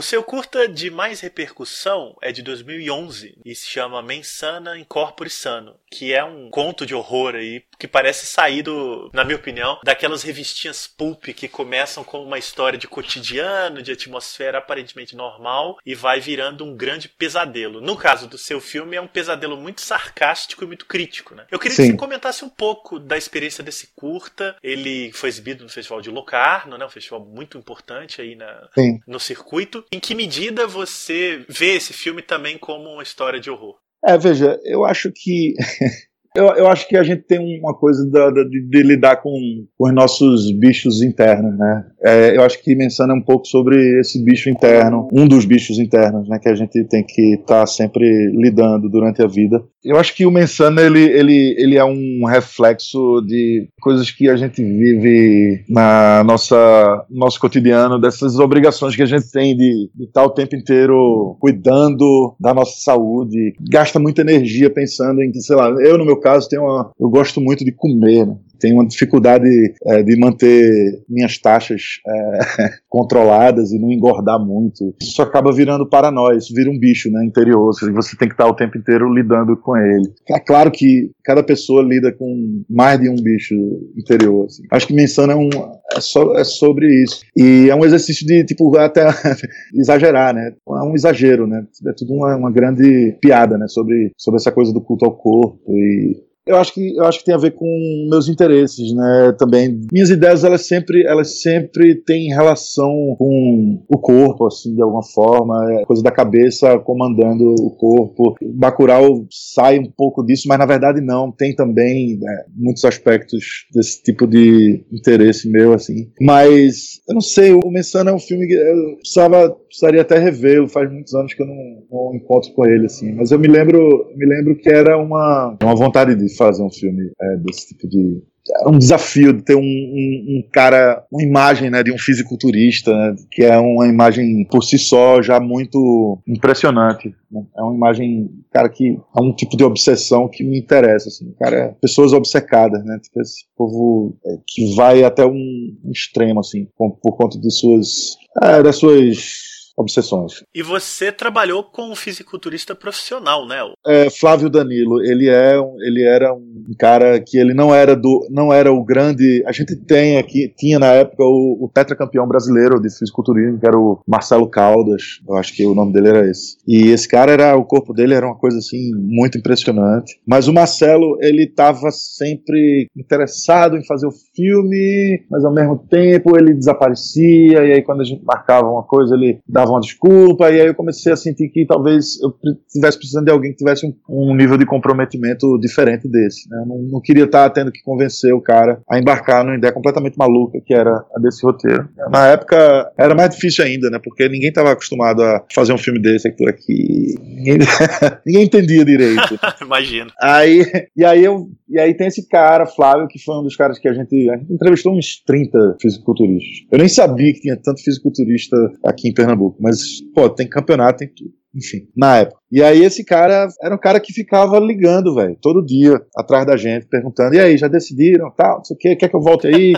O 0.01 0.03
seu 0.03 0.25
curta 0.25 0.67
de 0.67 0.91
mais 0.91 1.21
repercussão 1.21 2.17
é 2.23 2.33
de 2.33 2.41
2011 2.41 3.39
e 3.45 3.55
se 3.55 3.69
chama 3.69 4.01
Mensana 4.01 4.79
Incorpore 4.79 5.29
Sano, 5.29 5.79
que 5.91 6.15
é 6.15 6.23
um 6.25 6.49
conto 6.49 6.87
de 6.87 6.95
horror 6.95 7.35
aí 7.35 7.63
que 7.79 7.89
parece 7.89 8.27
saído, 8.27 9.11
na 9.13 9.25
minha 9.25 9.37
opinião, 9.37 9.79
daquelas 9.83 10.23
revistinhas 10.23 10.87
pulp 10.87 11.25
que 11.29 11.49
começam 11.49 12.05
com 12.05 12.23
uma 12.23 12.39
história 12.39 12.79
de 12.79 12.87
cotidiano, 12.87 13.83
de 13.83 13.93
atmosfera 13.93 14.59
aparentemente 14.59 15.17
normal 15.17 15.79
e 15.85 15.95
vai 15.95 16.21
virando 16.21 16.65
um 16.65 16.77
grande 16.77 17.09
pesadelo. 17.09 17.81
No 17.81 17.97
caso 17.97 18.29
do 18.29 18.39
seu 18.39 18.61
filme, 18.61 18.97
é 18.97 19.01
um 19.01 19.09
pesadelo 19.09 19.57
muito 19.57 19.81
sarcástico 19.81 20.63
e 20.63 20.67
muito 20.67 20.87
crítico, 20.87 21.35
né? 21.35 21.47
Eu 21.51 21.59
queria 21.59 21.77
Sim. 21.77 21.83
que 21.85 21.91
você 21.93 21.97
comentasse 21.97 22.45
um 22.45 22.49
pouco 22.49 22.99
da 22.99 23.17
experiência 23.17 23.65
desse 23.65 23.89
curta. 23.97 24.57
Ele 24.63 25.11
foi 25.13 25.29
exibido 25.29 25.65
no 25.65 25.71
Festival 25.71 26.01
de 26.01 26.11
Locarno, 26.11 26.77
né? 26.77 26.85
Um 26.85 26.91
festival 26.91 27.25
muito 27.25 27.59
importante 27.59 28.21
aí 28.21 28.37
na, 28.37 28.69
no 29.07 29.19
circuito. 29.19 29.85
Em 29.91 29.99
que 29.99 30.15
medida 30.15 30.67
você 30.67 31.45
vê 31.49 31.77
esse 31.77 31.93
filme 31.93 32.23
também 32.23 32.59
como 32.59 32.91
uma 32.91 33.03
história 33.03 33.41
de 33.41 33.51
horror? 33.51 33.79
É, 34.05 34.17
veja, 34.17 34.59
eu 34.65 34.85
acho 34.85 35.13
que 35.15 35.55
Eu, 36.35 36.47
eu 36.55 36.69
acho 36.69 36.87
que 36.87 36.97
a 36.97 37.03
gente 37.03 37.23
tem 37.23 37.59
uma 37.59 37.75
coisa 37.75 38.09
da, 38.09 38.31
da, 38.31 38.45
de, 38.45 38.69
de, 38.69 38.83
lidar 38.85 39.17
com, 39.17 39.33
com 39.77 39.89
os 39.89 39.93
nossos 39.93 40.53
bichos 40.53 41.03
internos, 41.03 41.59
né? 41.59 41.85
É, 42.05 42.37
eu 42.37 42.43
acho 42.43 42.63
que 42.63 42.77
Mensana 42.77 43.13
um 43.13 43.21
pouco 43.21 43.47
sobre 43.47 43.99
esse 43.99 44.23
bicho 44.23 44.49
interno, 44.49 45.09
um 45.13 45.27
dos 45.27 45.45
bichos 45.45 45.77
internos, 45.81 46.29
né? 46.29 46.39
Que 46.41 46.49
a 46.49 46.55
gente 46.55 46.85
tem 46.85 47.05
que 47.05 47.35
estar 47.35 47.61
tá 47.61 47.67
sempre 47.67 48.07
lidando 48.33 48.89
durante 48.89 49.21
a 49.23 49.27
vida. 49.27 49.61
Eu 49.85 49.97
acho 49.97 50.15
que 50.15 50.27
o 50.27 50.31
Mensana, 50.31 50.83
ele, 50.83 51.03
ele, 51.03 51.55
ele 51.59 51.77
é 51.77 51.85
um 51.85 52.25
reflexo 52.27 53.23
de 53.27 53.69
coisas 53.81 54.11
que 54.11 54.29
a 54.29 54.37
gente 54.37 54.63
vive 54.63 55.65
na 55.69 56.23
nossa 56.25 57.07
nosso 57.09 57.41
cotidiano, 57.41 57.99
dessas 57.99 58.39
obrigações 58.39 58.95
que 58.95 59.03
a 59.03 59.07
gente 59.07 59.31
tem 59.31 59.57
de, 59.57 59.91
de 59.95 60.05
estar 60.05 60.25
o 60.25 60.31
tempo 60.31 60.55
inteiro 60.55 61.37
cuidando 61.41 62.35
da 62.39 62.53
nossa 62.53 62.79
saúde, 62.81 63.55
gasta 63.71 63.99
muita 63.99 64.21
energia 64.21 64.69
pensando 64.69 65.23
em, 65.23 65.33
sei 65.35 65.57
lá, 65.57 65.71
eu 65.81 65.97
no 65.97 66.05
meu 66.05 66.19
caso, 66.19 66.49
tenho 66.49 66.63
uma, 66.63 66.91
eu 67.01 67.09
gosto 67.09 67.41
muito 67.41 67.65
de 67.65 67.73
comer, 67.73 68.27
né? 68.27 68.37
Tenho 68.61 68.77
uma 68.77 68.87
dificuldade 68.87 69.49
é, 69.87 70.03
de 70.03 70.19
manter 70.19 71.03
minhas 71.09 71.39
taxas 71.39 72.01
é, 72.07 72.71
controladas 72.89 73.73
e 73.73 73.79
não 73.79 73.91
engordar 73.91 74.39
muito. 74.39 74.95
Isso 75.03 75.23
acaba 75.23 75.53
virando 75.53 75.89
para 75.89 76.11
nós, 76.11 76.45
isso 76.45 76.55
vira 76.55 76.71
um 76.71 76.79
bicho 76.79 77.11
né, 77.11 77.25
interior, 77.25 77.73
você 77.93 78.17
tem 78.17 78.29
que 78.29 78.35
estar 78.35 78.47
o 78.47 78.55
tempo 78.55 78.79
inteiro 78.79 79.13
lidando 79.13 79.57
com 79.57 79.77
ele. 79.77 80.09
É 80.31 80.39
claro 80.39 80.71
que 80.71 81.11
cada 81.25 81.43
pessoa 81.43 81.83
lida 81.83 82.13
com 82.13 82.63
mais 82.69 83.01
de 83.01 83.09
um 83.09 83.17
bicho 83.17 83.55
interior. 83.97 84.47
Assim. 84.47 84.63
Acho 84.71 84.87
que 84.87 84.95
Mensana 84.95 85.33
é, 85.33 85.37
um, 85.37 85.49
é, 85.95 86.01
so, 86.01 86.37
é, 86.37 86.45
sobre 86.45 87.03
isso. 87.03 87.21
E 87.37 87.69
é 87.71 87.75
um 87.75 87.85
exercício 87.85 88.27
de, 88.27 88.45
tipo, 88.45 88.77
até 88.77 89.07
exagerar, 89.75 90.35
né? 90.35 90.53
É 90.53 90.83
um 90.83 90.95
exagero, 90.95 91.47
né? 91.47 91.65
É 91.87 91.93
tudo 91.97 92.13
uma, 92.15 92.37
uma 92.37 92.51
grande 92.51 93.17
piada, 93.21 93.57
né? 93.57 93.67
Sobre, 93.69 94.13
sobre 94.17 94.39
essa 94.39 94.53
coisa 94.53 94.73
do 94.73 94.81
culto 94.81 95.05
ao 95.05 95.17
corpo 95.17 95.61
e 95.69 96.30
eu 96.47 96.57
acho 96.57 96.75
que 96.75 96.97
eu 96.97 97.05
acho 97.05 97.19
que 97.19 97.25
tem 97.25 97.35
a 97.35 97.39
ver 97.39 97.53
com 97.53 98.09
meus 98.11 98.29
interesses, 98.29 98.93
né? 98.95 99.35
Também 99.39 99.81
minhas 99.93 100.11
ideias 100.11 100.43
elas 100.43 100.67
sempre 100.67 101.05
elas 101.07 101.41
sempre 101.43 101.95
têm 101.95 102.35
relação 102.35 103.15
com 103.19 103.83
o 103.89 103.99
corpo, 103.99 104.47
assim, 104.47 104.75
de 104.75 104.83
alguma 104.83 105.03
forma, 105.03 105.55
é 105.73 105.85
coisa 105.85 106.03
da 106.03 106.11
cabeça 106.11 106.79
comandando 106.79 107.55
o 107.61 107.71
corpo. 107.71 108.35
Bacurau 108.55 109.27
sai 109.31 109.79
um 109.79 109.91
pouco 109.91 110.25
disso, 110.25 110.49
mas 110.49 110.59
na 110.59 110.67
verdade 110.67 111.01
não. 111.01 111.31
Tem 111.31 111.55
também 111.55 112.19
né, 112.19 112.45
muitos 112.57 112.85
aspectos 112.85 113.67
desse 113.73 114.03
tipo 114.03 114.27
de 114.27 114.85
interesse 114.93 115.49
meu, 115.49 115.73
assim. 115.73 116.11
Mas 116.21 117.01
eu 117.09 117.15
não 117.15 117.21
sei. 117.21 117.53
O 117.53 117.71
Mensana 117.71 118.11
é 118.11 118.15
um 118.15 118.19
filme 118.19 118.47
que 118.47 118.55
eu 118.55 118.97
precisava 118.97 119.51
precisaria 119.51 120.03
até 120.03 120.19
rever. 120.19 120.67
Faz 120.69 120.91
muitos 120.91 121.15
anos 121.15 121.35
que 121.35 121.43
eu 121.43 121.47
não, 121.47 121.55
não 121.91 122.15
encontro 122.15 122.53
com 122.53 122.67
ele, 122.67 122.87
assim. 122.87 123.13
Mas 123.13 123.31
eu 123.31 123.39
me 123.39 123.49
lembro 123.49 123.79
me 124.17 124.27
lembro 124.27 124.57
que 124.57 124.69
era 124.69 124.97
uma 124.99 125.57
uma 125.63 125.75
vontade 125.75 126.15
fazer 126.37 126.63
um 126.63 126.71
filme 126.71 127.11
é, 127.21 127.37
desse 127.39 127.69
tipo 127.69 127.89
de 127.89 128.23
é 128.49 128.69
um 128.69 128.79
desafio 128.79 129.33
de 129.33 129.43
ter 129.43 129.55
um, 129.55 129.61
um, 129.61 130.27
um, 130.29 130.49
cara, 130.53 131.05
uma 131.13 131.23
imagem 131.23 131.71
né, 131.71 131.83
de 131.83 131.93
um 131.93 131.99
fisiculturista, 131.99 132.93
né, 132.93 133.15
que 133.31 133.43
é 133.43 133.57
uma 133.59 133.87
imagem 133.87 134.45
por 134.51 134.63
si 134.63 134.79
só 134.79 135.23
já 135.23 135.39
muito 135.39 136.19
impressionante. 136.27 137.15
Né? 137.31 137.43
É 137.57 137.63
uma 137.63 137.75
imagem, 137.75 138.31
cara, 138.51 138.69
que 138.69 138.99
é 139.17 139.21
um 139.21 139.33
tipo 139.35 139.57
de 139.57 139.65
obsessão 139.65 140.29
que 140.29 140.43
me 140.43 140.59
interessa. 140.59 141.09
Assim, 141.09 141.33
cara, 141.39 141.77
pessoas 141.81 142.13
obcecadas, 142.13 142.85
né, 142.85 142.99
tipo 143.03 143.21
esse 143.21 143.45
povo 143.57 144.17
é, 144.27 144.37
que 144.47 144.75
vai 144.75 145.05
até 145.05 145.25
um, 145.25 145.77
extremo, 145.91 146.41
assim, 146.41 146.67
por, 146.77 146.97
por 147.03 147.17
conta 147.17 147.39
de 147.39 147.51
suas, 147.51 148.17
é, 148.43 148.63
das 148.63 148.77
suas 148.77 149.51
obsessões. 149.81 150.45
E 150.55 150.63
você 150.63 151.11
trabalhou 151.11 151.65
com 151.65 151.91
um 151.91 151.97
fisiculturista 151.97 152.75
profissional, 152.75 153.47
né? 153.47 153.59
É, 153.87 154.11
Flávio 154.11 154.51
Danilo, 154.51 155.03
ele 155.03 155.29
é 155.29 155.57
ele 155.81 156.03
era 156.03 156.33
um 156.33 156.75
cara 156.79 157.21
que 157.21 157.39
ele 157.39 157.55
não 157.55 157.75
era 157.75 157.97
do 157.97 158.27
não 158.31 158.53
era 158.53 158.73
o 158.73 158.85
grande. 158.85 159.43
A 159.47 159.53
gente 159.53 159.77
tem 159.77 160.19
aqui 160.19 160.53
tinha 160.57 160.79
na 160.79 160.89
época 160.89 161.25
o, 161.25 161.65
o 161.65 161.71
tetracampeão 161.73 162.27
brasileiro 162.27 162.81
de 162.81 162.91
fisiculturismo, 162.91 163.59
que 163.59 163.67
era 163.67 163.79
o 163.79 164.01
Marcelo 164.07 164.49
Caldas. 164.49 165.21
Eu 165.27 165.37
acho 165.37 165.55
que 165.55 165.65
o 165.65 165.75
nome 165.75 165.93
dele 165.93 166.09
era 166.09 166.31
esse. 166.31 166.57
E 166.67 166.89
esse 166.89 167.09
cara 167.09 167.33
era 167.33 167.57
o 167.57 167.65
corpo 167.65 167.93
dele 167.93 168.15
era 168.15 168.27
uma 168.27 168.37
coisa 168.37 168.59
assim 168.59 168.91
muito 168.95 169.39
impressionante. 169.39 170.21
Mas 170.27 170.49
o 170.49 170.53
Marcelo 170.53 171.19
ele 171.21 171.45
estava 171.45 171.91
sempre 171.91 172.89
interessado 172.97 173.77
em 173.77 173.85
fazer 173.85 174.07
o 174.07 174.13
filme, 174.35 175.25
mas 175.31 175.45
ao 175.45 175.53
mesmo 175.53 175.79
tempo 175.79 176.37
ele 176.37 176.55
desaparecia 176.55 177.65
e 177.65 177.73
aí 177.73 177.83
quando 177.83 178.01
a 178.01 178.05
gente 178.05 178.25
marcava 178.25 178.69
uma 178.69 178.83
coisa 178.83 179.15
ele 179.15 179.41
dava 179.49 179.70
uma 179.71 179.81
desculpa 179.81 180.51
e 180.51 180.61
aí 180.61 180.67
eu 180.67 180.75
comecei 180.75 181.13
a 181.13 181.17
sentir 181.17 181.49
que 181.49 181.67
talvez 181.67 182.21
eu 182.23 182.35
estivesse 182.67 182.99
precisando 182.99 183.25
de 183.27 183.31
alguém 183.31 183.53
que 183.53 183.59
tivesse 183.59 183.87
um, 183.87 183.95
um 184.09 184.35
nível 184.35 184.57
de 184.57 184.67
comprometimento 184.67 185.59
diferente 185.59 186.09
desse. 186.09 186.49
Né? 186.49 186.59
Eu 186.63 186.67
não, 186.67 186.79
não 186.83 187.01
queria 187.01 187.25
estar 187.25 187.49
tendo 187.51 187.73
que 187.73 187.83
convencer 187.83 188.33
o 188.33 188.41
cara 188.41 188.81
a 188.91 188.99
embarcar 188.99 189.45
numa 189.45 189.57
ideia 189.57 189.73
completamente 189.73 190.17
maluca 190.17 190.59
que 190.65 190.75
era 190.75 191.05
a 191.15 191.21
desse 191.21 191.45
roteiro. 191.45 191.89
Na 192.11 192.29
época 192.29 192.93
era 192.99 193.15
mais 193.15 193.31
difícil 193.31 193.65
ainda, 193.65 193.91
né? 193.91 193.99
Porque 194.03 194.29
ninguém 194.29 194.49
estava 194.49 194.73
acostumado 194.73 195.23
a 195.23 195.45
fazer 195.55 195.73
um 195.73 195.79
filme 195.79 196.01
desse 196.01 196.31
por 196.33 196.49
aqui. 196.49 197.15
Ninguém, 197.21 197.59
ninguém 198.27 198.45
entendia 198.45 198.85
direito. 198.85 199.39
Imagino. 199.63 200.11
Aí, 200.21 200.65
e 200.97 201.05
aí 201.05 201.25
eu 201.25 201.49
e 201.71 201.79
aí 201.79 201.95
tem 201.95 202.09
esse 202.09 202.27
cara, 202.27 202.67
Flávio, 202.67 203.07
que 203.07 203.23
foi 203.23 203.39
um 203.39 203.45
dos 203.45 203.55
caras 203.55 203.79
que 203.79 203.89
a 203.89 203.93
gente, 203.93 204.29
a 204.29 204.37
gente 204.37 204.53
entrevistou 204.53 204.93
uns 204.93 205.23
30 205.25 205.77
fisiculturistas. 205.81 206.67
Eu 206.71 206.79
nem 206.79 206.89
sabia 206.89 207.33
que 207.33 207.43
tinha 207.43 207.57
tanto 207.57 207.81
fisiculturista 207.81 208.57
aqui 208.85 209.09
em 209.09 209.15
Pernambuco, 209.15 209.50
mas, 209.59 210.01
pô, 210.15 210.29
tem 210.29 210.49
campeonato, 210.49 210.99
tem 210.99 211.09
tudo 211.09 211.41
enfim, 211.55 211.89
na 211.97 212.19
época. 212.19 212.41
E 212.51 212.63
aí 212.63 212.83
esse 212.83 213.05
cara 213.05 213.49
era 213.61 213.75
um 213.75 213.79
cara 213.79 214.01
que 214.01 214.13
ficava 214.13 214.59
ligando, 214.59 215.15
velho, 215.15 215.37
todo 215.41 215.65
dia, 215.65 216.01
atrás 216.17 216.47
da 216.47 216.57
gente, 216.57 216.87
perguntando, 216.87 217.35
e 217.35 217.41
aí, 217.41 217.57
já 217.57 217.69
decidiram, 217.69 218.31
tal, 218.31 218.59
não 218.59 218.65
sei 218.65 218.77
o 218.77 218.79
que, 218.79 218.97
quer 218.97 219.09
que 219.09 219.17
eu 219.17 219.21
volte 219.21 219.47
aí? 219.47 219.75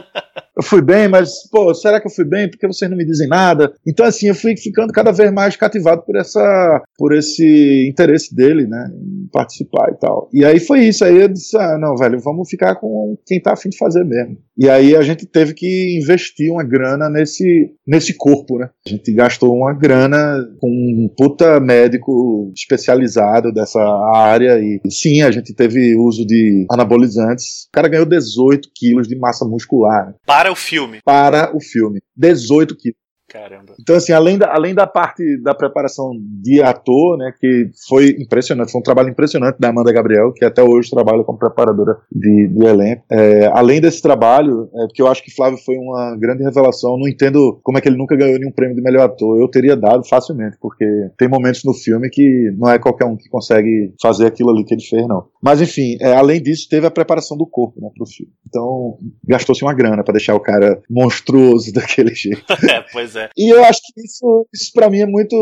Eu 0.57 0.63
fui 0.63 0.83
bem, 0.83 1.09
mas, 1.09 1.49
pô, 1.51 1.75
será 1.75 2.01
que 2.01 2.07
eu 2.07 2.11
fui 2.11 2.25
bem? 2.25 2.49
Porque 2.49 2.67
vocês 2.67 2.91
não 2.91 2.97
me 2.97 3.07
dizem 3.07 3.29
nada? 3.29 3.73
Então, 3.87 4.05
assim, 4.05 4.29
eu 4.29 4.35
fui 4.35 4.57
ficando 4.57 4.93
cada 4.93 5.11
vez 5.11 5.33
mais 5.33 5.57
cativado 5.57 6.03
por 6.03 6.17
essa, 6.17 6.83
por 6.97 7.15
esse 7.15 7.89
interesse 7.89 8.35
dele, 8.35 8.67
né, 8.67 8.91
em 8.95 9.29
participar 9.33 9.91
e 9.91 9.99
tal. 9.99 10.29
E 10.33 10.45
aí 10.45 10.61
foi 10.61 10.81
isso, 10.81 11.05
aí 11.05 11.17
eu 11.17 11.29
disse, 11.29 11.57
ah, 11.57 11.79
não, 11.79 11.97
velho, 11.97 12.21
vamos 12.21 12.49
ficar 12.49 12.77
com 12.77 13.17
quem 13.27 13.41
tá 13.41 13.53
afim 13.53 13.71
de 13.71 13.79
fazer 13.79 14.05
mesmo. 14.05 14.37
E 14.57 14.69
aí 14.69 14.95
a 14.95 15.03
gente 15.03 15.27
teve 15.27 15.55
que 15.55 15.99
investir 15.99 16.53
uma 16.53 16.63
grana 16.63 17.09
nesse, 17.09 17.75
nesse 17.87 18.15
corpo, 18.15 18.59
né? 18.59 18.69
A 18.87 18.91
gente 18.91 19.13
gastou 19.13 19.55
uma 19.57 19.73
grana 19.73 20.37
com 20.61 20.69
um 20.69 21.09
puta 21.17 21.59
médico 21.59 22.53
especializado 22.55 23.53
dessa 23.53 23.81
área 24.15 24.59
e 24.59 24.81
sim, 24.91 25.23
a 25.23 25.31
gente 25.31 25.55
teve 25.55 25.97
uso 25.97 26.27
de 26.27 26.67
anabolizantes. 26.71 27.65
O 27.69 27.73
cara 27.73 27.89
ganhou 27.89 28.05
18 28.05 28.69
quilos 28.75 29.09
de 29.09 29.19
massa 29.19 29.47
muscular. 29.47 30.15
Para 30.27 30.42
o 30.51 30.57
filme. 30.57 31.01
Para 31.05 31.55
o 31.55 31.61
filme. 31.61 32.01
18 32.17 32.77
quilos. 32.77 33.03
Caramba. 33.33 33.73
Então, 33.81 33.97
assim, 33.97 34.13
além 34.13 34.37
da, 34.37 34.53
além 34.55 34.75
da 34.75 34.87
parte 34.87 35.41
da 35.43 35.55
preparação 35.55 36.11
de 36.43 36.63
ator, 36.63 37.17
né, 37.17 37.33
que 37.41 37.71
foi 37.89 38.11
impressionante, 38.19 38.71
foi 38.71 38.79
um 38.79 38.85
trabalho 38.85 39.09
impressionante 39.09 39.57
da 39.59 39.71
Amanda 39.71 39.91
Gabriel, 39.91 40.35
que 40.35 40.45
até 40.45 40.63
hoje 40.63 40.91
trabalha 40.91 41.25
como 41.25 41.39
preparadora 41.39 41.97
de, 42.13 42.49
de 42.49 42.67
elenco. 42.67 43.03
É, 43.11 43.47
além 43.55 43.81
desse 43.81 44.03
trabalho, 44.03 44.69
é, 44.75 44.87
que 44.93 45.01
eu 45.01 45.07
acho 45.07 45.25
que 45.25 45.35
Flávio 45.35 45.59
foi 45.65 45.77
uma 45.79 46.15
grande 46.19 46.45
revelação, 46.45 46.99
não 46.99 47.09
entendo 47.09 47.59
como 47.63 47.79
é 47.79 47.81
que 47.81 47.89
ele 47.89 47.97
nunca 47.97 48.15
ganhou 48.15 48.39
nenhum 48.39 48.53
prêmio 48.53 48.77
de 48.77 48.83
melhor 48.83 49.05
ator. 49.05 49.41
Eu 49.41 49.49
teria 49.49 49.75
dado 49.75 50.07
facilmente, 50.07 50.59
porque 50.61 50.85
tem 51.17 51.27
momentos 51.27 51.65
no 51.65 51.73
filme 51.73 52.11
que 52.11 52.53
não 52.59 52.69
é 52.69 52.79
qualquer 52.79 53.07
um 53.07 53.17
que 53.17 53.31
consegue 53.31 53.95
fazer 54.03 54.27
aquilo 54.27 54.51
ali 54.51 54.63
que 54.63 54.75
ele 54.75 54.85
fez, 54.85 55.09
não. 55.09 55.25
Mas, 55.43 55.61
enfim, 55.61 55.97
é, 56.01 56.13
além 56.13 56.41
disso, 56.41 56.69
teve 56.69 56.87
a 56.87 56.91
preparação 56.91 57.37
do 57.37 57.47
corpo, 57.47 57.81
né, 57.81 57.91
pro 57.97 58.07
filme. 58.07 58.33
Então, 58.49 58.97
gastou-se 59.27 59.63
uma 59.63 59.75
grana 59.75 60.05
para 60.05 60.13
deixar 60.13 60.35
o 60.35 60.41
cara 60.41 60.81
monstruoso 60.89 61.73
daquele 61.75 62.15
jeito. 62.15 62.45
é, 62.71 62.85
pois 62.93 63.17
é. 63.17 63.29
E 63.37 63.53
eu 63.53 63.65
acho 63.65 63.81
que 63.81 64.01
isso, 64.03 64.47
isso 64.55 64.71
para 64.73 64.89
mim 64.89 65.01
é 65.01 65.07
muito, 65.07 65.35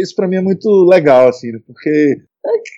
isso 0.00 0.14
para 0.14 0.28
mim 0.28 0.36
é 0.36 0.40
muito 0.40 0.68
legal 0.88 1.28
assim, 1.28 1.50
né? 1.50 1.58
porque 1.66 2.22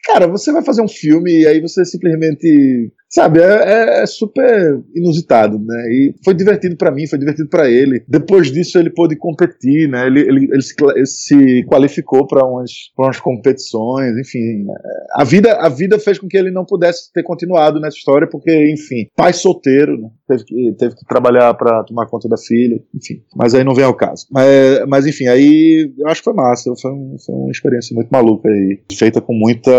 cara, 0.05 0.27
você 0.27 0.53
vai 0.53 0.65
fazer 0.65 0.83
um 0.83 0.89
filme 0.89 1.43
e 1.43 1.47
aí 1.47 1.61
você 1.61 1.85
simplesmente 1.85 2.93
Sabe, 3.13 3.41
é, 3.41 3.45
é, 3.45 4.03
é, 4.03 4.07
super 4.07 4.81
inusitado, 4.95 5.59
né? 5.59 5.83
E 5.89 6.15
foi 6.25 6.33
divertido 6.33 6.77
para 6.77 6.93
mim, 6.93 7.09
foi 7.09 7.19
divertido 7.19 7.49
para 7.49 7.69
ele. 7.69 8.05
Depois 8.07 8.53
disso, 8.53 8.79
ele 8.79 8.89
pôde 8.89 9.17
competir, 9.17 9.89
né? 9.89 10.07
Ele, 10.07 10.21
ele, 10.21 10.49
ele 10.53 10.63
se, 10.63 10.75
ele 10.95 11.07
se 11.07 11.65
qualificou 11.65 12.25
para 12.25 12.47
umas, 12.47 12.71
umas 12.97 13.19
competições, 13.19 14.17
enfim. 14.17 14.65
Né? 14.65 14.75
A 15.17 15.25
vida, 15.25 15.55
a 15.55 15.69
vida 15.69 15.99
fez 15.99 16.21
com 16.21 16.29
que 16.29 16.37
ele 16.37 16.53
não 16.53 16.65
pudesse 16.65 17.13
ter 17.13 17.25
continuado 17.25 17.81
nessa 17.81 17.97
história, 17.97 18.29
porque, 18.31 18.73
enfim, 18.73 19.09
pai 19.17 19.33
solteiro, 19.33 20.01
né? 20.01 20.09
teve, 20.29 20.45
que, 20.45 20.75
teve 20.79 20.95
que 20.95 21.05
trabalhar 21.05 21.53
para 21.55 21.83
tomar 21.83 22.07
conta 22.07 22.29
da 22.29 22.37
filha, 22.37 22.81
enfim. 22.95 23.23
Mas 23.35 23.55
aí 23.55 23.65
não 23.65 23.75
vem 23.75 23.85
ao 23.85 23.95
caso. 23.95 24.27
Mas, 24.31 24.87
mas 24.87 25.07
enfim, 25.07 25.27
aí 25.27 25.93
eu 25.99 26.07
acho 26.07 26.21
que 26.21 26.25
foi 26.25 26.35
massa, 26.35 26.73
foi, 26.81 26.93
um, 26.93 27.17
foi 27.25 27.35
uma 27.35 27.51
experiência 27.51 27.93
muito 27.95 28.09
maluca 28.09 28.49
aí, 28.49 28.81
feita 28.97 29.21
com 29.21 29.35
muita 29.35 29.73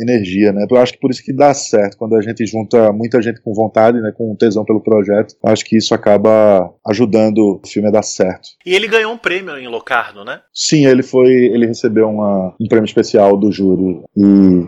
energia, 0.00 0.52
né? 0.52 0.66
Eu 0.68 0.76
acho 0.78 0.94
que 0.94 1.00
por 1.00 1.10
isso 1.10 1.22
que 1.22 1.32
dá 1.32 1.54
certo 1.54 1.96
quando 1.96 2.16
a 2.16 2.22
gente 2.22 2.42
junta 2.56 2.92
muita 2.92 3.20
gente 3.20 3.40
com 3.40 3.52
vontade, 3.52 4.00
né, 4.00 4.12
com 4.16 4.34
tesão 4.34 4.64
pelo 4.64 4.80
projeto. 4.80 5.34
Acho 5.44 5.64
que 5.64 5.76
isso 5.76 5.94
acaba 5.94 6.70
ajudando 6.86 7.60
o 7.64 7.68
filme 7.68 7.88
a 7.88 7.92
dar 7.92 8.02
certo. 8.02 8.48
E 8.64 8.74
ele 8.74 8.88
ganhou 8.88 9.12
um 9.12 9.18
prêmio 9.18 9.56
em 9.58 9.68
Locarno, 9.68 10.24
né? 10.24 10.40
Sim, 10.54 10.86
ele 10.86 11.02
foi, 11.02 11.30
ele 11.30 11.66
recebeu 11.66 12.08
uma, 12.08 12.54
um 12.60 12.68
prêmio 12.68 12.86
especial 12.86 13.36
do 13.36 13.52
júri. 13.52 14.00
E, 14.16 14.24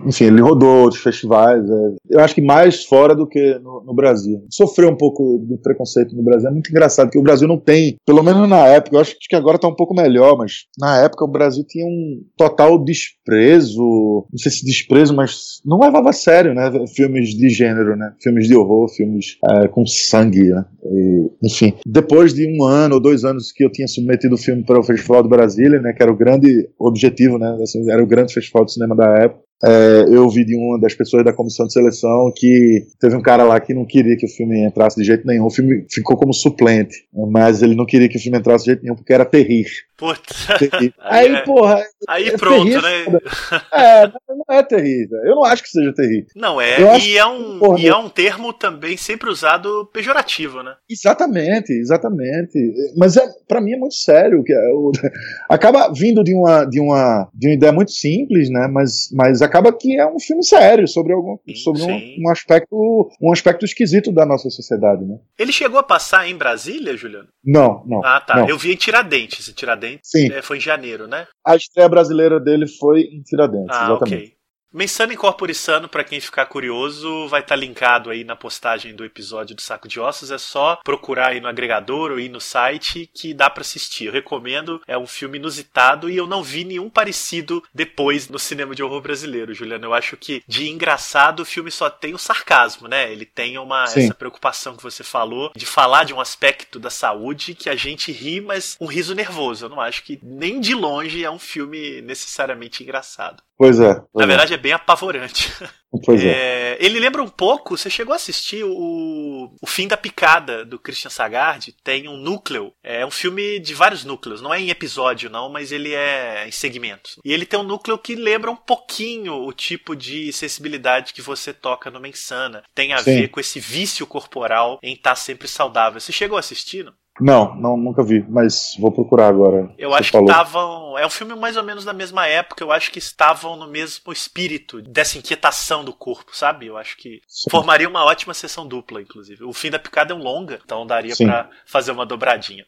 enfim, 0.06 0.24
ele 0.24 0.40
rodou 0.40 0.82
outros 0.82 1.02
festivais. 1.02 1.64
É, 1.68 1.94
eu 2.10 2.20
acho 2.20 2.34
que 2.34 2.42
mais 2.42 2.84
fora 2.84 3.14
do 3.14 3.26
que 3.26 3.58
no, 3.58 3.82
no, 3.84 3.94
Brasil. 3.94 4.44
Sofreu 4.50 4.90
um 4.90 4.96
pouco 4.96 5.44
de 5.46 5.56
preconceito 5.58 6.14
no 6.14 6.22
Brasil. 6.22 6.48
É 6.48 6.52
muito 6.52 6.70
engraçado 6.70 7.10
que 7.10 7.18
o 7.18 7.22
Brasil 7.22 7.48
não 7.48 7.58
tem, 7.58 7.96
pelo 8.06 8.22
menos 8.22 8.48
na 8.48 8.66
época, 8.66 8.96
eu 8.96 9.00
acho 9.00 9.16
que 9.20 9.36
agora 9.36 9.56
está 9.56 9.68
um 9.68 9.74
pouco 9.74 9.94
melhor, 9.94 10.36
mas 10.36 10.66
na 10.78 11.02
época 11.02 11.24
o 11.24 11.28
Brasil 11.28 11.64
tinha 11.66 11.86
um 11.86 12.22
total 12.36 12.82
desprezo, 12.82 14.26
não 14.30 14.38
sei 14.38 14.52
se 14.52 14.64
desprezo, 14.64 15.14
mas 15.14 15.60
não 15.64 15.80
levava 15.80 16.10
a 16.10 16.12
sério, 16.12 16.54
né? 16.54 16.70
Filmes 16.94 17.30
de 17.30 17.48
gênero 17.48 17.77
gênero, 17.78 17.96
né? 17.96 18.12
Filmes 18.20 18.46
de 18.46 18.56
horror, 18.56 18.88
filmes 18.88 19.38
é, 19.44 19.68
com 19.68 19.86
sangue, 19.86 20.48
né? 20.48 20.64
E, 20.84 21.30
enfim, 21.44 21.74
depois 21.86 22.34
de 22.34 22.46
um 22.46 22.64
ano 22.64 22.96
ou 22.96 23.00
dois 23.00 23.24
anos 23.24 23.52
que 23.52 23.64
eu 23.64 23.70
tinha 23.70 23.86
submetido 23.86 24.34
o 24.34 24.38
filme 24.38 24.64
para 24.64 24.78
o 24.78 24.82
Festival 24.82 25.22
de 25.22 25.28
Brasília, 25.28 25.80
né? 25.80 25.92
Que 25.92 26.02
era 26.02 26.12
o 26.12 26.16
grande 26.16 26.68
objetivo, 26.78 27.38
né? 27.38 27.56
Assim, 27.62 27.90
era 27.90 28.02
o 28.02 28.06
grande 28.06 28.34
festival 28.34 28.64
de 28.64 28.72
cinema 28.72 28.96
da 28.96 29.08
época. 29.18 29.48
É, 29.64 30.04
eu 30.08 30.22
ouvi 30.22 30.44
de 30.44 30.56
uma 30.56 30.78
das 30.78 30.94
pessoas 30.94 31.24
da 31.24 31.32
comissão 31.32 31.66
de 31.66 31.72
seleção 31.72 32.32
que 32.34 32.86
teve 33.00 33.16
um 33.16 33.20
cara 33.20 33.42
lá 33.42 33.58
que 33.58 33.74
não 33.74 33.84
queria 33.84 34.16
que 34.16 34.26
o 34.26 34.28
filme 34.28 34.64
entrasse 34.64 34.96
de 34.96 35.04
jeito 35.04 35.26
nenhum. 35.26 35.46
O 35.46 35.50
filme 35.50 35.84
ficou 35.90 36.16
como 36.16 36.32
suplente, 36.32 36.94
mas 37.32 37.60
ele 37.60 37.74
não 37.74 37.84
queria 37.84 38.08
que 38.08 38.16
o 38.16 38.20
filme 38.20 38.38
entrasse 38.38 38.64
de 38.64 38.70
jeito 38.70 38.82
nenhum 38.84 38.94
porque 38.94 39.12
era 39.12 39.24
terrível. 39.24 39.72
Putz. 39.98 40.46
Aí, 40.70 40.94
aí 41.00 41.34
é... 41.34 41.40
porra. 41.42 41.82
Aí 42.08 42.28
é 42.28 42.36
pronto, 42.36 42.64
terrível, 42.64 42.82
né? 42.82 43.20
É, 43.74 44.06
não 44.28 44.44
é 44.48 44.62
terrível. 44.62 45.18
Eu 45.24 45.34
não 45.34 45.44
acho 45.44 45.62
que 45.62 45.68
seja 45.68 45.92
terrível. 45.92 46.26
Não 46.36 46.60
é, 46.60 46.98
e 47.00 47.18
é, 47.18 47.26
um, 47.26 47.58
porra, 47.58 47.80
e 47.80 47.88
é 47.88 47.96
um 47.96 48.08
termo 48.08 48.52
também 48.52 48.96
sempre 48.96 49.28
usado 49.28 49.90
pejorativo, 49.92 50.62
né? 50.62 50.74
Exatamente, 50.88 51.72
exatamente. 51.72 52.58
Mas 52.96 53.16
é, 53.16 53.26
para 53.48 53.60
mim 53.60 53.72
é 53.72 53.76
muito 53.76 53.94
sério. 53.94 54.44
que 54.44 54.52
é, 54.52 54.58
Acaba 55.50 55.92
vindo 55.92 56.22
de 56.22 56.32
uma, 56.32 56.64
de, 56.64 56.78
uma, 56.78 57.28
de 57.34 57.48
uma 57.48 57.54
ideia 57.54 57.72
muito 57.72 57.90
simples, 57.90 58.48
né? 58.50 58.68
Mas, 58.70 59.08
mas 59.12 59.42
acaba 59.42 59.72
que 59.72 59.98
é 59.98 60.06
um 60.06 60.20
filme 60.20 60.44
sério 60.44 60.86
sobre, 60.86 61.12
algum, 61.12 61.36
sim, 61.44 61.56
sobre 61.56 61.82
sim. 61.82 62.16
Um, 62.18 62.28
um, 62.28 62.30
aspecto, 62.30 63.10
um 63.20 63.32
aspecto 63.32 63.64
esquisito 63.64 64.12
da 64.12 64.24
nossa 64.24 64.48
sociedade, 64.48 65.04
né? 65.04 65.18
Ele 65.36 65.52
chegou 65.52 65.80
a 65.80 65.82
passar 65.82 66.28
em 66.28 66.36
Brasília, 66.36 66.96
Juliano? 66.96 67.28
Não, 67.44 67.82
não. 67.84 68.04
Ah, 68.04 68.20
tá. 68.20 68.36
Não. 68.36 68.48
Eu 68.48 68.56
vi 68.56 68.72
em 68.72 68.76
Tiradentes. 68.76 69.52
Tiradentes 69.54 69.87
Sim. 70.02 70.32
É, 70.32 70.42
foi 70.42 70.58
em 70.58 70.60
janeiro, 70.60 71.06
né? 71.06 71.26
A 71.46 71.56
estreia 71.56 71.88
brasileira 71.88 72.38
dele 72.38 72.66
foi 72.66 73.02
em 73.02 73.22
Tiradentes, 73.22 73.76
ah, 73.76 73.86
exatamente. 73.86 74.14
Okay. 74.14 74.37
Mensano 74.78 75.12
Incorpore 75.12 75.52
Sano, 75.56 75.88
para 75.88 76.04
quem 76.04 76.20
ficar 76.20 76.46
curioso, 76.46 77.26
vai 77.26 77.40
estar 77.40 77.56
tá 77.56 77.60
linkado 77.60 78.10
aí 78.10 78.22
na 78.22 78.36
postagem 78.36 78.94
do 78.94 79.04
episódio 79.04 79.56
do 79.56 79.60
Saco 79.60 79.88
de 79.88 79.98
Ossos. 79.98 80.30
É 80.30 80.38
só 80.38 80.78
procurar 80.84 81.30
aí 81.30 81.40
no 81.40 81.48
agregador 81.48 82.12
ou 82.12 82.20
ir 82.20 82.28
no 82.28 82.40
site 82.40 83.10
que 83.12 83.34
dá 83.34 83.50
para 83.50 83.62
assistir. 83.62 84.04
Eu 84.04 84.12
recomendo, 84.12 84.80
é 84.86 84.96
um 84.96 85.04
filme 85.04 85.36
inusitado 85.36 86.08
e 86.08 86.16
eu 86.16 86.28
não 86.28 86.44
vi 86.44 86.62
nenhum 86.62 86.88
parecido 86.88 87.60
depois 87.74 88.28
no 88.28 88.38
cinema 88.38 88.72
de 88.72 88.80
horror 88.80 89.00
brasileiro, 89.00 89.52
Juliano. 89.52 89.86
Eu 89.86 89.94
acho 89.94 90.16
que 90.16 90.44
de 90.46 90.68
engraçado 90.68 91.40
o 91.40 91.44
filme 91.44 91.72
só 91.72 91.90
tem 91.90 92.14
o 92.14 92.18
sarcasmo, 92.18 92.86
né? 92.86 93.10
Ele 93.10 93.26
tem 93.26 93.58
uma 93.58 93.82
essa 93.82 94.14
preocupação 94.14 94.76
que 94.76 94.82
você 94.84 95.02
falou 95.02 95.50
de 95.56 95.66
falar 95.66 96.04
de 96.04 96.14
um 96.14 96.20
aspecto 96.20 96.78
da 96.78 96.88
saúde 96.88 97.52
que 97.52 97.68
a 97.68 97.74
gente 97.74 98.12
ri, 98.12 98.40
mas 98.40 98.76
um 98.80 98.86
riso 98.86 99.12
nervoso. 99.12 99.64
Eu 99.64 99.70
não 99.70 99.80
acho 99.80 100.04
que 100.04 100.20
nem 100.22 100.60
de 100.60 100.72
longe 100.72 101.24
é 101.24 101.30
um 101.30 101.36
filme 101.36 102.00
necessariamente 102.00 102.84
engraçado. 102.84 103.42
Pois 103.58 103.80
é. 103.80 103.88
Na 103.88 104.04
pois 104.12 104.24
é. 104.24 104.26
verdade, 104.28 104.54
é 104.54 104.56
bem 104.56 104.72
apavorante. 104.72 105.52
Pois 106.04 106.22
é. 106.22 106.28
É, 106.28 106.78
ele 106.84 107.00
lembra 107.00 107.22
um 107.22 107.28
pouco, 107.30 107.74
você 107.74 107.88
chegou 107.88 108.12
a 108.12 108.16
assistir 108.16 108.62
o, 108.62 109.50
o 109.58 109.66
Fim 109.66 109.88
da 109.88 109.96
Picada, 109.96 110.62
do 110.62 110.78
Christian 110.78 111.10
Sagard, 111.10 111.74
tem 111.82 112.06
um 112.06 112.16
núcleo, 112.18 112.74
é 112.82 113.06
um 113.06 113.10
filme 113.10 113.58
de 113.58 113.72
vários 113.72 114.04
núcleos, 114.04 114.42
não 114.42 114.52
é 114.52 114.60
em 114.60 114.68
episódio 114.68 115.30
não, 115.30 115.48
mas 115.48 115.72
ele 115.72 115.94
é 115.94 116.46
em 116.46 116.50
segmentos. 116.50 117.18
E 117.24 117.32
ele 117.32 117.46
tem 117.46 117.58
um 117.58 117.62
núcleo 117.62 117.96
que 117.96 118.14
lembra 118.14 118.50
um 118.50 118.56
pouquinho 118.56 119.32
o 119.46 119.50
tipo 119.50 119.96
de 119.96 120.30
sensibilidade 120.30 121.14
que 121.14 121.22
você 121.22 121.54
toca 121.54 121.90
numa 121.90 122.06
insana. 122.06 122.62
Tem 122.74 122.92
a 122.92 122.98
Sim. 122.98 123.22
ver 123.22 123.28
com 123.28 123.40
esse 123.40 123.58
vício 123.58 124.06
corporal 124.06 124.78
em 124.82 124.92
estar 124.92 125.14
sempre 125.14 125.48
saudável. 125.48 125.98
Você 125.98 126.12
chegou 126.12 126.36
a 126.36 126.40
assistir? 126.40 126.84
Não? 126.84 126.92
Não, 127.20 127.54
não, 127.56 127.76
nunca 127.76 128.02
vi, 128.02 128.24
mas 128.28 128.76
vou 128.78 128.92
procurar 128.92 129.28
agora. 129.28 129.70
Eu 129.78 129.94
acho 129.94 130.10
falou. 130.10 130.26
que 130.26 130.32
estavam. 130.32 130.98
É 130.98 131.06
um 131.06 131.10
filme 131.10 131.34
mais 131.34 131.56
ou 131.56 131.62
menos 131.62 131.84
da 131.84 131.92
mesma 131.92 132.26
época. 132.26 132.62
Eu 132.62 132.72
acho 132.72 132.90
que 132.90 132.98
estavam 132.98 133.56
no 133.56 133.66
mesmo 133.66 134.12
espírito 134.12 134.80
dessa 134.82 135.18
inquietação 135.18 135.84
do 135.84 135.92
corpo, 135.92 136.36
sabe? 136.36 136.66
Eu 136.66 136.76
acho 136.76 136.96
que 136.96 137.20
Sim. 137.26 137.50
formaria 137.50 137.88
uma 137.88 138.04
ótima 138.04 138.34
sessão 138.34 138.66
dupla, 138.66 139.00
inclusive. 139.02 139.44
O 139.44 139.52
fim 139.52 139.70
da 139.70 139.78
picada 139.78 140.12
é 140.12 140.16
um 140.16 140.22
longa, 140.22 140.60
então 140.64 140.86
daria 140.86 141.14
pra 141.16 141.48
fazer 141.66 141.92
uma 141.92 142.06
dobradinha. 142.06 142.64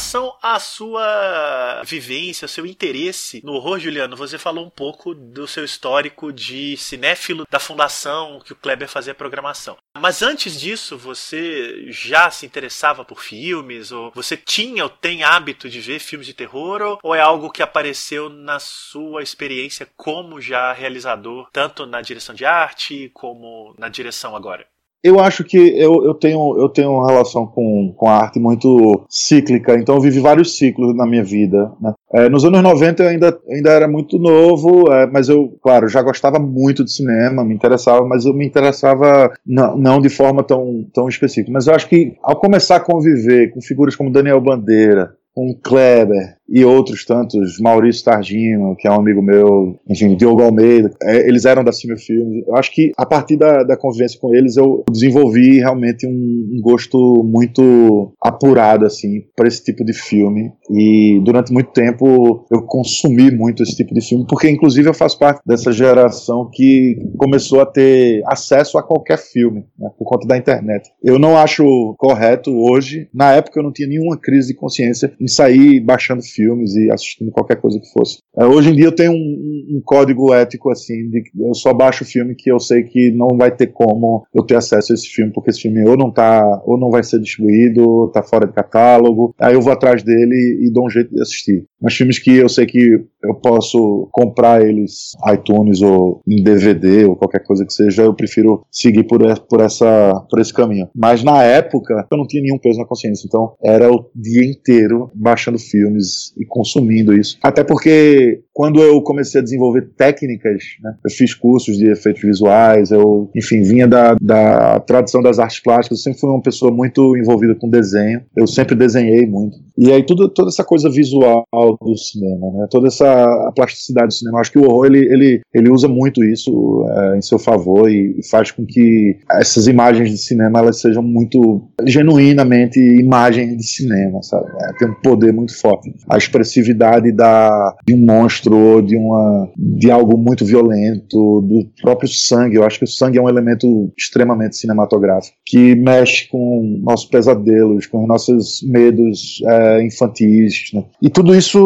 relação 0.00 0.34
à 0.42 0.58
sua 0.58 1.82
vivência, 1.84 2.48
seu 2.48 2.64
interesse 2.64 3.42
no 3.44 3.52
horror, 3.52 3.78
Juliano, 3.78 4.16
você 4.16 4.38
falou 4.38 4.64
um 4.64 4.70
pouco 4.70 5.14
do 5.14 5.46
seu 5.46 5.62
histórico 5.62 6.32
de 6.32 6.74
cinéfilo 6.78 7.46
da 7.50 7.60
fundação 7.60 8.40
que 8.40 8.54
o 8.54 8.56
Kleber 8.56 8.88
fazia 8.88 9.14
programação. 9.14 9.76
Mas 9.98 10.22
antes 10.22 10.58
disso, 10.58 10.96
você 10.96 11.84
já 11.92 12.30
se 12.30 12.46
interessava 12.46 13.04
por 13.04 13.22
filmes? 13.22 13.92
Ou 13.92 14.10
você 14.14 14.38
tinha 14.38 14.84
ou 14.84 14.88
tem 14.88 15.22
hábito 15.22 15.68
de 15.68 15.80
ver 15.80 15.98
filmes 15.98 16.26
de 16.26 16.32
terror? 16.32 16.98
Ou 17.02 17.14
é 17.14 17.20
algo 17.20 17.50
que 17.50 17.62
apareceu 17.62 18.30
na 18.30 18.58
sua 18.58 19.22
experiência 19.22 19.86
como 19.98 20.40
já 20.40 20.72
realizador, 20.72 21.50
tanto 21.52 21.84
na 21.84 22.00
direção 22.00 22.34
de 22.34 22.46
arte 22.46 23.10
como 23.12 23.74
na 23.78 23.90
direção 23.90 24.34
agora? 24.34 24.66
Eu 25.02 25.18
acho 25.18 25.42
que 25.44 25.56
eu, 25.56 26.04
eu, 26.04 26.14
tenho, 26.14 26.58
eu 26.58 26.68
tenho 26.68 26.90
uma 26.90 27.06
relação 27.06 27.46
com, 27.46 27.92
com 27.96 28.06
a 28.06 28.18
arte 28.18 28.38
muito 28.38 29.06
cíclica, 29.08 29.74
então 29.74 29.94
eu 29.94 30.00
vivi 30.00 30.20
vários 30.20 30.58
ciclos 30.58 30.94
na 30.94 31.06
minha 31.06 31.24
vida. 31.24 31.72
Né? 31.80 31.94
É, 32.12 32.28
nos 32.28 32.44
anos 32.44 32.62
90 32.62 33.02
eu 33.02 33.08
ainda, 33.08 33.38
ainda 33.48 33.70
era 33.70 33.88
muito 33.88 34.18
novo, 34.18 34.92
é, 34.92 35.06
mas 35.06 35.28
eu, 35.28 35.56
claro, 35.62 35.88
já 35.88 36.02
gostava 36.02 36.38
muito 36.38 36.84
de 36.84 36.92
cinema, 36.92 37.44
me 37.44 37.54
interessava, 37.54 38.06
mas 38.06 38.26
eu 38.26 38.34
me 38.34 38.46
interessava 38.46 39.32
não, 39.46 39.76
não 39.76 40.00
de 40.00 40.10
forma 40.10 40.42
tão, 40.42 40.86
tão 40.92 41.08
específica. 41.08 41.50
Mas 41.50 41.66
eu 41.66 41.74
acho 41.74 41.88
que 41.88 42.14
ao 42.22 42.36
começar 42.36 42.76
a 42.76 42.80
conviver 42.80 43.52
com 43.54 43.62
figuras 43.62 43.96
como 43.96 44.12
Daniel 44.12 44.40
Bandeira, 44.40 45.14
com 45.34 45.54
Kleber 45.62 46.36
e 46.50 46.64
outros 46.64 47.04
tantos, 47.04 47.60
Maurício 47.60 48.04
Targino, 48.04 48.74
que 48.76 48.88
é 48.88 48.90
um 48.90 48.96
amigo 48.96 49.22
meu, 49.22 49.78
enfim, 49.88 50.16
Diogo 50.16 50.42
Almeida, 50.42 50.90
é, 51.02 51.28
eles 51.28 51.44
eram 51.44 51.62
da 51.62 51.72
Cine 51.72 51.98
Filmes. 51.98 52.44
Eu 52.46 52.56
acho 52.56 52.72
que 52.72 52.90
a 52.96 53.06
partir 53.06 53.36
da, 53.36 53.62
da 53.62 53.76
convivência 53.76 54.18
com 54.20 54.34
eles 54.34 54.56
eu 54.56 54.84
desenvolvi 54.90 55.58
realmente 55.58 56.06
um, 56.06 56.10
um 56.10 56.60
gosto 56.60 57.22
muito 57.24 58.12
apurado 58.20 58.84
assim 58.84 59.22
para 59.36 59.46
esse 59.46 59.62
tipo 59.62 59.84
de 59.84 59.92
filme 59.92 60.52
e 60.70 61.20
durante 61.24 61.52
muito 61.52 61.70
tempo 61.72 62.44
eu 62.50 62.62
consumi 62.62 63.30
muito 63.30 63.62
esse 63.62 63.76
tipo 63.76 63.94
de 63.94 64.00
filme 64.00 64.24
porque 64.28 64.50
inclusive 64.50 64.88
eu 64.88 64.94
faço 64.94 65.18
parte 65.18 65.40
dessa 65.46 65.72
geração 65.72 66.50
que 66.52 66.96
começou 67.16 67.60
a 67.60 67.66
ter 67.66 68.22
acesso 68.26 68.78
a 68.78 68.82
qualquer 68.82 69.18
filme 69.18 69.64
né, 69.78 69.88
por 69.98 70.04
conta 70.04 70.26
da 70.26 70.36
internet. 70.36 70.90
Eu 71.02 71.18
não 71.18 71.36
acho 71.36 71.94
correto 71.98 72.50
hoje. 72.50 73.08
Na 73.14 73.32
época 73.32 73.58
eu 73.58 73.62
não 73.62 73.72
tinha 73.72 73.88
nenhuma 73.88 74.16
crise 74.16 74.48
de 74.48 74.54
consciência 74.54 75.12
em 75.20 75.28
sair 75.28 75.80
baixando 75.80 76.22
filmes 76.40 76.74
e 76.74 76.90
assistindo 76.90 77.30
qualquer 77.30 77.56
coisa 77.60 77.78
que 77.78 77.90
fosse. 77.92 78.18
É, 78.38 78.44
hoje 78.44 78.70
em 78.70 78.74
dia 78.74 78.86
eu 78.86 78.94
tenho 78.94 79.12
um, 79.12 79.76
um- 79.76 79.82
código 79.84 80.32
ético 80.32 80.70
assim, 80.70 81.08
de 81.08 81.22
eu 81.38 81.54
só 81.54 81.72
baixo 81.72 82.04
filme 82.04 82.34
que 82.34 82.50
eu 82.50 82.58
sei 82.60 82.82
que 82.84 83.10
não 83.12 83.36
vai 83.36 83.54
ter 83.54 83.68
como 83.68 84.24
eu 84.34 84.42
ter 84.44 84.56
acesso 84.56 84.92
a 84.92 84.94
esse 84.94 85.08
filme, 85.08 85.32
porque 85.32 85.50
esse 85.50 85.62
filme 85.62 85.86
ou 85.88 85.96
não 85.96 86.10
tá, 86.12 86.62
ou 86.64 86.78
não 86.78 86.90
vai 86.90 87.02
ser 87.02 87.18
distribuído, 87.20 88.10
tá 88.12 88.22
fora 88.22 88.46
de 88.46 88.52
catálogo. 88.52 89.34
Aí 89.38 89.54
eu 89.54 89.60
vou 89.60 89.72
atrás 89.72 90.02
dele 90.02 90.58
e 90.66 90.72
dou 90.72 90.86
um 90.86 90.90
jeito 90.90 91.12
de 91.14 91.20
assistir. 91.20 91.64
Mas 91.80 91.94
filmes 91.94 92.18
que 92.18 92.36
eu 92.36 92.48
sei 92.48 92.66
que 92.66 93.00
eu 93.22 93.34
posso 93.34 94.08
comprar 94.12 94.66
eles 94.66 95.12
iTunes 95.32 95.80
ou 95.82 96.20
em 96.26 96.42
DVD 96.42 97.04
ou 97.04 97.16
qualquer 97.16 97.42
coisa 97.42 97.64
que 97.64 97.72
seja, 97.72 98.02
eu 98.02 98.14
prefiro 98.14 98.64
seguir 98.70 99.04
por, 99.04 99.20
por 99.48 99.60
essa 99.60 100.12
por 100.28 100.40
esse 100.40 100.52
caminho. 100.52 100.88
Mas 100.94 101.22
na 101.22 101.42
época 101.42 102.06
eu 102.10 102.18
não 102.18 102.26
tinha 102.26 102.42
nenhum 102.42 102.58
peso 102.58 102.78
na 102.78 102.86
consciência, 102.86 103.26
então 103.26 103.54
era 103.64 103.90
o 103.90 104.10
dia 104.14 104.44
inteiro 104.44 105.10
baixando 105.14 105.58
filmes 105.58 106.34
e 106.38 106.44
consumindo 106.44 107.14
isso. 107.14 107.38
Até 107.42 107.62
porque 107.64 108.42
quando 108.52 108.82
eu 108.82 109.00
comecei 109.02 109.40
a 109.40 109.44
desenvolver 109.44 109.90
técnicas, 109.96 110.62
né, 110.82 110.94
eu 111.04 111.10
fiz 111.10 111.34
cursos 111.34 111.78
de 111.78 111.90
efeitos 111.90 112.22
visuais, 112.22 112.90
eu, 112.90 113.30
enfim, 113.34 113.62
vinha 113.62 113.88
da, 113.88 114.14
da 114.20 114.80
tradição 114.80 115.22
das 115.22 115.38
artes 115.38 115.60
plásticas, 115.60 115.98
eu 115.98 116.02
sempre 116.02 116.20
fui 116.20 116.30
uma 116.30 116.42
pessoa 116.42 116.70
muito 116.70 117.16
envolvida 117.16 117.54
com 117.54 117.70
desenho, 117.70 118.22
eu 118.36 118.46
sempre 118.46 118.74
desenhei 118.74 119.26
muito. 119.26 119.56
E 119.78 119.90
aí 119.90 120.04
tudo, 120.04 120.28
toda 120.28 120.48
essa 120.50 120.64
coisa 120.64 120.90
visual 120.90 121.46
do 121.80 121.96
cinema, 121.96 122.50
né, 122.52 122.66
toda 122.70 122.88
essa 122.88 123.52
plasticidade 123.54 124.08
do 124.08 124.14
cinema, 124.14 124.40
acho 124.40 124.52
que 124.52 124.58
o 124.58 124.64
horror 124.64 124.86
ele, 124.86 124.98
ele, 125.12 125.40
ele 125.54 125.70
usa 125.70 125.88
muito 125.88 126.24
isso 126.24 126.86
é, 126.90 127.18
em 127.18 127.22
seu 127.22 127.38
favor 127.38 127.90
e, 127.90 128.20
faz 128.30 128.50
com 128.50 128.64
que 128.66 129.18
essas 129.30 129.66
imagens 129.66 130.10
de 130.10 130.18
cinema 130.18 130.58
elas 130.58 130.80
sejam 130.80 131.02
muito 131.02 131.68
genuinamente 131.86 132.78
imagens 132.78 133.56
de 133.56 133.66
cinema, 133.66 134.22
sabe? 134.22 134.46
É, 134.60 134.72
tem 134.78 134.88
um 134.88 134.94
poder 134.94 135.32
muito 135.32 135.58
forte. 135.58 135.92
A 136.08 136.16
expressividade 136.16 137.12
da, 137.12 137.74
de 137.86 137.94
um 137.94 138.04
monstro 138.04 138.56
ou 138.56 138.82
de, 138.82 138.96
uma, 138.96 139.48
de 139.56 139.90
algo 139.90 140.16
muito 140.16 140.44
violento, 140.44 141.40
do 141.40 141.66
próprio 141.80 142.08
sangue. 142.08 142.56
Eu 142.56 142.64
acho 142.64 142.78
que 142.78 142.84
o 142.84 142.88
sangue 142.88 143.18
é 143.18 143.22
um 143.22 143.28
elemento 143.28 143.92
extremamente 143.98 144.56
cinematográfico 144.56 145.36
que 145.46 145.74
mexe 145.74 146.28
com 146.28 146.80
nossos 146.82 147.06
pesadelos, 147.06 147.86
com 147.86 148.02
os 148.02 148.08
nossos 148.08 148.60
medos 148.62 149.42
é, 149.46 149.84
infantis. 149.84 150.70
Né? 150.72 150.84
E 151.02 151.10
tudo 151.10 151.34
isso 151.34 151.59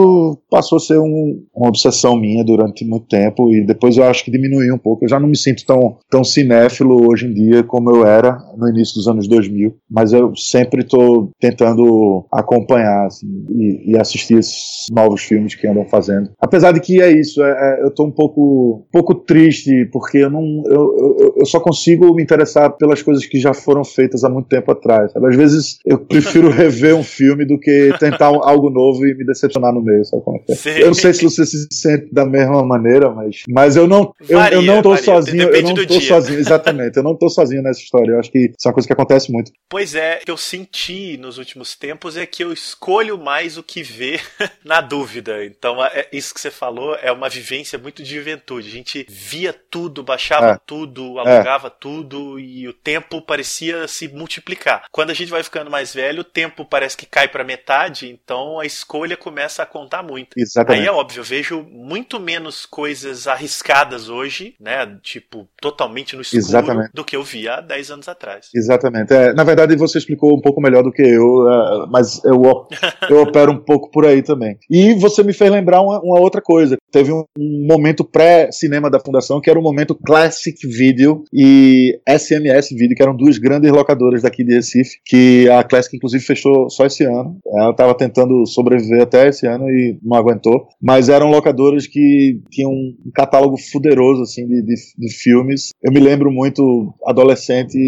passou 0.51 0.77
a 0.77 0.81
ser 0.81 0.99
um, 0.99 1.45
uma 1.55 1.69
obsessão 1.69 2.19
minha 2.19 2.45
durante 2.45 2.85
muito 2.85 3.07
tempo 3.07 3.53
e 3.53 3.65
depois 3.65 3.97
eu 3.97 4.05
acho 4.05 4.25
que 4.25 4.31
diminuiu 4.31 4.75
um 4.75 4.79
pouco. 4.79 5.05
Eu 5.05 5.09
já 5.09 5.19
não 5.19 5.29
me 5.29 5.37
sinto 5.37 5.65
tão, 5.67 5.99
tão 6.11 6.25
cinéfilo 6.25 7.09
hoje 7.09 7.27
em 7.27 7.33
dia 7.33 7.63
como 7.63 7.91
eu 7.91 8.07
era 8.07 8.39
no 8.57 8.69
início 8.69 8.95
dos 8.95 9.09
anos 9.09 9.27
2000, 9.29 9.75
mas 9.91 10.13
eu 10.13 10.35
sempre 10.37 10.83
estou 10.83 11.31
tentando 11.41 12.25
acompanhar 12.33 13.07
assim, 13.07 13.27
e, 13.51 13.93
e 13.93 13.99
assistir 13.99 14.39
esses 14.39 14.87
novos 14.91 15.23
filmes 15.23 15.55
que 15.55 15.67
andam 15.67 15.85
fazendo. 15.87 16.31
Apesar 16.41 16.73
de 16.73 16.81
que 16.81 17.01
é 17.01 17.11
isso, 17.11 17.43
é, 17.43 17.51
é, 17.51 17.83
eu 17.83 17.89
estou 17.89 18.07
um 18.07 18.11
pouco, 18.13 18.87
um 18.87 18.93
pouco 18.93 19.15
triste 19.15 19.89
porque 19.93 20.19
eu 20.19 20.31
não, 20.31 20.63
eu, 20.67 20.97
eu, 21.19 21.35
eu 21.39 21.47
só 21.47 21.61
consigo 21.61 22.15
me 22.15 22.23
interessar 22.23 22.77
pelas 22.77 23.03
coisas 23.03 23.27
que 23.27 23.39
já 23.39 23.53
foram 23.53 23.85
feitas 23.85 24.25
há 24.25 24.29
muito 24.29 24.49
tempo 24.49 24.71
atrás. 24.73 25.13
sabe? 25.13 25.29
Às 25.29 25.37
vezes 25.37 25.79
eu 25.85 25.99
prefiro 25.99 26.51
rever 26.55 26.95
um 26.97 27.03
filme 27.03 27.45
do 27.45 27.59
que 27.59 27.93
tentar 27.99 28.27
algo 28.27 28.71
novo 28.71 29.07
e 29.07 29.15
me 29.15 29.25
decepcionar 29.25 29.73
no 29.73 29.83
meio, 29.85 30.03
como 30.11 30.37
é 30.49 30.53
é? 30.53 30.55
Sim. 30.57 30.71
Eu 30.71 30.87
não 30.89 30.95
sei 30.95 31.13
se 31.13 31.25
você 31.25 31.45
se 31.47 31.69
sente 31.71 32.13
da 32.13 32.25
mesma 32.25 32.65
maneira, 32.65 33.11
mas, 33.11 33.43
mas 33.49 33.77
eu 33.77 33.87
não, 33.87 34.13
eu, 34.29 34.39
Varia, 34.39 34.57
eu 34.57 34.63
não 34.63 34.83
tô 34.83 34.91
varia, 34.91 35.05
sozinho, 35.05 35.43
eu 35.43 35.47
depende 35.47 35.69
não 35.69 35.75
do 35.75 35.87
tô 35.87 35.99
dia. 35.99 36.09
sozinho, 36.09 36.39
exatamente, 36.39 36.97
eu 36.97 37.03
não 37.03 37.17
tô 37.17 37.29
sozinho 37.29 37.63
nessa 37.63 37.81
história. 37.81 38.13
Eu 38.13 38.19
acho 38.21 38.31
que 38.31 38.39
isso 38.39 38.67
é 38.67 38.69
uma 38.69 38.75
coisa 38.75 38.87
que 38.87 38.93
acontece 38.93 39.31
muito. 39.33 39.53
Pois 39.69 39.95
é, 39.95 40.19
o 40.23 40.25
que 40.25 40.31
eu 40.31 40.37
senti 40.37 41.17
nos 41.19 41.39
últimos 41.39 41.77
tempos 41.77 42.17
é 42.17 42.27
que 42.27 42.43
eu 42.43 42.53
escolho 42.53 43.19
mais 43.19 43.57
o 43.59 43.63
que 43.63 43.83
ver 43.83 44.23
na 44.65 44.81
dúvida. 44.81 45.45
Então, 45.45 45.85
é, 45.85 46.09
isso 46.13 46.33
que 46.35 46.41
você 46.41 46.51
falou 46.51 46.95
é 46.97 47.13
uma 47.13 47.29
vivência 47.29 47.79
muito 47.79 48.03
de 48.03 48.15
juventude. 48.15 48.69
A 48.69 48.73
gente 48.73 49.07
via 49.09 49.53
tudo, 49.71 50.03
baixava 50.03 50.53
É. 50.53 50.59
tudo, 50.67 51.19
alugava 51.19 51.71
tudo 51.71 52.39
e 52.39 52.67
o 52.69 52.73
tempo 52.73 53.21
parecia 53.23 53.87
se 53.89 54.09
multiplicar. 54.09 54.85
Quando 54.91 55.11
a 55.11 55.15
gente 55.15 55.31
vai 55.31 55.43
ficando 55.43 55.71
mais 55.71 55.93
velho, 55.95 56.21
o 56.21 56.25
tempo 56.25 56.65
parece 56.65 56.97
que 56.97 57.07
cai 57.07 57.29
para 57.29 57.45
metade, 57.45 58.09
então 58.11 58.59
a 58.61 58.67
escolha 58.67 59.17
começa 59.17 59.63
a 59.63 59.67
contar 59.75 60.05
muito. 60.05 60.29
Aí 60.37 60.43
Exatamente. 60.43 60.87
é 60.87 60.93
óbvio, 60.93 61.21
eu 61.21 61.25
vejo 61.25 61.67
muito 61.69 62.21
menos 62.21 62.65
coisas 62.65 63.27
arriscadas 63.27 64.09
hoje, 64.09 64.55
né? 64.61 64.87
Tipo, 65.03 65.49
totalmente 65.61 66.15
no 66.15 66.23
escuro 66.23 66.39
Exatamente. 66.39 66.91
do 66.95 67.05
que 67.05 67.17
eu 67.17 67.25
via 67.25 67.55
há 67.55 67.61
10 67.61 67.91
anos 67.91 68.09
atrás. 68.09 68.51
Exatamente. 68.55 69.13
É, 69.13 69.35
na 69.35 69.43
verdade, 69.43 69.75
você 69.75 69.99
explicou 69.99 70.33
um 70.33 70.41
pouco 70.41 70.61
melhor 70.61 70.85
do 70.85 70.93
que 70.93 71.03
eu, 71.03 71.51
é, 71.51 71.87
mas 71.91 72.23
eu, 72.25 72.41
eu 73.11 73.23
opero 73.23 73.51
um 73.51 73.59
pouco 73.59 73.91
por 73.91 74.07
aí 74.07 74.23
também. 74.23 74.57
E 74.71 74.95
você 74.95 75.25
me 75.25 75.33
fez 75.33 75.51
lembrar 75.51 75.83
uma, 75.83 76.01
uma 76.01 76.21
outra 76.21 76.41
coisa. 76.41 76.77
Teve 76.93 77.11
um, 77.13 77.25
um 77.37 77.67
momento 77.67 78.05
pré-cinema 78.05 78.89
da 78.89 79.01
Fundação, 79.01 79.41
que 79.41 79.51
era 79.51 79.59
o 79.59 79.63
momento 79.63 79.97
Classic 79.97 80.57
Video 80.69 81.25
e 81.33 81.99
SMS 82.09 82.69
Video, 82.71 82.97
que 82.97 83.03
eram 83.03 83.17
duas 83.17 83.39
grandes 83.39 83.73
locadoras 83.73 84.23
daqui 84.23 84.45
de 84.45 84.55
Recife, 84.55 85.01
que 85.05 85.49
a 85.51 85.65
Classic, 85.65 85.97
inclusive, 85.97 86.23
fechou 86.23 86.71
só 86.71 86.87
esse 86.87 87.05
ano. 87.05 87.39
Ela 87.45 87.71
estava 87.71 87.95
tentando 87.95 88.47
sobreviver 88.47 89.03
até 89.03 89.29
esse 89.29 89.47
ano 89.49 89.64
e 89.69 89.99
não 90.03 90.17
aguentou. 90.17 90.69
Mas 90.81 91.09
eram 91.09 91.31
locadoras 91.31 91.87
que 91.87 92.41
tinham 92.51 92.71
um 92.71 93.11
catálogo 93.15 93.57
fuderoso, 93.57 94.23
assim, 94.23 94.47
de, 94.47 94.63
de, 94.63 94.75
de 94.99 95.15
filmes. 95.15 95.71
Eu 95.83 95.93
me 95.93 96.01
lembro 96.01 96.31
muito, 96.31 96.95
adolescente, 97.07 97.79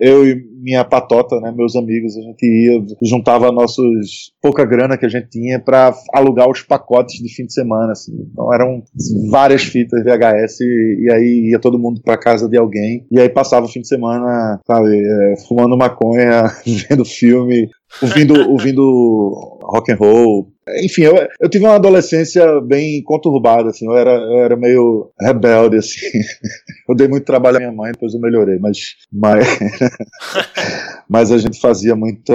eu 0.00 0.26
e 0.26 0.58
minha 0.60 0.84
patota, 0.84 1.40
né, 1.40 1.52
meus 1.56 1.76
amigos, 1.76 2.16
a 2.16 2.20
gente 2.20 2.44
ia, 2.44 2.84
juntava 3.02 3.52
nossos 3.52 4.32
pouca 4.42 4.64
grana 4.64 4.98
que 4.98 5.06
a 5.06 5.08
gente 5.08 5.28
tinha 5.28 5.60
para 5.60 5.94
alugar 6.12 6.48
os 6.48 6.62
pacotes 6.62 7.22
de 7.22 7.34
fim 7.34 7.46
de 7.46 7.52
semana, 7.52 7.92
assim. 7.92 8.12
Então 8.30 8.52
eram 8.52 8.82
várias 9.30 9.62
fitas 9.62 10.02
VHS 10.02 10.60
e, 10.60 11.04
e 11.04 11.12
aí 11.12 11.50
ia 11.50 11.58
todo 11.58 11.78
mundo 11.78 12.00
para 12.02 12.18
casa 12.18 12.48
de 12.48 12.56
alguém 12.56 13.06
e 13.10 13.20
aí 13.20 13.28
passava 13.28 13.66
o 13.66 13.68
fim 13.68 13.80
de 13.80 13.88
semana, 13.88 14.60
sabe, 14.66 14.98
é, 14.98 15.34
fumando 15.46 15.76
maconha, 15.76 16.44
vendo 16.88 17.04
filme, 17.04 17.68
ouvindo, 18.02 18.50
ouvindo 18.50 19.58
rock 19.62 19.92
and 19.92 19.96
roll. 19.96 20.52
Enfim, 20.82 21.02
eu, 21.02 21.28
eu 21.40 21.48
tive 21.48 21.64
uma 21.64 21.76
adolescência 21.76 22.60
bem 22.60 23.02
conturbada, 23.02 23.70
assim, 23.70 23.86
eu 23.86 23.96
era, 23.96 24.10
eu 24.10 24.38
era 24.38 24.56
meio 24.56 25.10
rebelde, 25.20 25.76
assim. 25.78 25.98
Eu 26.88 26.94
dei 26.94 27.06
muito 27.06 27.26
trabalho 27.26 27.56
à 27.56 27.60
minha 27.60 27.72
mãe, 27.72 27.92
depois 27.92 28.14
eu 28.14 28.20
melhorei, 28.20 28.58
mas, 28.58 28.78
mas, 29.12 29.46
mas 31.08 31.32
a 31.32 31.38
gente 31.38 31.60
fazia 31.60 31.96
muita, 31.96 32.34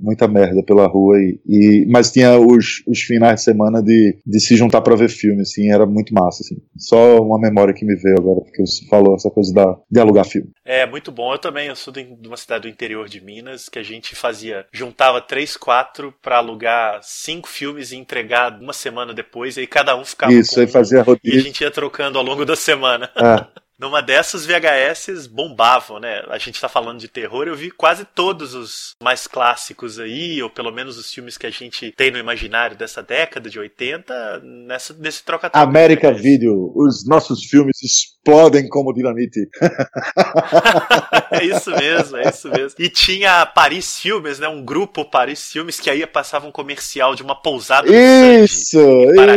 muita 0.00 0.26
merda 0.26 0.62
pela 0.62 0.86
rua, 0.86 1.18
e, 1.18 1.40
e 1.46 1.86
mas 1.88 2.10
tinha 2.10 2.38
os, 2.38 2.82
os 2.86 3.00
finais 3.00 3.36
de 3.36 3.44
semana 3.44 3.82
de, 3.82 4.18
de 4.26 4.40
se 4.40 4.56
juntar 4.56 4.80
para 4.80 4.96
ver 4.96 5.08
filme, 5.08 5.42
assim, 5.42 5.70
era 5.70 5.86
muito 5.86 6.12
massa, 6.12 6.42
assim. 6.42 6.56
Só 6.76 7.18
uma 7.20 7.38
memória 7.38 7.74
que 7.74 7.84
me 7.84 7.94
veio 7.96 8.16
agora, 8.18 8.40
porque 8.40 8.66
você 8.66 8.86
falou 8.86 9.14
essa 9.14 9.30
coisa 9.30 9.52
da, 9.54 9.76
de 9.90 10.00
alugar 10.00 10.24
filme. 10.24 10.50
É, 10.64 10.86
muito 10.86 11.12
bom. 11.12 11.32
Eu 11.32 11.38
também, 11.38 11.68
eu 11.68 11.76
sou 11.76 11.92
de 11.92 12.06
uma 12.26 12.36
cidade 12.36 12.62
do 12.62 12.68
interior 12.68 13.08
de 13.08 13.20
Minas, 13.20 13.68
que 13.68 13.78
a 13.78 13.82
gente 13.82 14.14
fazia, 14.14 14.66
juntava 14.72 15.20
três, 15.20 15.56
quatro 15.56 16.12
para 16.22 16.38
alugar 16.38 17.00
cinco 17.02 17.48
filmes 17.48 17.92
e 17.92 17.96
entregar 17.96 18.60
uma 18.60 18.72
semana 18.72 19.14
depois, 19.14 19.56
e 19.56 19.60
aí 19.60 19.66
cada 19.66 19.96
um 19.96 20.04
ficava 20.04 20.32
Isso, 20.32 20.58
aí 20.60 20.66
fazia 20.66 21.00
um, 21.00 21.04
rodízio. 21.04 21.38
e 21.38 21.40
a 21.40 21.42
gente 21.42 21.60
ia 21.60 21.70
trocando 21.70 22.18
ao 22.18 22.24
longo 22.24 22.44
da 22.44 22.56
semana. 22.56 23.10
É. 23.16 23.60
Numa 23.80 24.02
dessas, 24.02 24.44
VHS 24.44 25.26
bombavam, 25.26 25.98
né? 25.98 26.22
A 26.28 26.36
gente 26.36 26.60
tá 26.60 26.68
falando 26.68 26.98
de 26.98 27.08
terror, 27.08 27.48
eu 27.48 27.56
vi 27.56 27.70
quase 27.70 28.04
todos 28.04 28.54
os 28.54 28.94
mais 29.02 29.26
clássicos 29.26 29.98
aí, 29.98 30.42
ou 30.42 30.50
pelo 30.50 30.70
menos 30.70 30.98
os 30.98 31.10
filmes 31.10 31.38
que 31.38 31.46
a 31.46 31.50
gente 31.50 31.90
tem 31.96 32.10
no 32.10 32.18
imaginário 32.18 32.76
dessa 32.76 33.02
década 33.02 33.48
de 33.48 33.58
80, 33.58 34.42
nessa, 34.44 34.94
nesse 34.98 35.24
troca-troca. 35.24 35.66
América. 35.66 36.10
Video, 36.12 36.72
os 36.76 37.06
nossos 37.06 37.44
filmes 37.44 37.82
explodem 37.82 38.68
como 38.68 38.92
dinamite. 38.92 39.48
é 41.30 41.44
isso 41.44 41.70
mesmo, 41.70 42.16
é 42.18 42.28
isso 42.28 42.50
mesmo. 42.50 42.74
E 42.78 42.90
tinha 42.90 43.46
Paris 43.46 43.98
Filmes, 43.98 44.38
né? 44.38 44.46
Um 44.46 44.62
grupo 44.62 45.04
Paris 45.04 45.50
Filmes 45.50 45.80
que 45.80 45.88
aí 45.88 46.06
passava 46.06 46.46
um 46.46 46.52
comercial 46.52 47.14
de 47.14 47.22
uma 47.22 47.40
pousada 47.40 47.88
Sandy, 47.88 48.44
Isso, 48.44 48.78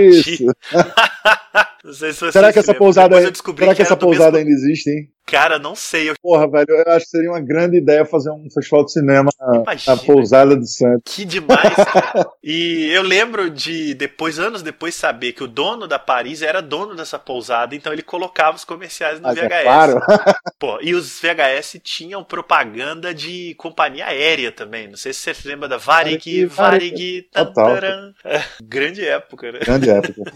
isso. 0.01 0.45
Não 1.83 1.93
sei 1.93 2.13
se 2.13 2.19
você 2.21 2.31
Será 2.31 2.47
que 2.47 2.53
se 2.53 2.59
essa 2.59 2.71
lembra. 2.71 2.79
pousada, 2.79 3.09
Depois 3.09 3.25
eu 3.25 3.31
descobri 3.31 3.65
será 3.65 3.75
que, 3.75 3.81
era 3.81 3.87
essa 3.87 3.97
pousada 3.97 4.32
ainda 4.37 4.51
existe, 4.51 4.89
hein? 4.89 5.09
Cara, 5.25 5.57
não 5.57 5.73
sei. 5.73 6.09
Eu... 6.09 6.15
Porra, 6.21 6.49
velho, 6.49 6.67
eu 6.69 6.93
acho 6.93 7.05
que 7.05 7.11
seria 7.11 7.29
uma 7.29 7.39
grande 7.39 7.77
ideia 7.77 8.05
fazer 8.05 8.29
um 8.29 8.49
festival 8.53 8.85
de 8.85 8.91
cinema 8.91 9.31
na, 9.39 9.55
Imagina. 9.61 9.95
na 9.95 10.01
pousada 10.01 10.57
de 10.57 10.69
Santos. 10.69 11.15
Que 11.15 11.25
demais, 11.25 11.73
cara. 11.91 12.29
E 12.43 12.91
eu 12.91 13.01
lembro 13.01 13.49
de, 13.49 13.93
depois, 13.93 14.37
anos 14.37 14.61
depois, 14.61 14.93
saber 14.95 15.31
que 15.31 15.43
o 15.43 15.47
dono 15.47 15.87
da 15.87 15.97
Paris 15.97 16.41
era 16.41 16.61
dono 16.61 16.93
dessa 16.93 17.17
pousada, 17.17 17.73
então 17.73 17.93
ele 17.93 18.03
colocava 18.03 18.57
os 18.57 18.65
comerciais 18.65 19.19
no 19.19 19.27
Mas 19.27 19.35
VHS. 19.35 19.51
é 19.51 19.63
claro. 19.63 20.01
Pô, 20.59 20.77
e 20.81 20.93
os 20.93 21.19
VHS 21.19 21.79
tinham 21.81 22.23
propaganda 22.23 23.13
de 23.13 23.55
companhia 23.55 24.07
aérea 24.07 24.51
também. 24.51 24.87
Não 24.89 24.97
sei 24.97 25.13
se 25.13 25.21
você 25.21 25.33
se 25.33 25.47
lembra 25.47 25.69
da 25.69 25.77
Varig, 25.77 26.45
Varig, 26.45 27.29
Varig, 27.55 28.05
grande 28.61 29.05
época, 29.05 29.51
né? 29.51 29.59
Grande 29.63 29.89
época. 29.89 30.31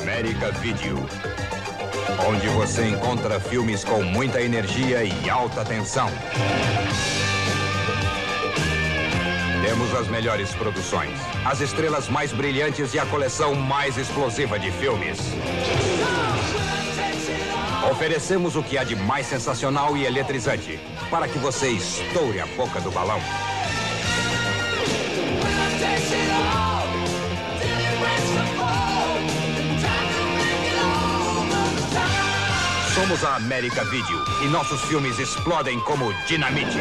América 0.00 0.50
Video. 0.52 0.98
Onde 2.26 2.48
você 2.48 2.86
encontra 2.88 3.38
filmes 3.38 3.84
com 3.84 4.02
muita 4.02 4.40
energia 4.40 5.04
e 5.04 5.28
alta 5.28 5.64
tensão. 5.64 6.08
Temos 9.62 9.94
as 9.94 10.08
melhores 10.08 10.54
produções, 10.54 11.18
as 11.44 11.60
estrelas 11.60 12.08
mais 12.08 12.32
brilhantes 12.32 12.94
e 12.94 12.98
a 12.98 13.04
coleção 13.06 13.54
mais 13.54 13.98
explosiva 13.98 14.58
de 14.58 14.70
filmes. 14.70 15.18
Oferecemos 17.90 18.56
o 18.56 18.62
que 18.62 18.78
há 18.78 18.84
de 18.84 18.96
mais 18.96 19.26
sensacional 19.26 19.96
e 19.96 20.06
eletrizante 20.06 20.80
para 21.10 21.28
que 21.28 21.38
você 21.38 21.68
estoure 21.68 22.40
a 22.40 22.46
boca 22.46 22.80
do 22.80 22.90
balão. 22.90 23.20
Somos 33.08 33.24
a 33.24 33.36
América 33.36 33.84
Video 33.84 34.22
e 34.42 34.48
nossos 34.48 34.82
filmes 34.82 35.18
explodem 35.18 35.80
como 35.80 36.12
dinamite. 36.26 36.78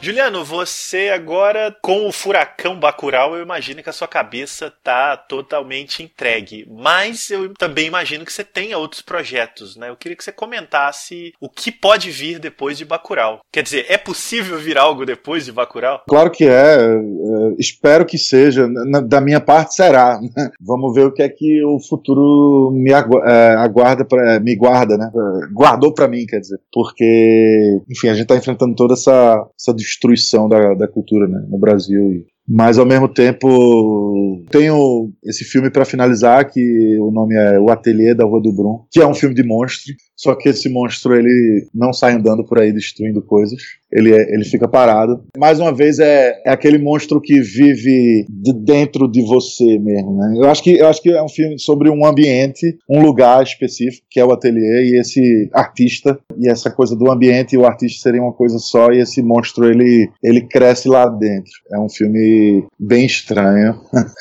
Juliano, 0.00 0.44
você 0.44 1.10
agora, 1.12 1.74
com 1.82 2.06
o 2.06 2.12
furacão 2.12 2.78
Bacurau, 2.78 3.34
eu 3.34 3.42
imagino 3.42 3.82
que 3.82 3.90
a 3.90 3.92
sua 3.92 4.06
cabeça 4.06 4.72
tá 4.82 5.16
totalmente 5.16 6.04
entregue. 6.04 6.64
Mas 6.70 7.30
eu 7.30 7.52
também 7.54 7.88
imagino 7.88 8.24
que 8.24 8.32
você 8.32 8.44
tenha 8.44 8.78
outros 8.78 9.02
projetos, 9.02 9.76
né? 9.76 9.88
Eu 9.88 9.96
queria 9.96 10.16
que 10.16 10.22
você 10.22 10.30
comentasse 10.30 11.32
o 11.40 11.48
que 11.48 11.72
pode 11.72 12.12
vir 12.12 12.38
depois 12.38 12.78
de 12.78 12.84
Bacurau. 12.84 13.40
Quer 13.52 13.64
dizer, 13.64 13.86
é 13.88 13.98
possível 13.98 14.56
vir 14.58 14.78
algo 14.78 15.04
depois 15.04 15.44
de 15.44 15.50
Bacurau? 15.50 16.02
Claro 16.08 16.30
que 16.30 16.44
é, 16.44 16.76
é, 16.76 17.54
espero 17.58 18.06
que 18.06 18.16
seja. 18.16 18.68
Da 19.08 19.20
minha 19.20 19.40
parte 19.40 19.74
será. 19.74 20.20
Vamos 20.60 20.94
ver 20.94 21.06
o 21.06 21.12
que 21.12 21.22
é 21.24 21.28
que 21.28 21.64
o 21.64 21.80
futuro 21.80 22.70
me 22.72 22.92
é, 22.92 23.54
aguarda, 23.56 24.04
pra, 24.04 24.38
me 24.38 24.54
guarda, 24.54 24.96
né? 24.96 25.10
É, 25.12 25.52
Guardou 25.52 25.92
pra 25.92 26.06
mim, 26.06 26.24
quer 26.24 26.38
dizer. 26.38 26.60
Porque, 26.72 27.80
enfim, 27.90 28.08
a 28.08 28.14
gente 28.14 28.28
tá 28.28 28.36
enfrentando 28.36 28.76
toda 28.76 28.94
essa, 28.94 29.44
essa 29.58 29.74
destruição 29.88 30.48
da, 30.48 30.74
da 30.74 30.86
cultura 30.86 31.26
né, 31.26 31.44
no 31.48 31.58
Brasil. 31.58 32.24
Mas 32.46 32.78
ao 32.78 32.86
mesmo 32.86 33.08
tempo 33.08 34.42
tenho 34.50 35.12
esse 35.22 35.44
filme 35.44 35.70
pra 35.70 35.84
finalizar 35.84 36.48
que 36.50 36.96
o 36.98 37.10
nome 37.10 37.34
é 37.34 37.58
O 37.58 37.68
Ateliê 37.70 38.14
da 38.14 38.24
Rua 38.24 38.40
do 38.40 38.52
Brum, 38.52 38.84
que 38.90 39.00
é 39.00 39.06
um 39.06 39.14
filme 39.14 39.34
de 39.34 39.42
monstro. 39.42 39.92
Só 40.18 40.34
que 40.34 40.48
esse 40.48 40.68
monstro 40.68 41.14
ele 41.14 41.68
não 41.72 41.92
sai 41.92 42.14
andando 42.14 42.44
por 42.44 42.58
aí 42.58 42.72
destruindo 42.72 43.22
coisas. 43.22 43.62
Ele, 43.90 44.12
é- 44.12 44.34
ele 44.34 44.44
fica 44.44 44.66
parado. 44.66 45.22
Mais 45.38 45.60
uma 45.60 45.72
vez 45.72 46.00
é, 46.00 46.42
é 46.44 46.50
aquele 46.50 46.76
monstro 46.76 47.20
que 47.20 47.40
vive 47.40 48.26
de 48.28 48.52
dentro 48.52 49.08
de 49.10 49.22
você 49.22 49.78
mesmo, 49.78 50.16
né? 50.16 50.34
Eu 50.36 50.50
acho 50.50 50.62
que 50.62 50.76
eu 50.76 50.88
acho 50.88 51.00
que 51.00 51.10
é 51.10 51.22
um 51.22 51.28
filme 51.28 51.58
sobre 51.58 51.88
um 51.88 52.04
ambiente, 52.04 52.76
um 52.90 53.00
lugar 53.00 53.42
específico 53.42 54.04
que 54.10 54.18
é 54.18 54.24
o 54.24 54.32
ateliê 54.32 54.90
e 54.90 55.00
esse 55.00 55.48
artista 55.54 56.18
e 56.36 56.50
essa 56.50 56.70
coisa 56.70 56.96
do 56.96 57.10
ambiente 57.10 57.54
e 57.54 57.58
o 57.58 57.64
artista 57.64 58.02
seria 58.02 58.20
uma 58.20 58.32
coisa 58.32 58.58
só 58.58 58.90
e 58.90 58.98
esse 58.98 59.22
monstro 59.22 59.70
ele 59.70 60.10
ele 60.22 60.40
cresce 60.42 60.88
lá 60.88 61.08
dentro. 61.08 61.52
É 61.72 61.78
um 61.78 61.88
filme 61.88 62.64
bem 62.78 63.06
estranho. 63.06 63.80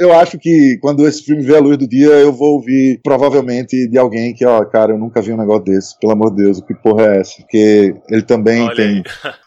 Eu 0.00 0.12
acho 0.12 0.38
que 0.38 0.78
quando 0.80 1.06
esse 1.08 1.24
filme 1.24 1.42
vê 1.42 1.56
a 1.56 1.60
luz 1.60 1.76
do 1.76 1.88
dia, 1.88 2.06
eu 2.06 2.32
vou 2.32 2.52
ouvir 2.52 3.00
provavelmente 3.02 3.88
de 3.88 3.97
alguém 3.98 4.34
que, 4.34 4.44
ó, 4.46 4.64
cara, 4.64 4.92
eu 4.92 4.98
nunca 4.98 5.20
vi 5.20 5.32
um 5.32 5.36
negócio 5.36 5.64
desse, 5.64 5.98
pelo 5.98 6.12
amor 6.12 6.30
de 6.34 6.44
Deus, 6.44 6.60
que 6.60 6.74
porra 6.74 7.06
é 7.06 7.20
essa? 7.20 7.34
Porque 7.38 7.94
ele 8.10 8.22
também 8.22 8.62
Olha 8.62 8.74
tem. 8.76 9.02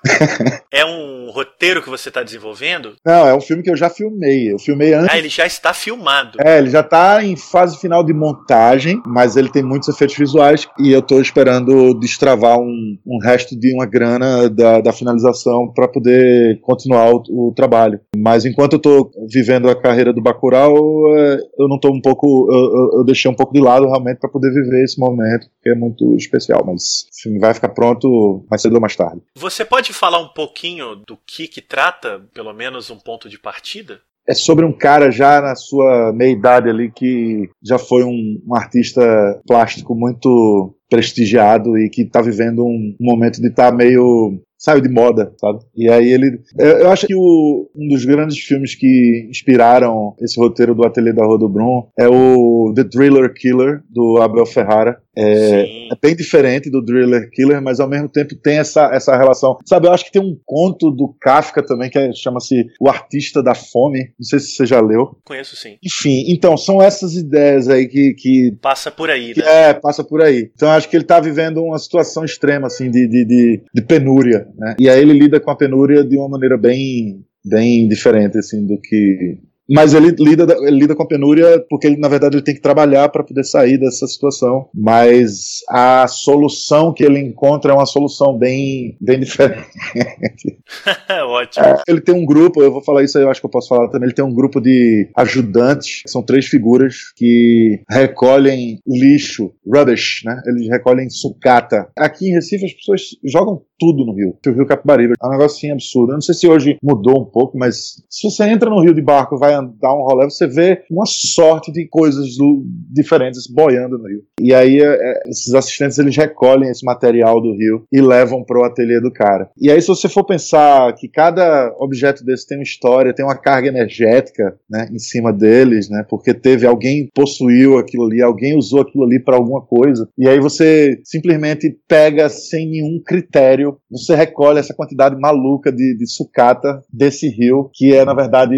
é 0.72 0.86
um 0.86 1.30
roteiro 1.32 1.82
que 1.82 1.90
você 1.90 2.10
está 2.10 2.24
desenvolvendo? 2.24 2.94
Não, 3.06 3.28
é 3.28 3.34
um 3.34 3.42
filme 3.42 3.64
que 3.64 3.70
eu 3.72 3.76
já 3.78 3.90
filmei. 3.90 4.52
Eu 4.52 4.60
filmei 4.60 4.94
antes. 4.94 5.14
Ah, 5.14 5.18
ele 5.18 5.30
já 5.30 5.46
está 5.46 5.74
filmado. 5.74 6.38
É, 6.44 6.58
ele 6.58 6.70
já 6.70 6.84
tá 6.84 7.24
em 7.24 7.36
fase 7.36 7.78
final 7.80 8.04
de 8.04 8.14
montagem, 8.14 9.02
mas 9.06 9.36
ele 9.38 9.50
tem 9.50 9.64
muitos 9.64 9.88
efeitos 9.90 10.18
visuais 10.18 10.68
e 10.80 10.92
eu 10.92 11.02
tô 11.02 11.20
esperando 11.22 11.94
destravar 12.00 12.60
um, 12.60 12.98
um 13.06 13.18
resto 13.24 13.58
de 13.58 13.74
uma 13.74 13.86
grana 13.86 14.50
da, 14.50 14.82
da 14.82 14.92
finalização 14.94 15.72
para 15.74 15.88
poder 15.88 16.60
continuar 16.62 17.12
o, 17.14 17.22
o 17.50 17.54
trabalho. 17.56 18.00
Mas 18.16 18.46
enquanto 18.46 18.74
eu 18.74 18.80
tô 18.80 19.12
vivendo 19.32 19.70
a 19.70 19.76
carreira 19.80 20.12
do 20.14 20.22
Bacurau, 20.22 20.76
é, 21.16 21.38
eu 21.60 21.68
não 21.68 21.80
tô 21.80 21.90
um 21.92 22.02
pouco, 22.02 22.48
eu, 22.52 22.60
eu- 22.60 23.00
eu 23.00 23.04
deixei 23.06 23.30
um 23.30 23.36
pouco 23.36 23.54
de 23.54 23.60
lado 23.62 23.86
realmente 23.86 24.20
para 24.20 24.30
poder 24.30 24.41
viver 24.50 24.84
esse 24.84 25.00
momento, 25.00 25.48
que 25.62 25.70
é 25.70 25.76
muito 25.76 26.16
especial, 26.16 26.64
mas 26.66 27.08
o 27.12 27.22
filme 27.22 27.40
vai 27.40 27.54
ficar 27.54 27.70
pronto 27.70 28.46
mais 28.50 28.62
cedo 28.62 28.76
ou 28.76 28.82
mais 28.82 28.96
tarde. 28.96 29.22
Você 29.36 29.66
pode 29.66 29.94
falar 29.94 30.20
um 30.20 30.30
pouquinho 30.30 30.96
do 30.96 31.18
que 31.18 31.48
que 31.48 31.62
trata, 31.62 32.22
pelo 32.34 32.54
menos 32.54 32.90
um 32.90 32.98
ponto 32.98 33.30
de 33.30 33.38
partida? 33.38 34.02
é 34.28 34.34
sobre 34.34 34.66
um 34.66 34.72
cara 34.72 35.12
já 35.12 35.42
na 35.42 35.56
sua 35.56 36.14
meia 36.14 36.32
idade 36.32 36.70
ali 36.70 36.92
que 36.92 37.50
já 37.64 37.78
foi 37.78 38.04
um, 38.04 38.42
um 38.48 38.56
artista 38.56 39.02
plástico 39.48 39.96
muito 39.96 40.76
prestigiado 40.90 41.78
e 41.78 41.90
que 41.90 42.06
tá 42.06 42.22
vivendo 42.22 42.64
um, 42.64 42.96
um 43.00 43.06
momento 43.06 43.42
de 43.42 43.48
estar 43.48 43.72
meio 43.74 44.42
saiu 44.62 44.80
de 44.80 44.90
moda, 44.90 45.34
sabe? 45.38 45.60
E 45.76 45.90
aí 45.90 46.08
ele. 46.08 46.40
Eu, 46.58 46.92
acho 46.92 47.08
que 47.08 47.16
o, 47.16 47.68
um 47.76 47.88
dos 47.88 48.06
grandes 48.06 48.38
filmes 48.38 48.76
que 48.76 49.28
inspiraram 49.28 50.14
esse 50.22 50.40
roteiro 50.40 50.76
do 50.76 50.86
Ateliê 50.86 51.12
da 51.12 51.26
Rua 51.26 51.40
do 51.40 51.50
Brum 51.50 51.88
é 52.00 52.08
o 52.08 52.72
The 52.76 52.84
Thriller 52.84 53.34
Killer, 53.34 53.82
do 53.90 54.22
Abel 54.22 54.46
Ferrara, 54.46 55.02
É, 55.18 55.88
é 55.92 55.96
bem 56.02 56.16
diferente 56.16 56.70
do 56.70 56.82
Driller 56.82 57.30
Killer, 57.32 57.62
mas 57.62 57.80
ao 57.80 57.90
mesmo 57.90 58.08
tempo 58.08 58.36
tem 58.36 58.58
essa, 58.60 58.90
essa 58.94 59.16
relação. 59.18 59.58
Sabe, 59.66 59.88
eu 59.88 59.92
acho 59.92 60.06
que 60.06 60.12
tem 60.12 60.22
um 60.22 60.38
conto 60.46 60.90
do 60.92 61.14
Kafka 61.20 61.62
também 61.64 61.90
que 61.90 61.98
é- 61.98 62.14
chama-se 62.14 62.56
O 62.80 62.88
Artista 62.90 63.44
da 63.44 63.54
Fome. 63.54 64.00
Não 64.20 64.26
sei 64.26 64.40
se 64.40 64.52
você 64.56 64.66
já 64.66 64.80
leu. 64.80 65.18
Conheço 65.26 65.56
sim. 65.56 65.78
Enfim, 65.84 66.26
então, 66.30 66.56
são 66.58 66.82
essas 66.82 67.16
ideias 67.16 67.68
aí 67.68 67.88
que, 67.88 68.14
que 68.18 68.58
Passa 68.62 68.90
por 68.92 69.10
aí, 69.10 69.34
que 69.34 69.42
né? 69.42 69.70
é, 69.70 69.74
passa 69.74 70.04
por 70.04 70.22
aí. 70.22 70.50
Então 70.54 70.70
eu 70.70 70.74
acho 70.76 70.90
que 70.90 70.96
ele 70.96 71.04
tá 71.06 71.20
vivendo 71.20 71.62
uma 71.64 71.78
situação 71.78 72.24
extrema, 72.24 72.68
assim, 72.68 72.90
de, 72.90 73.08
de, 73.08 73.26
de, 73.26 73.62
de 73.74 73.82
penúria, 73.82 74.48
né? 74.58 74.76
E 74.80 74.90
aí 74.90 75.02
ele 75.02 75.14
lida 75.14 75.40
com 75.40 75.52
a 75.52 75.56
penúria 75.58 76.04
de 76.04 76.18
uma 76.18 76.30
maneira 76.30 76.58
bem, 76.58 77.24
bem 77.44 77.88
diferente, 77.88 78.38
assim, 78.38 78.66
do 78.66 78.80
que. 78.82 79.40
Mas 79.74 79.94
ele 79.94 80.14
lida, 80.20 80.46
ele 80.62 80.80
lida 80.80 80.96
com 80.96 81.04
a 81.04 81.08
penúria 81.08 81.64
porque 81.70 81.88
ele, 81.88 81.98
na 81.98 82.10
verdade, 82.10 82.36
ele 82.36 82.44
tem 82.44 82.56
que 82.56 82.62
trabalhar 82.62 83.08
para 83.10 83.24
poder 83.24 83.44
sair 83.44 83.78
dessa 83.78 84.06
situação. 84.06 84.68
Mas 84.76 85.60
a 85.70 86.08
solução 86.08 86.94
que 86.94 87.04
ele 87.04 87.20
encontra 87.20 87.72
é 87.72 87.76
uma 87.76 87.86
solução 87.86 88.38
bem, 88.38 88.98
bem 89.00 89.20
diferente. 89.20 89.66
Ótimo. 91.26 91.66
Ele 91.88 92.02
tem 92.02 92.14
um 92.14 92.26
grupo, 92.26 92.62
eu 92.62 92.72
vou 92.72 92.84
falar 92.84 93.04
isso 93.04 93.18
aí, 93.18 93.24
eu 93.24 93.30
acho 93.30 93.40
que 93.40 93.46
eu 93.46 93.52
posso 93.52 93.70
falar 93.70 93.88
também. 93.88 94.08
Ele 94.08 94.16
tem 94.16 94.26
um 94.26 94.34
grupo 94.34 94.60
de 94.60 95.10
ajudantes, 95.16 96.02
são 96.08 96.22
três 96.22 96.48
figuras 96.48 96.96
que 97.16 97.82
recolhem 97.90 98.80
lixo, 98.86 99.52
rubbish, 99.66 100.22
né? 100.26 100.42
Eles 100.48 100.68
recolhem 100.68 101.10
sucata. 101.10 101.90
Aqui 101.98 102.30
em 102.30 102.34
Recife 102.34 102.66
as 102.66 102.74
pessoas 102.74 103.02
jogam 103.24 103.62
tudo 103.80 104.06
no 104.06 104.14
rio. 104.14 104.38
O 104.46 104.52
rio 104.52 104.66
Capibaribe 104.68 105.14
é 105.22 105.28
um 105.28 105.32
negocinho 105.32 105.74
absurdo. 105.74 106.12
Eu 106.12 106.16
não 106.16 106.22
sei 106.22 106.36
se 106.36 106.48
hoje 106.48 106.78
mudou 106.84 107.22
um 107.22 107.26
pouco, 107.26 107.58
mas 107.58 107.96
se 108.10 108.30
você 108.30 108.44
entra 108.44 108.70
no 108.70 108.82
rio 108.82 108.94
de 108.94 109.02
barco, 109.02 109.40
vai 109.40 109.56
dar 109.62 109.94
um 109.94 110.04
rolê, 110.04 110.26
você 110.26 110.48
vê 110.48 110.84
uma 110.90 111.06
sorte 111.06 111.72
de 111.72 111.88
coisas 111.88 112.36
do- 112.38 112.64
diferentes 112.92 113.48
boiando 113.48 113.98
no 113.98 114.08
rio. 114.08 114.24
E 114.40 114.54
aí 114.54 114.80
é, 114.80 114.86
é, 114.86 115.30
esses 115.30 115.54
assistentes 115.54 115.98
eles 115.98 116.16
recolhem 116.16 116.70
esse 116.70 116.86
material 116.86 117.42
do 117.42 117.54
rio 117.54 117.84
e 117.92 118.02
levam 118.02 118.44
pro 118.44 118.64
ateliê 118.64 119.00
do 119.00 119.12
cara. 119.12 119.50
E 119.60 119.72
aí 119.72 119.82
se 119.82 119.88
você 119.88 120.10
for 120.10 120.24
pensar 120.24 120.94
que 120.96 121.08
cada 121.08 121.74
objeto 121.80 122.24
desse 122.24 122.48
tem 122.48 122.58
uma 122.58 122.64
história, 122.64 123.14
tem 123.14 123.26
uma 123.26 123.38
carga 123.38 123.68
energética, 123.68 124.56
né, 124.70 124.90
em 124.92 125.00
cima 125.00 125.32
deles, 125.32 125.90
né, 125.90 126.06
porque 126.10 126.34
teve 126.34 126.66
alguém 126.66 127.10
possuiu 127.14 127.78
aquilo 127.78 128.06
ali, 128.06 128.22
alguém 128.22 128.58
usou 128.58 128.82
aquilo 128.82 129.04
ali 129.04 129.20
para 129.20 129.36
alguma 129.36 129.62
coisa. 129.62 130.08
E 130.18 130.28
aí 130.28 130.40
você 130.40 131.00
simplesmente 131.04 131.78
pega 131.88 132.30
sem 132.30 132.70
nenhum 132.70 133.02
critério, 133.06 133.78
você 133.90 134.16
recolhe 134.16 134.60
essa 134.60 134.74
quantidade 134.74 135.20
maluca 135.20 135.72
de, 135.72 135.98
de 135.98 136.08
sucata 136.08 136.82
desse 136.92 137.28
rio, 137.30 137.70
que 137.74 137.94
é 137.94 138.06
na 138.06 138.14
verdade 138.14 138.56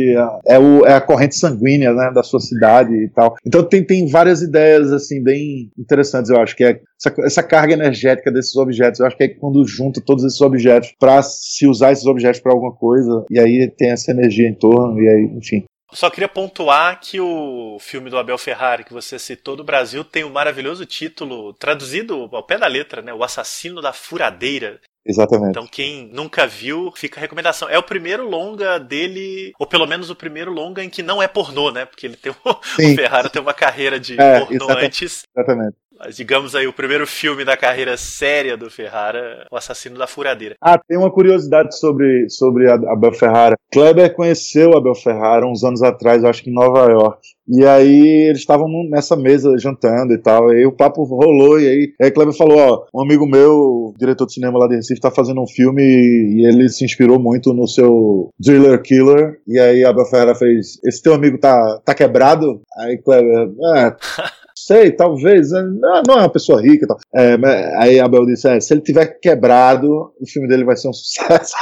é, 0.48 0.60
o, 0.60 0.86
é 0.86 0.93
a 0.98 1.02
corrente 1.02 1.36
sanguínea, 1.36 1.94
né, 1.94 2.12
da 2.14 2.24
sua 2.24 2.40
cidade 2.40 2.94
e 2.94 3.10
tal. 3.10 3.36
Então 3.46 3.64
tem, 3.64 3.84
tem 3.84 4.08
várias 4.08 4.42
ideias 4.42 4.92
assim 4.92 5.24
bem 5.24 5.72
interessantes, 5.78 6.30
eu 6.30 6.40
acho 6.40 6.56
que 6.56 6.64
é 6.64 6.80
essa, 7.00 7.14
essa 7.22 7.44
carga 7.44 7.74
energética 7.74 8.32
desses 8.32 8.56
objetos. 8.56 9.00
Eu 9.00 9.08
acho 9.08 9.18
que 9.18 9.24
é 9.24 9.28
quando 9.28 9.66
junta 9.68 10.02
todos 10.06 10.24
esses 10.24 10.42
objetos 10.42 10.94
para 11.00 11.22
se 11.22 11.68
usar 11.68 11.92
esses 11.92 12.06
objetos 12.06 12.42
para 12.42 12.54
alguma 12.54 12.74
coisa 12.74 13.26
e 13.30 13.40
aí 13.40 13.72
tem 13.78 13.92
essa 13.92 14.12
energia 14.12 14.48
em 14.48 14.56
torno 14.56 15.02
e 15.02 15.08
aí, 15.08 15.24
enfim. 15.38 15.64
Só 15.94 16.10
queria 16.10 16.28
pontuar 16.28 17.00
que 17.00 17.20
o 17.20 17.78
filme 17.80 18.10
do 18.10 18.18
Abel 18.18 18.38
Ferrari 18.38 18.84
que 18.84 18.94
você 18.94 19.20
citou 19.20 19.56
do 19.56 19.64
Brasil 19.64 20.04
tem 20.04 20.24
o 20.24 20.30
maravilhoso 20.30 20.86
título, 20.88 21.54
traduzido 21.54 22.28
ao 22.32 22.44
pé 22.44 22.58
da 22.58 22.66
letra, 22.66 23.02
né? 23.04 23.14
O 23.14 23.24
Assassino 23.24 23.80
da 23.80 23.94
Furadeira. 23.94 24.80
Exatamente. 25.06 25.50
Então, 25.50 25.68
quem 25.68 26.08
nunca 26.14 26.48
viu, 26.48 26.92
fica 26.96 27.20
a 27.20 27.22
recomendação. 27.22 27.68
É 27.70 27.78
o 27.78 27.84
primeiro 27.84 28.28
longa 28.28 28.80
dele, 28.80 29.52
ou 29.60 29.68
pelo 29.68 29.86
menos 29.86 30.10
o 30.10 30.16
primeiro 30.16 30.52
longa 30.52 30.84
em 30.84 30.90
que 30.90 31.04
não 31.04 31.22
é 31.22 31.28
pornô, 31.28 31.72
né? 31.72 31.86
Porque 31.86 32.08
ele 32.08 32.16
tem 32.16 32.32
o, 32.32 32.36
Sim. 32.76 32.94
o 32.94 32.96
Ferrara 32.96 33.30
tem 33.30 33.42
uma 33.42 33.54
carreira 33.54 34.00
de 34.00 34.20
É, 34.20 34.40
pornô 34.40 34.56
exatamente. 34.56 34.86
antes. 34.86 35.24
Exatamente. 35.36 35.76
Digamos 36.16 36.56
aí, 36.56 36.68
o 36.68 36.74
primeiro 36.74 37.06
filme 37.08 37.46
da 37.46 37.56
carreira 37.56 37.96
séria 37.98 38.58
do 38.58 38.70
Ferrara, 38.70 39.48
O 39.52 39.56
Assassino 39.56 39.98
da 39.98 40.08
Furadeira. 40.08 40.56
Ah, 40.62 40.78
tem 40.78 40.98
uma 40.98 41.12
curiosidade 41.12 41.78
sobre, 41.78 42.30
sobre 42.30 42.70
a 42.70 42.76
Abel 42.76 43.14
Ferrara. 43.14 43.56
Kleber 43.72 44.14
conheceu 44.14 44.74
a 44.74 44.78
Abel 44.78 44.96
Ferrara 44.96 45.48
uns 45.48 45.64
anos 45.64 45.82
atrás, 45.82 46.24
acho 46.24 46.44
que 46.44 46.50
em 46.50 46.54
Nova 46.54 46.92
York. 46.92 47.20
E 47.48 47.66
aí 47.66 48.28
eles 48.30 48.40
estavam 48.40 48.68
nessa 48.90 49.16
mesa 49.16 49.58
jantando 49.58 50.14
e 50.14 50.18
tal. 50.18 50.52
E 50.52 50.58
aí 50.58 50.66
o 50.66 50.72
papo 50.72 51.04
rolou. 51.04 51.60
E 51.60 51.68
aí, 51.68 51.94
aí 52.02 52.12
Kleber 52.12 52.34
falou: 52.34 52.58
Ó, 52.58 52.86
um 52.94 53.02
amigo 53.02 53.28
meu, 53.28 53.94
diretor 53.98 54.26
de 54.26 54.34
cinema 54.34 54.58
lá 54.58 54.68
de 54.68 54.76
Recife, 54.76 55.02
tá 55.02 55.12
fazendo 55.12 55.42
um 55.42 55.48
filme 55.48 55.82
e 55.82 56.48
ele 56.48 56.70
se 56.70 56.86
inspirou 56.86 57.20
muito 57.20 57.54
no 57.54 57.68
seu 57.68 58.30
Driller 58.40 58.82
Killer. 58.82 59.40
E 59.48 59.60
aí 59.60 59.84
a 59.84 59.90
Abel 59.90 60.06
Ferrara 60.06 60.36
fez: 60.36 60.80
Esse 60.86 61.02
teu 61.02 61.14
amigo 61.14 61.38
tá, 61.38 61.82
tá 61.84 61.94
quebrado? 61.94 62.62
Aí 62.78 62.98
Kleber, 62.98 63.50
é. 63.76 63.96
Sei, 64.66 64.92
talvez. 64.92 65.52
é, 65.52 65.62
Não, 65.62 65.98
é 66.16 66.20
uma 66.22 66.30
pessoa 66.30 66.62
rica 66.62 66.88
tal. 66.88 66.98
É, 67.14 67.36
aí 67.78 68.00
a 68.00 68.06
Abel 68.06 68.26
disse: 68.26 68.48
é, 68.48 68.60
se 68.60 68.74
ele 68.74 68.82
tiver 68.82 69.20
quebrado, 69.20 70.14
o 70.20 70.26
filme 70.28 70.48
dele 70.48 70.64
vai 70.64 70.78
ser 70.78 70.88
um 70.88 70.94
sucesso. 70.94 71.54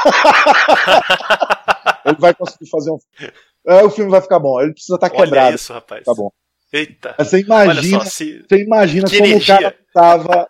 ele 2.05 2.17
vai 2.19 2.33
conseguir 2.33 2.69
fazer 2.69 2.91
um. 2.91 2.97
É, 3.67 3.83
o 3.83 3.89
filme 3.89 4.09
vai 4.11 4.21
ficar 4.21 4.39
bom. 4.39 4.59
Ele 4.61 4.73
precisa 4.73 4.95
estar 4.95 5.11
Olha 5.13 5.23
quebrado. 5.23 5.55
isso, 5.55 5.73
rapaz. 5.73 6.03
Tá 6.03 6.13
bom. 6.13 6.29
Eita. 6.73 7.15
Mas 7.17 7.27
você 7.27 7.39
imagina, 7.41 7.99
só, 8.03 8.09
se... 8.09 8.45
você 8.47 8.63
imagina 8.63 9.07
Que 9.07 9.17
como 9.17 9.29
energia. 9.29 9.55
o 9.55 9.59
cara 9.59 9.75
tava. 9.93 10.47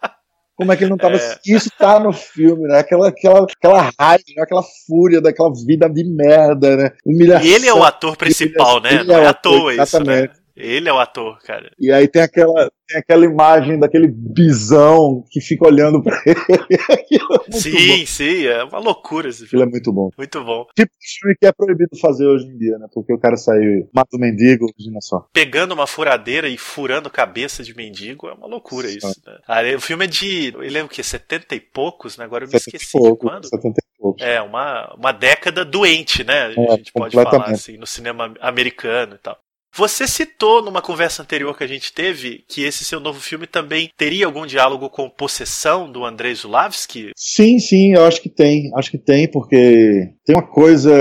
Como 0.56 0.72
é 0.72 0.78
que 0.78 0.84
ele 0.84 0.92
não 0.92 0.98
tava. 0.98 1.16
É. 1.18 1.40
Isso 1.48 1.70
tá 1.78 2.00
no 2.00 2.14
filme, 2.14 2.68
né? 2.68 2.80
Aquela, 2.80 3.08
aquela, 3.08 3.46
aquela 3.46 3.92
raiva, 4.00 4.24
né? 4.36 4.44
aquela 4.44 4.62
fúria 4.86 5.20
daquela 5.20 5.52
vida 5.66 5.90
de 5.90 6.04
merda, 6.04 6.78
né? 6.78 6.92
Humilhação. 7.06 7.48
E 7.48 7.54
ele 7.54 7.68
é 7.68 7.74
o 7.74 7.84
ator 7.84 8.16
principal, 8.16 8.80
né? 8.80 8.94
Ele 8.96 9.04
Não 9.06 9.18
é 9.18 9.24
é 9.24 9.28
à 9.28 9.34
toa 9.34 9.74
isso, 9.74 10.04
né? 10.04 10.30
Ele 10.62 10.88
é 10.90 10.94
o 10.94 11.00
ator, 11.00 11.40
cara. 11.42 11.72
E 11.80 11.92
aí 11.92 12.08
tem 12.08 12.22
aquela, 12.22 12.72
tem 12.88 12.98
aquela 13.00 13.26
imagem 13.26 13.80
daquele 13.80 14.08
bisão 14.08 15.24
que 15.30 15.42
fica 15.42 15.66
olhando 15.66 16.02
pra 16.02 16.22
ele. 16.26 16.38
É 17.54 17.58
sim, 17.58 18.00
bom. 18.00 18.06
sim, 18.06 18.46
é 18.46 18.64
uma 18.64 18.80
loucura 18.80 19.30
esse 19.30 19.44
Aquilo 19.46 19.62
filme. 19.62 19.66
é 19.68 19.72
muito 19.72 19.92
bom. 19.94 20.10
Muito 20.18 20.44
bom. 20.44 20.66
Tipo 20.76 20.92
de 20.92 21.20
filme 21.20 21.36
que 21.40 21.46
é 21.48 21.52
proibido 21.52 21.98
fazer 22.00 22.26
hoje 22.28 22.46
em 22.48 22.58
dia, 22.58 22.78
né? 22.78 22.88
Porque 22.94 23.14
o 23.14 23.20
cara 23.20 23.36
sai, 23.38 23.58
mata 23.94 24.16
o 24.16 24.20
mendigo, 24.20 24.68
imagina 24.78 25.00
só. 25.02 25.28
Pegando 25.34 25.74
uma 25.74 25.88
furadeira 25.88 26.48
e 26.48 26.58
furando 26.58 27.10
cabeça 27.10 27.64
de 27.64 27.76
mendigo 27.76 28.28
é 28.28 28.34
uma 28.34 28.48
loucura 28.48 28.90
isso. 28.90 29.08
Né? 29.26 29.38
Ah, 29.48 29.62
o 29.76 29.82
filme 29.82 30.06
é 30.06 30.08
de. 30.08 30.54
Ele 30.62 30.78
é 30.78 30.84
o 30.84 30.88
quê? 30.90 31.04
70 31.04 31.56
e 31.56 31.60
poucos, 31.60 32.18
né? 32.18 32.26
Agora 32.26 32.44
eu 32.44 32.48
me 32.48 32.52
70 32.60 32.76
esqueci 32.78 32.86
de 32.98 33.04
pouco, 33.04 33.28
quando. 33.28 33.48
70 33.48 33.76
e 33.80 33.98
pouco. 34.00 34.24
É, 34.24 34.42
uma, 34.42 34.94
uma 34.96 35.12
década 35.12 35.64
doente, 35.66 36.24
né? 36.24 36.48
A 36.48 36.52
É, 36.52 36.78
gente 36.78 36.92
pode 36.94 37.14
falar 37.16 37.50
assim, 37.50 37.78
no 37.78 37.88
cinema 37.88 38.34
americano 38.40 39.16
e 39.16 39.20
tal. 39.20 39.38
Você 39.74 40.06
citou 40.06 40.62
numa 40.62 40.82
conversa 40.82 41.24
anterior 41.24 41.58
que 41.58 41.64
a 41.64 41.68
gente 41.68 41.94
teve 41.94 42.44
que 42.46 42.64
esse 42.64 42.84
seu 42.84 43.00
novo 43.00 43.22
filme 43.22 43.48
também 43.48 43.90
teria 43.98 44.26
algum 44.26 44.46
diálogo 44.46 44.90
com 44.90 45.10
Possessão 45.10 45.90
do 45.90 46.04
Andrei 46.04 46.36
Zulavski? 46.36 47.12
Sim, 47.16 47.58
sim, 47.58 47.94
eu 47.94 48.04
acho 48.04 48.22
que 48.22 48.30
tem. 48.30 48.70
Acho 48.76 48.92
que 48.92 48.98
tem, 48.98 49.32
porque 49.32 50.10
tem 50.26 50.36
uma 50.36 50.46
coisa 50.46 50.92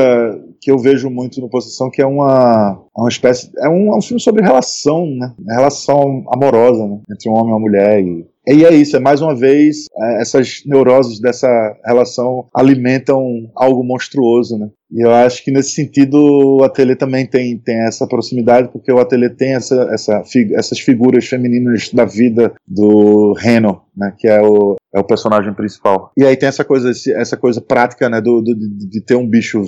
que 0.60 0.70
eu 0.70 0.78
vejo 0.78 1.10
muito 1.10 1.40
no 1.40 1.50
Possessão 1.50 1.90
que 1.90 2.00
é 2.00 2.06
uma, 2.06 2.80
é 2.96 3.00
uma 3.00 3.08
espécie. 3.08 3.50
É 3.58 3.68
um, 3.68 3.92
é 3.92 3.96
um 3.96 4.02
filme 4.02 4.20
sobre 4.20 4.42
relação, 4.42 5.04
né? 5.04 5.34
Relação 5.48 6.24
amorosa, 6.32 6.86
né? 6.86 7.00
Entre 7.10 7.28
um 7.28 7.34
homem 7.34 7.48
e 7.48 7.52
uma 7.52 7.60
mulher. 7.60 8.00
E, 8.00 8.24
e 8.46 8.64
é 8.64 8.72
isso, 8.72 8.96
é 8.96 9.00
mais 9.00 9.20
uma 9.20 9.34
vez, 9.34 9.86
é, 9.96 10.22
essas 10.22 10.62
neuroses 10.64 11.20
dessa 11.20 11.48
relação 11.84 12.46
alimentam 12.54 13.50
algo 13.56 13.82
monstruoso, 13.82 14.56
né? 14.58 14.68
E 14.92 15.04
eu 15.04 15.10
acho 15.12 15.44
que 15.44 15.50
nesse 15.52 15.70
sentido 15.70 16.16
o 16.18 16.64
Ateliê 16.64 16.96
também 16.96 17.24
tem, 17.26 17.56
tem 17.58 17.86
essa 17.86 18.06
proximidade, 18.06 18.68
porque 18.72 18.90
o 18.92 18.98
Ateliê 18.98 19.30
tem 19.30 19.54
essa, 19.54 19.88
essa, 19.92 20.24
fi- 20.24 20.52
essas 20.54 20.80
figuras 20.80 21.26
femininas 21.26 21.90
da 21.92 22.04
vida 22.04 22.52
do 22.66 23.32
Reno, 23.34 23.82
né? 23.96 24.12
Que 24.18 24.26
é 24.28 24.40
o, 24.42 24.76
é 24.94 24.98
o 24.98 25.04
personagem 25.04 25.54
principal. 25.54 26.10
E 26.16 26.24
aí 26.24 26.36
tem 26.36 26.48
essa 26.48 26.64
coisa, 26.64 26.90
essa 27.14 27.36
coisa 27.36 27.60
prática, 27.60 28.08
né, 28.08 28.20
do, 28.20 28.40
do- 28.42 28.54
de, 28.54 28.88
de 28.90 29.00
ter 29.04 29.14
um 29.14 29.28
bicho 29.28 29.62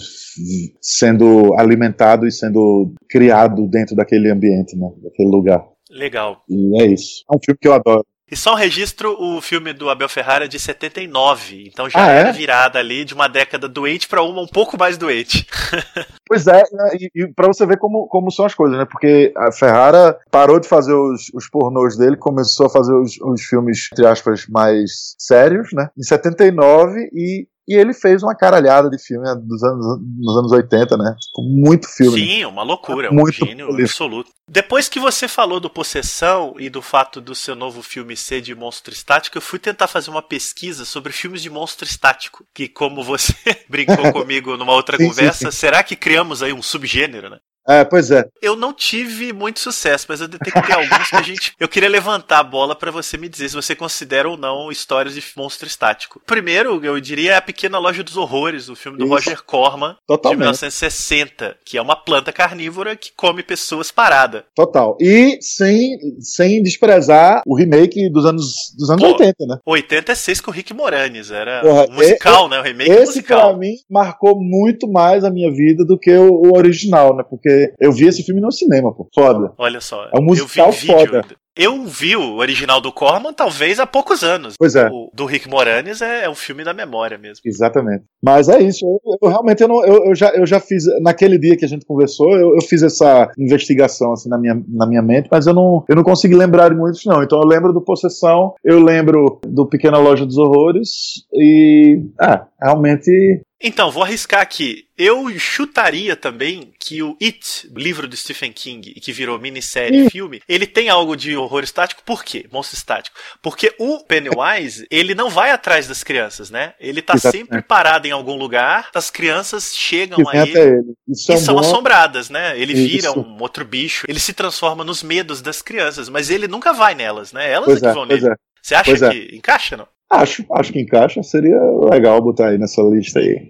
sendo 0.80 1.54
alimentado 1.58 2.26
e 2.26 2.32
sendo 2.32 2.92
criado 3.08 3.66
dentro 3.68 3.94
daquele 3.94 4.30
ambiente, 4.30 4.76
né, 4.76 4.88
daquele 5.02 5.28
lugar. 5.30 5.62
Legal. 5.90 6.42
E 6.48 6.82
é 6.82 6.86
isso. 6.86 7.22
É 7.30 7.36
um 7.36 7.40
filme 7.44 7.58
que 7.60 7.68
eu 7.68 7.74
adoro. 7.74 8.04
E 8.32 8.36
só 8.36 8.52
um 8.54 8.56
registro, 8.56 9.14
o 9.22 9.42
filme 9.42 9.74
do 9.74 9.90
Abel 9.90 10.08
Ferrara 10.08 10.46
é 10.46 10.48
de 10.48 10.58
79, 10.58 11.68
então 11.70 11.90
já 11.90 12.02
Ah, 12.02 12.10
é? 12.10 12.18
era 12.20 12.32
virada 12.32 12.78
ali 12.78 13.04
de 13.04 13.12
uma 13.12 13.28
década 13.28 13.68
doente 13.68 14.08
para 14.08 14.22
uma 14.22 14.40
um 14.40 14.46
pouco 14.46 14.78
mais 14.78 14.96
doente. 14.96 15.46
Pois 16.32 16.46
é, 16.46 16.62
e, 16.98 17.10
e 17.14 17.28
para 17.34 17.46
você 17.46 17.66
ver 17.66 17.76
como, 17.76 18.06
como 18.06 18.30
são 18.30 18.46
as 18.46 18.54
coisas, 18.54 18.78
né? 18.78 18.86
Porque 18.90 19.34
a 19.36 19.52
Ferrara 19.52 20.18
parou 20.30 20.58
de 20.58 20.66
fazer 20.66 20.94
os, 20.94 21.30
os 21.34 21.46
pornôs 21.50 21.94
dele, 21.98 22.16
começou 22.16 22.64
a 22.64 22.70
fazer 22.70 22.94
os, 22.94 23.20
os 23.20 23.42
filmes, 23.42 23.90
entre 23.92 24.06
aspas, 24.06 24.46
mais 24.48 25.14
sérios, 25.18 25.68
né? 25.74 25.90
Em 25.98 26.02
79, 26.02 27.10
e, 27.12 27.46
e 27.68 27.74
ele 27.74 27.94
fez 27.94 28.22
uma 28.22 28.34
caralhada 28.34 28.90
de 28.90 28.98
filme 28.98 29.24
né, 29.24 29.34
dos 29.36 29.62
anos, 29.62 29.86
nos 30.18 30.36
anos 30.36 30.52
80, 30.52 30.96
né? 30.96 31.14
Tipo, 31.20 31.42
muito 31.42 31.88
filme. 31.88 32.18
Sim, 32.18 32.44
uma 32.44 32.62
loucura, 32.62 33.10
um 33.10 33.14
Muito 33.14 33.32
gênio 33.34 33.66
prolífico. 33.66 33.82
absoluto. 33.82 34.30
Depois 34.48 34.88
que 34.88 34.98
você 34.98 35.28
falou 35.28 35.60
do 35.60 35.70
Possessão 35.70 36.54
e 36.58 36.68
do 36.68 36.82
fato 36.82 37.20
do 37.20 37.34
seu 37.34 37.54
novo 37.54 37.82
filme 37.82 38.16
ser 38.16 38.40
de 38.40 38.54
monstro 38.54 38.92
estático, 38.92 39.38
eu 39.38 39.42
fui 39.42 39.58
tentar 39.58 39.86
fazer 39.86 40.10
uma 40.10 40.22
pesquisa 40.22 40.84
sobre 40.84 41.12
filmes 41.12 41.40
de 41.40 41.48
monstro 41.50 41.86
estático, 41.86 42.44
que 42.52 42.68
como 42.68 43.02
você 43.04 43.32
brincou 43.70 44.10
comigo 44.12 44.56
numa 44.56 44.72
outra 44.72 44.96
Sim, 44.96 45.04
sim, 45.04 45.08
conversa, 45.10 45.50
será 45.52 45.82
que 45.82 45.94
criamos 45.94 46.42
aí 46.42 46.52
um 46.52 46.62
subgênero, 46.62 47.30
né? 47.30 47.38
É, 47.66 47.84
pois 47.84 48.10
é. 48.10 48.24
Eu 48.40 48.56
não 48.56 48.72
tive 48.72 49.32
muito 49.32 49.60
sucesso, 49.60 50.06
mas 50.08 50.20
eu 50.20 50.28
detectei 50.28 50.74
alguns 50.74 51.08
que 51.08 51.16
a 51.16 51.22
gente. 51.22 51.54
Eu 51.58 51.68
queria 51.68 51.88
levantar 51.88 52.40
a 52.40 52.44
bola 52.44 52.74
para 52.74 52.90
você 52.90 53.16
me 53.16 53.28
dizer 53.28 53.48
se 53.48 53.54
você 53.54 53.74
considera 53.74 54.28
ou 54.28 54.36
não 54.36 54.70
histórias 54.70 55.14
de 55.14 55.22
monstro 55.36 55.66
estático. 55.66 56.20
Primeiro, 56.26 56.84
eu 56.84 57.00
diria 57.00 57.32
é 57.32 57.36
A 57.36 57.42
Pequena 57.42 57.78
Loja 57.78 58.02
dos 58.02 58.16
Horrores, 58.16 58.68
o 58.68 58.74
filme 58.74 58.98
do 58.98 59.04
Isso. 59.04 59.14
Roger 59.14 59.42
Corman, 59.44 59.96
Totalmente. 60.06 60.38
de 60.38 60.40
1960, 60.40 61.56
que 61.64 61.78
é 61.78 61.82
uma 61.82 61.96
planta 61.96 62.32
carnívora 62.32 62.96
que 62.96 63.12
come 63.16 63.42
pessoas 63.42 63.90
parada. 63.90 64.44
Total. 64.54 64.96
E 65.00 65.38
sem, 65.40 65.96
sem 66.20 66.62
desprezar 66.62 67.42
o 67.46 67.54
remake 67.54 68.10
dos 68.10 68.26
anos, 68.26 68.74
dos 68.76 68.90
anos 68.90 69.02
Pô, 69.02 69.12
80, 69.12 69.46
né? 69.46 69.58
86 69.64 70.40
com 70.40 70.50
o 70.50 70.54
Rick 70.54 70.74
Moranis, 70.74 71.30
era 71.30 71.60
Porra, 71.60 71.86
musical, 71.86 72.48
né? 72.48 72.58
O 72.58 72.62
remake 72.62 72.90
Esse, 72.90 73.06
musical. 73.06 73.50
pra 73.50 73.58
mim, 73.58 73.74
marcou 73.88 74.38
muito 74.40 74.90
mais 74.90 75.24
a 75.24 75.30
minha 75.30 75.50
vida 75.50 75.84
do 75.84 75.98
que 75.98 76.12
o, 76.12 76.42
o 76.46 76.56
original, 76.56 77.16
né? 77.16 77.24
Porque 77.28 77.51
eu 77.80 77.92
vi 77.92 78.06
esse 78.06 78.22
filme 78.22 78.40
no 78.40 78.50
cinema, 78.50 78.94
pô. 78.94 79.08
Foda. 79.14 79.52
Olha 79.58 79.80
só. 79.80 80.08
É 80.14 80.20
um 80.20 80.24
musical 80.24 80.66
eu 80.66 80.72
vi 80.72 80.86
foda. 80.86 81.16
ainda. 81.18 81.42
Eu 81.54 81.84
vi 81.84 82.16
o 82.16 82.36
original 82.36 82.80
do 82.80 82.90
Corman 82.90 83.34
talvez 83.34 83.78
há 83.78 83.86
poucos 83.86 84.22
anos. 84.22 84.54
Pois 84.58 84.74
é. 84.74 84.88
O 84.88 85.10
do 85.12 85.26
Rick 85.26 85.50
Moranis 85.50 86.00
é, 86.00 86.24
é 86.24 86.30
um 86.30 86.34
filme 86.34 86.64
da 86.64 86.72
memória 86.72 87.18
mesmo. 87.18 87.42
Exatamente. 87.44 88.04
Mas 88.24 88.48
é 88.48 88.58
isso. 88.62 88.86
Eu, 88.86 89.18
eu 89.22 89.28
realmente 89.28 89.62
eu, 89.62 89.68
não, 89.68 89.84
eu, 89.84 90.06
eu 90.06 90.14
já, 90.14 90.30
eu 90.30 90.46
já 90.46 90.58
fiz. 90.58 90.84
Naquele 91.02 91.38
dia 91.38 91.54
que 91.54 91.64
a 91.64 91.68
gente 91.68 91.84
conversou, 91.84 92.32
eu, 92.32 92.54
eu 92.54 92.62
fiz 92.62 92.82
essa 92.82 93.30
investigação 93.38 94.14
assim, 94.14 94.30
na, 94.30 94.38
minha, 94.38 94.62
na 94.66 94.86
minha 94.86 95.02
mente, 95.02 95.28
mas 95.30 95.46
eu 95.46 95.52
não, 95.52 95.84
eu 95.90 95.94
não 95.94 96.02
consegui 96.02 96.34
lembrar 96.34 96.70
de 96.70 96.74
muitos, 96.74 97.04
não. 97.04 97.22
Então 97.22 97.38
eu 97.38 97.46
lembro 97.46 97.72
do 97.72 97.84
Possessão, 97.84 98.54
eu 98.64 98.82
lembro 98.82 99.38
do 99.46 99.66
Pequena 99.68 99.98
Loja 99.98 100.24
dos 100.24 100.38
Horrores 100.38 100.88
e. 101.34 102.00
Ah, 102.18 102.46
realmente. 102.62 103.42
Então, 103.62 103.90
vou 103.90 104.02
arriscar 104.02 104.40
aqui. 104.40 104.86
Eu 104.98 105.28
chutaria 105.38 106.16
também 106.16 106.72
que 106.78 107.02
o 107.02 107.16
It, 107.20 107.70
livro 107.74 108.06
do 108.08 108.16
Stephen 108.16 108.52
King, 108.52 108.94
que 108.94 109.12
virou 109.12 109.38
minissérie 109.38 110.06
Ih. 110.06 110.10
filme, 110.10 110.42
ele 110.48 110.66
tem 110.66 110.88
algo 110.88 111.16
de 111.16 111.36
horror 111.36 111.62
estático. 111.62 112.02
Por 112.04 112.24
quê? 112.24 112.46
Monstro 112.52 112.76
estático. 112.76 113.16
Porque 113.40 113.74
o 113.78 114.00
Pennywise, 114.04 114.86
ele 114.90 115.14
não 115.14 115.30
vai 115.30 115.50
atrás 115.50 115.86
das 115.86 116.02
crianças, 116.04 116.50
né? 116.50 116.74
Ele 116.80 117.00
tá 117.00 117.14
Exatamente. 117.14 117.46
sempre 117.48 117.62
parado 117.62 118.06
em 118.06 118.10
algum 118.10 118.36
lugar, 118.36 118.90
as 118.94 119.10
crianças 119.10 119.74
chegam 119.76 120.28
a 120.28 120.36
ele. 120.36 120.50
até 120.50 120.68
ele. 120.68 120.94
Isso 121.08 121.32
é 121.32 121.34
E 121.36 121.38
são 121.38 121.58
assombradas, 121.58 122.28
né? 122.30 122.58
Ele 122.58 122.74
vira 122.74 123.08
Isso. 123.10 123.20
um 123.20 123.40
outro 123.40 123.64
bicho, 123.64 124.04
ele 124.08 124.20
se 124.20 124.32
transforma 124.32 124.84
nos 124.84 125.02
medos 125.02 125.40
das 125.40 125.62
crianças, 125.62 126.08
mas 126.08 126.30
ele 126.30 126.48
nunca 126.48 126.72
vai 126.72 126.94
nelas, 126.94 127.32
né? 127.32 127.50
Elas 127.50 127.66
Pois 127.66 127.78
é 127.78 127.80
que 127.80 127.86
é, 127.86 127.92
vão 127.92 128.06
pois 128.06 128.22
nele. 128.22 128.34
é. 128.34 128.36
Você 128.62 128.74
acha 128.76 129.06
é. 129.06 129.10
que 129.10 129.36
encaixa, 129.36 129.76
não? 129.76 129.88
Acho, 130.12 130.44
acho 130.52 130.72
que 130.74 130.80
encaixa. 130.80 131.22
Seria 131.22 131.58
legal 131.90 132.20
botar 132.20 132.48
aí 132.48 132.58
nessa 132.58 132.82
lista 132.82 133.18
aí. 133.18 133.48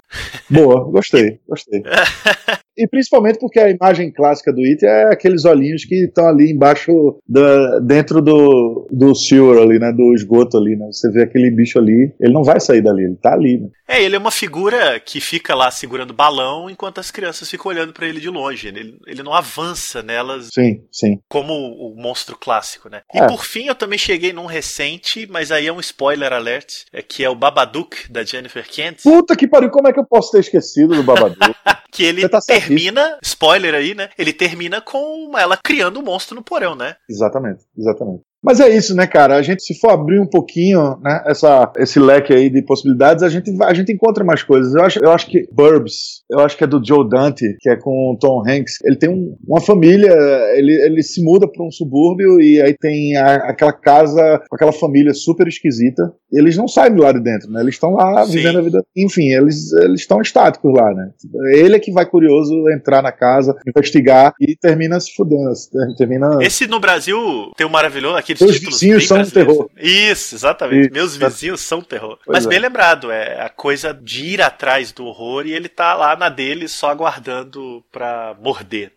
Boa, 0.49 0.85
gostei, 0.85 1.41
gostei. 1.49 1.83
E 2.83 2.89
principalmente 2.89 3.39
porque 3.39 3.61
a 3.61 3.71
imagem 3.71 4.11
clássica 4.11 4.53
do 4.53 4.61
It 4.61 4.85
é 4.85 5.13
aqueles 5.13 5.45
olhinhos 5.45 5.85
que 5.85 6.07
estão 6.07 6.27
ali 6.27 6.51
embaixo, 6.51 7.17
da, 7.29 7.79
dentro 7.79 8.21
do, 8.21 8.89
do 8.91 9.15
sewer 9.15 9.63
ali, 9.63 9.79
né? 9.79 9.93
Do 9.93 10.13
esgoto 10.15 10.57
ali, 10.57 10.75
né? 10.75 10.87
Você 10.91 11.09
vê 11.13 11.23
aquele 11.23 11.49
bicho 11.51 11.79
ali, 11.79 12.13
ele 12.21 12.33
não 12.33 12.43
vai 12.43 12.59
sair 12.59 12.83
dali, 12.83 13.05
ele 13.05 13.17
tá 13.17 13.35
ali, 13.35 13.59
né? 13.59 13.69
É, 13.87 14.03
ele 14.03 14.17
é 14.17 14.19
uma 14.19 14.31
figura 14.31 14.99
que 14.99 15.21
fica 15.21 15.55
lá 15.55 15.71
segurando 15.71 16.13
balão 16.13 16.69
enquanto 16.69 16.99
as 16.99 17.11
crianças 17.11 17.49
ficam 17.49 17.71
olhando 17.71 17.93
pra 17.93 18.09
ele 18.09 18.21
de 18.21 18.31
longe. 18.31 18.67
Ele, 18.67 18.99
ele 19.07 19.23
não 19.23 19.33
avança 19.35 20.03
nelas 20.03 20.49
Sim, 20.53 20.83
sim. 20.91 21.21
como 21.29 21.53
o, 21.53 21.93
o 21.93 22.03
monstro 22.03 22.37
clássico, 22.37 22.89
né? 22.89 23.03
E 23.15 23.19
É. 23.19 23.29
por 23.29 23.45
fim, 23.45 23.67
eu 23.67 23.75
também 23.75 23.99
cheguei 23.99 24.33
num 24.33 24.47
recente, 24.47 25.29
mas 25.31 25.53
aí 25.53 25.69
é 25.69 25.73
um 25.73 25.79
spoiler 25.79 26.33
alert, 26.33 26.85
é 26.93 27.03
que 27.03 27.23
é 27.23 27.31
o 27.31 27.35
Babadook 27.37 28.11
da 28.11 28.25
Jennifer 28.25 28.67
Kent, 28.69 29.03
Puta 29.03 29.37
que 29.37 29.47
pariu, 29.47 29.71
como 29.71 29.87
é 29.87 29.93
que 29.93 30.01
eu 30.01 30.07
posso 30.07 30.33
ter 30.33 30.41
esquecido 30.41 30.97
do 30.97 31.03
Babadook? 31.03 31.55
que 31.93 32.03
ele 32.03 32.27
tá. 32.29 32.41
Termina, 32.75 33.19
spoiler 33.23 33.75
aí, 33.75 33.95
né? 33.95 34.11
Ele 34.19 34.33
termina 34.33 34.81
com 34.81 35.37
ela 35.37 35.57
criando 35.57 36.01
um 36.01 36.03
monstro 36.03 36.35
no 36.35 36.43
porão, 36.43 36.75
né? 36.75 36.97
Exatamente, 37.09 37.65
exatamente. 37.77 38.23
Mas 38.43 38.61
é 38.61 38.69
isso, 38.69 38.95
né, 38.95 39.07
cara? 39.07 39.37
A 39.37 39.43
gente, 39.43 39.63
se 39.63 39.79
for 39.79 39.91
abrir 39.91 40.21
um 40.21 40.27
pouquinho, 40.27 40.97
né, 41.03 41.23
essa, 41.27 41.71
esse 41.77 41.99
leque 42.01 42.33
aí 42.33 42.51
de 42.51 42.63
possibilidades, 42.63 43.23
a 43.23 43.29
gente, 43.29 43.51
a 43.63 43.73
gente 43.75 43.93
encontra 43.93 44.25
mais 44.25 44.43
coisas. 44.43 44.75
Eu 44.75 44.83
acho, 44.83 44.99
eu 45.03 45.13
acho 45.13 45.27
que 45.29 45.47
Burbs, 45.53 46.23
eu 46.31 46.41
acho 46.41 46.57
que 46.57 46.65
é 46.65 46.67
do 46.67 46.85
Joe 46.85 47.09
Dante, 47.09 47.45
que 47.61 47.69
é 47.71 47.77
com 47.77 48.13
o 48.13 48.19
Tom 48.19 48.43
Hanks. 48.47 48.75
Ele 48.85 48.97
tem 48.97 49.09
um- 49.11 49.37
uma 49.47 49.61
família, 49.61 50.13
ele, 50.57 50.73
ele 50.85 51.03
se 51.03 51.23
muda 51.23 51.47
para 51.47 51.65
um 51.65 51.71
subúrbio 51.71 52.41
e 52.41 52.61
aí 52.61 52.75
tem 52.81 53.17
a- 53.17 53.37
aquela 53.49 53.73
casa 53.73 54.43
com 54.49 54.57
aquela 54.57 54.73
família 54.73 55.15
super 55.15 55.47
esquisita. 55.47 56.13
Eles 56.33 56.57
não 56.57 56.67
saem 56.67 56.95
de 56.95 57.01
lá 57.01 57.13
de 57.13 57.21
dentro, 57.23 57.51
né? 57.51 57.61
Eles 57.61 57.75
estão 57.75 57.93
lá 57.95 58.25
Sim. 58.27 58.33
vivendo 58.33 58.59
a 58.59 58.63
vida. 58.63 58.83
Enfim, 58.97 59.29
eles 59.33 59.73
eles 59.75 60.01
estão 60.01 60.21
estáticos 60.21 60.73
lá, 60.75 60.93
né? 60.95 61.11
Ele 61.55 61.77
é 61.77 61.79
que 61.79 61.93
vai 61.93 62.07
curioso 62.07 62.53
entrar 62.71 63.03
na 63.03 63.13
casa, 63.13 63.55
investigar 63.69 64.33
e 64.41 64.57
termina 64.57 64.99
se 64.99 65.15
fudendo. 65.15 65.53
Termina. 65.97 66.39
Esse 66.41 66.67
no 66.67 66.81
Brasil 66.81 67.17
tem 67.57 67.67
um 67.67 67.71
maravilhoso, 67.71 68.17
aqueles 68.33 68.55
títulos 68.57 68.81
vizinhos 68.81 69.07
são 69.07 69.17
um 69.17 69.21
brasileiros. 69.21 69.55
terror. 69.57 69.71
Isso, 69.77 70.35
exatamente. 70.35 70.85
Isso. 70.87 70.93
Meus 70.93 71.17
vizinhos 71.17 71.61
são 71.61 71.81
terror. 71.81 72.19
Pois 72.25 72.39
Mas 72.39 72.47
é. 72.47 72.49
bem 72.49 72.59
lembrado, 72.59 73.11
é 73.11 73.41
a 73.43 73.49
coisa 73.49 73.93
de 73.93 74.25
ir 74.25 74.43
atrás 74.43 74.93
do 74.93 75.05
horror 75.07 75.47
e 75.47 75.53
ele 75.53 75.69
tá 75.69 75.95
lá 75.95 76.17
na 76.17 76.29
dele 76.29 76.69
só 76.69 76.91
aguardando 76.91 77.85
pra 77.93 78.35
morder. 78.41 78.93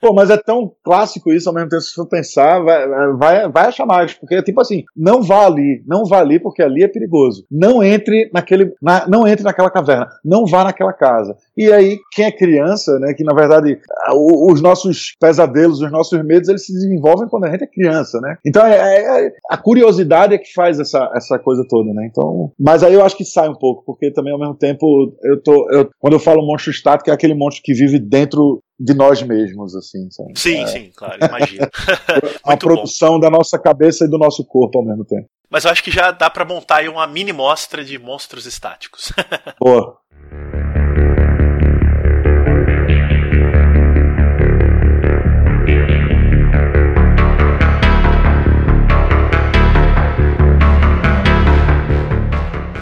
Pô, 0.00 0.12
mas 0.14 0.30
é 0.30 0.36
tão 0.36 0.72
clássico 0.82 1.32
isso 1.32 1.48
ao 1.48 1.54
mesmo 1.54 1.68
tempo, 1.68 1.82
se 1.82 1.94
for 1.94 2.06
pensar, 2.06 2.60
vai, 2.60 2.88
vai, 3.16 3.48
vai 3.50 3.66
achar 3.66 3.86
mais. 3.86 4.14
Porque 4.14 4.34
é 4.34 4.42
tipo 4.42 4.60
assim, 4.60 4.84
não 4.96 5.22
vá 5.22 5.46
ali, 5.46 5.82
não 5.86 6.04
vá 6.04 6.20
ali 6.20 6.38
porque 6.40 6.62
ali 6.62 6.82
é 6.82 6.88
perigoso. 6.88 7.44
Não 7.50 7.82
entre 7.82 8.30
naquele. 8.32 8.72
na- 8.82 9.06
não 9.06 9.26
entre 9.26 9.44
naquela 9.44 9.70
caverna, 9.70 10.08
não 10.24 10.46
vá 10.46 10.64
naquela 10.64 10.92
casa. 10.92 11.36
E 11.56 11.70
aí, 11.72 11.98
quem 12.12 12.24
é 12.24 12.32
criança, 12.32 12.98
né? 12.98 13.12
Que 13.14 13.22
na 13.24 13.34
verdade 13.34 13.78
os 14.14 14.60
nossos 14.60 15.14
pesadelos, 15.20 15.80
os 15.80 15.90
nossos 15.92 16.22
medos, 16.24 16.48
eles 16.48 16.64
se 16.66 16.72
desenvolvem 16.72 17.28
quando 17.28 17.44
a 17.44 17.50
gente 17.50 17.64
é 17.64 17.66
criança, 17.66 18.20
né? 18.20 18.36
Então 18.46 18.64
é, 18.66 18.74
é- 18.76 19.26
é- 19.26 19.32
a 19.50 19.56
curiosidade 19.56 20.34
é 20.34 20.38
que 20.38 20.52
faz 20.52 20.78
essa, 20.80 21.10
essa 21.14 21.38
coisa 21.38 21.64
toda, 21.68 21.92
né? 21.92 22.06
Então. 22.10 22.50
Mas 22.58 22.82
aí 22.82 22.94
eu 22.94 23.04
acho 23.04 23.16
que 23.16 23.24
sai 23.24 23.48
um 23.48 23.54
pouco, 23.54 23.82
porque 23.84 24.10
também 24.12 24.32
ao 24.32 24.38
mesmo 24.38 24.54
tempo 24.54 25.12
eu 25.22 25.40
tô. 25.42 25.68
eu- 25.70 25.88
quando 25.98 26.14
eu 26.14 26.20
falo 26.20 26.44
monstro 26.46 26.70
estático, 26.70 27.10
é 27.10 27.12
aquele 27.12 27.34
monstro 27.34 27.62
que 27.62 27.74
vive 27.74 27.98
dentro 27.98 28.62
de 28.80 28.94
nós 28.94 29.22
mesmos, 29.22 29.76
assim, 29.76 30.10
sabe? 30.10 30.32
Sim, 30.34 30.66
sim, 30.66 30.90
claro, 30.96 31.18
imagino. 31.22 31.68
a 32.08 32.12
Muito 32.12 32.34
bom. 32.44 32.56
produção 32.56 33.20
da 33.20 33.28
nossa 33.28 33.58
cabeça 33.58 34.06
e 34.06 34.08
do 34.08 34.16
nosso 34.16 34.42
corpo 34.42 34.78
ao 34.78 34.84
mesmo 34.84 35.04
tempo. 35.04 35.28
Mas 35.50 35.64
eu 35.64 35.70
acho 35.70 35.84
que 35.84 35.90
já 35.90 36.10
dá 36.10 36.30
pra 36.30 36.46
montar 36.46 36.76
aí 36.76 36.88
uma 36.88 37.06
mini 37.06 37.32
mostra 37.32 37.84
de 37.84 37.98
monstros 37.98 38.46
estáticos. 38.46 39.12
Boa. 39.60 39.98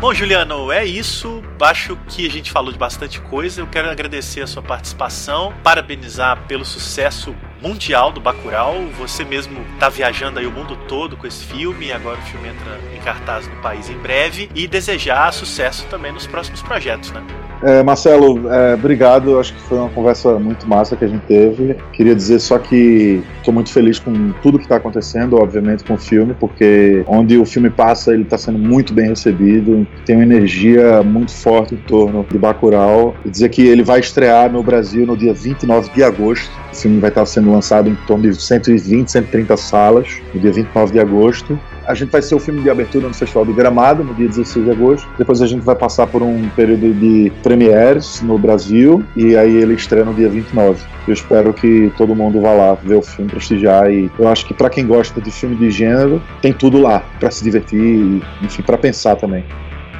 Bom, 0.00 0.14
Juliano, 0.14 0.70
é 0.70 0.84
isso. 0.84 1.37
Acho 1.60 1.96
que 2.08 2.24
a 2.24 2.30
gente 2.30 2.52
falou 2.52 2.72
de 2.72 2.78
bastante 2.78 3.20
coisa. 3.20 3.60
Eu 3.60 3.66
quero 3.66 3.90
agradecer 3.90 4.40
a 4.40 4.46
sua 4.46 4.62
participação, 4.62 5.52
parabenizar 5.62 6.46
pelo 6.46 6.64
sucesso 6.64 7.34
mundial 7.62 8.12
do 8.12 8.20
Bacurau. 8.20 8.84
Você 8.98 9.24
mesmo 9.24 9.58
está 9.74 9.88
viajando 9.88 10.38
aí 10.38 10.46
o 10.46 10.52
mundo 10.52 10.76
todo 10.88 11.16
com 11.16 11.26
esse 11.26 11.44
filme. 11.44 11.92
Agora 11.92 12.18
o 12.18 12.22
filme 12.22 12.48
entra 12.48 12.78
em 12.94 13.00
cartaz 13.00 13.46
no 13.48 13.56
país 13.56 13.88
em 13.90 13.98
breve. 13.98 14.48
E 14.54 14.66
desejar 14.66 15.32
sucesso 15.32 15.86
também 15.90 16.12
nos 16.12 16.26
próximos 16.26 16.62
projetos, 16.62 17.10
né? 17.12 17.22
É, 17.62 17.82
Marcelo, 17.82 18.52
é, 18.52 18.74
obrigado. 18.74 19.38
Acho 19.38 19.52
que 19.54 19.60
foi 19.62 19.78
uma 19.78 19.88
conversa 19.88 20.38
muito 20.38 20.68
massa 20.68 20.96
que 20.96 21.04
a 21.04 21.08
gente 21.08 21.22
teve. 21.26 21.76
Queria 21.92 22.14
dizer 22.14 22.38
só 22.38 22.58
que 22.58 23.22
estou 23.38 23.52
muito 23.52 23.72
feliz 23.72 23.98
com 23.98 24.32
tudo 24.42 24.58
que 24.58 24.64
está 24.64 24.76
acontecendo, 24.76 25.36
obviamente, 25.36 25.82
com 25.84 25.94
o 25.94 25.98
filme, 25.98 26.34
porque 26.38 27.02
onde 27.06 27.36
o 27.36 27.44
filme 27.44 27.70
passa, 27.70 28.12
ele 28.12 28.22
está 28.22 28.38
sendo 28.38 28.58
muito 28.58 28.92
bem 28.92 29.08
recebido. 29.08 29.86
Tem 30.04 30.16
uma 30.16 30.22
energia 30.22 31.02
muito 31.02 31.32
forte 31.32 31.74
em 31.74 31.78
torno 31.78 32.24
de 32.30 32.38
Bacurau. 32.38 33.14
E 33.24 33.30
dizer 33.30 33.48
que 33.48 33.66
ele 33.66 33.82
vai 33.82 34.00
estrear 34.00 34.50
no 34.50 34.62
Brasil 34.62 35.06
no 35.06 35.16
dia 35.16 35.34
29 35.34 35.90
de 35.90 36.02
agosto. 36.02 36.50
O 36.72 36.76
filme 36.76 37.00
vai 37.00 37.10
estar 37.10 37.26
sendo 37.48 37.52
lançado 37.52 37.88
em 37.88 37.94
torno 38.06 38.30
de 38.30 38.40
120, 38.40 39.10
130 39.10 39.56
salas, 39.56 40.20
no 40.34 40.40
dia 40.40 40.52
29 40.52 40.92
de 40.92 41.00
agosto. 41.00 41.58
A 41.86 41.94
gente 41.94 42.10
vai 42.10 42.20
ser 42.20 42.34
o 42.34 42.38
filme 42.38 42.60
de 42.60 42.68
abertura 42.68 43.08
no 43.08 43.14
Festival 43.14 43.46
de 43.46 43.52
Gramado, 43.54 44.04
no 44.04 44.14
dia 44.14 44.28
16 44.28 44.66
de 44.66 44.70
agosto. 44.70 45.08
Depois 45.16 45.40
a 45.40 45.46
gente 45.46 45.62
vai 45.62 45.74
passar 45.74 46.06
por 46.06 46.22
um 46.22 46.46
período 46.50 46.92
de 46.92 47.32
premieres 47.42 48.20
no 48.20 48.38
Brasil 48.38 49.02
e 49.16 49.34
aí 49.34 49.56
ele 49.56 49.72
estreia 49.72 50.04
no 50.04 50.12
dia 50.12 50.28
29. 50.28 50.84
Eu 51.06 51.14
espero 51.14 51.54
que 51.54 51.90
todo 51.96 52.14
mundo 52.14 52.42
vá 52.42 52.52
lá 52.52 52.74
ver 52.74 52.96
o 52.96 53.02
filme, 53.02 53.30
prestigiar 53.30 53.90
e 53.90 54.10
eu 54.18 54.28
acho 54.28 54.44
que 54.44 54.52
para 54.52 54.68
quem 54.68 54.86
gosta 54.86 55.18
de 55.18 55.30
filme 55.30 55.56
de 55.56 55.70
gênero, 55.70 56.22
tem 56.42 56.52
tudo 56.52 56.78
lá 56.78 57.02
para 57.18 57.30
se 57.30 57.42
divertir 57.42 57.80
e, 57.80 58.22
enfim, 58.42 58.60
para 58.60 58.76
pensar 58.76 59.16
também. 59.16 59.44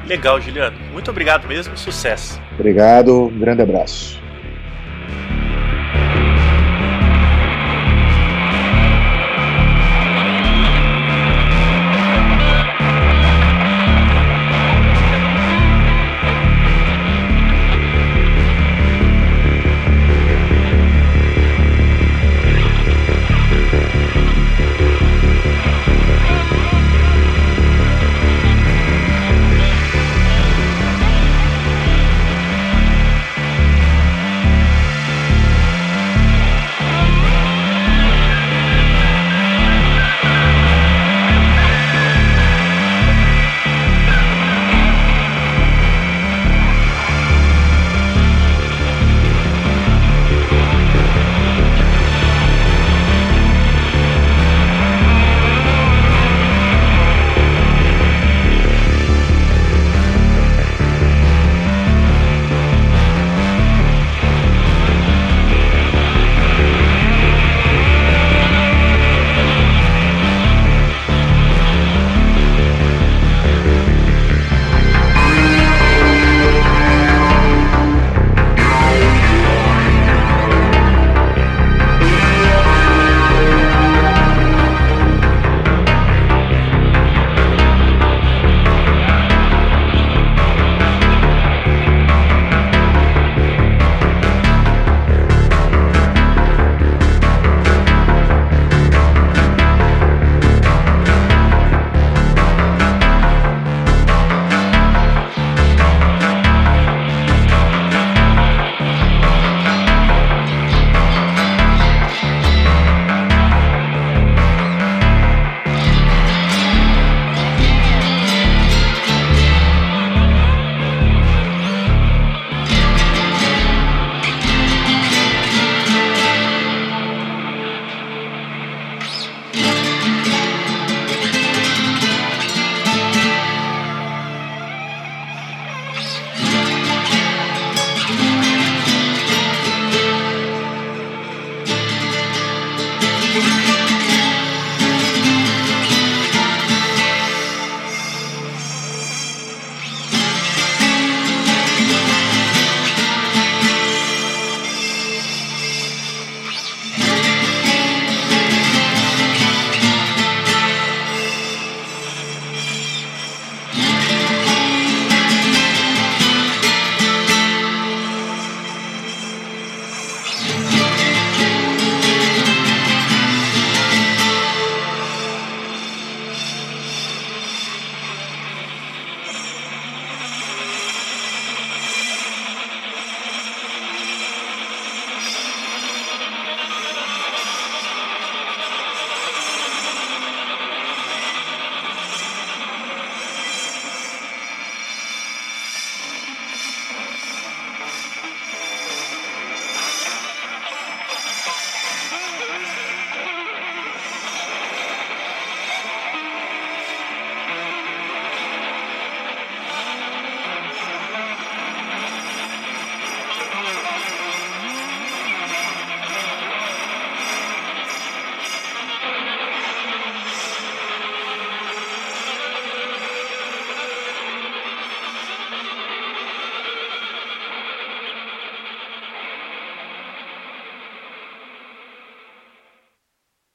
Legal, 0.05 0.39
Juliano. 0.39 0.77
Muito 0.91 1.09
obrigado 1.09 1.47
mesmo. 1.47 1.75
Sucesso. 1.75 2.39
Obrigado, 2.53 3.25
um 3.25 3.39
grande 3.39 3.63
abraço. 3.63 4.19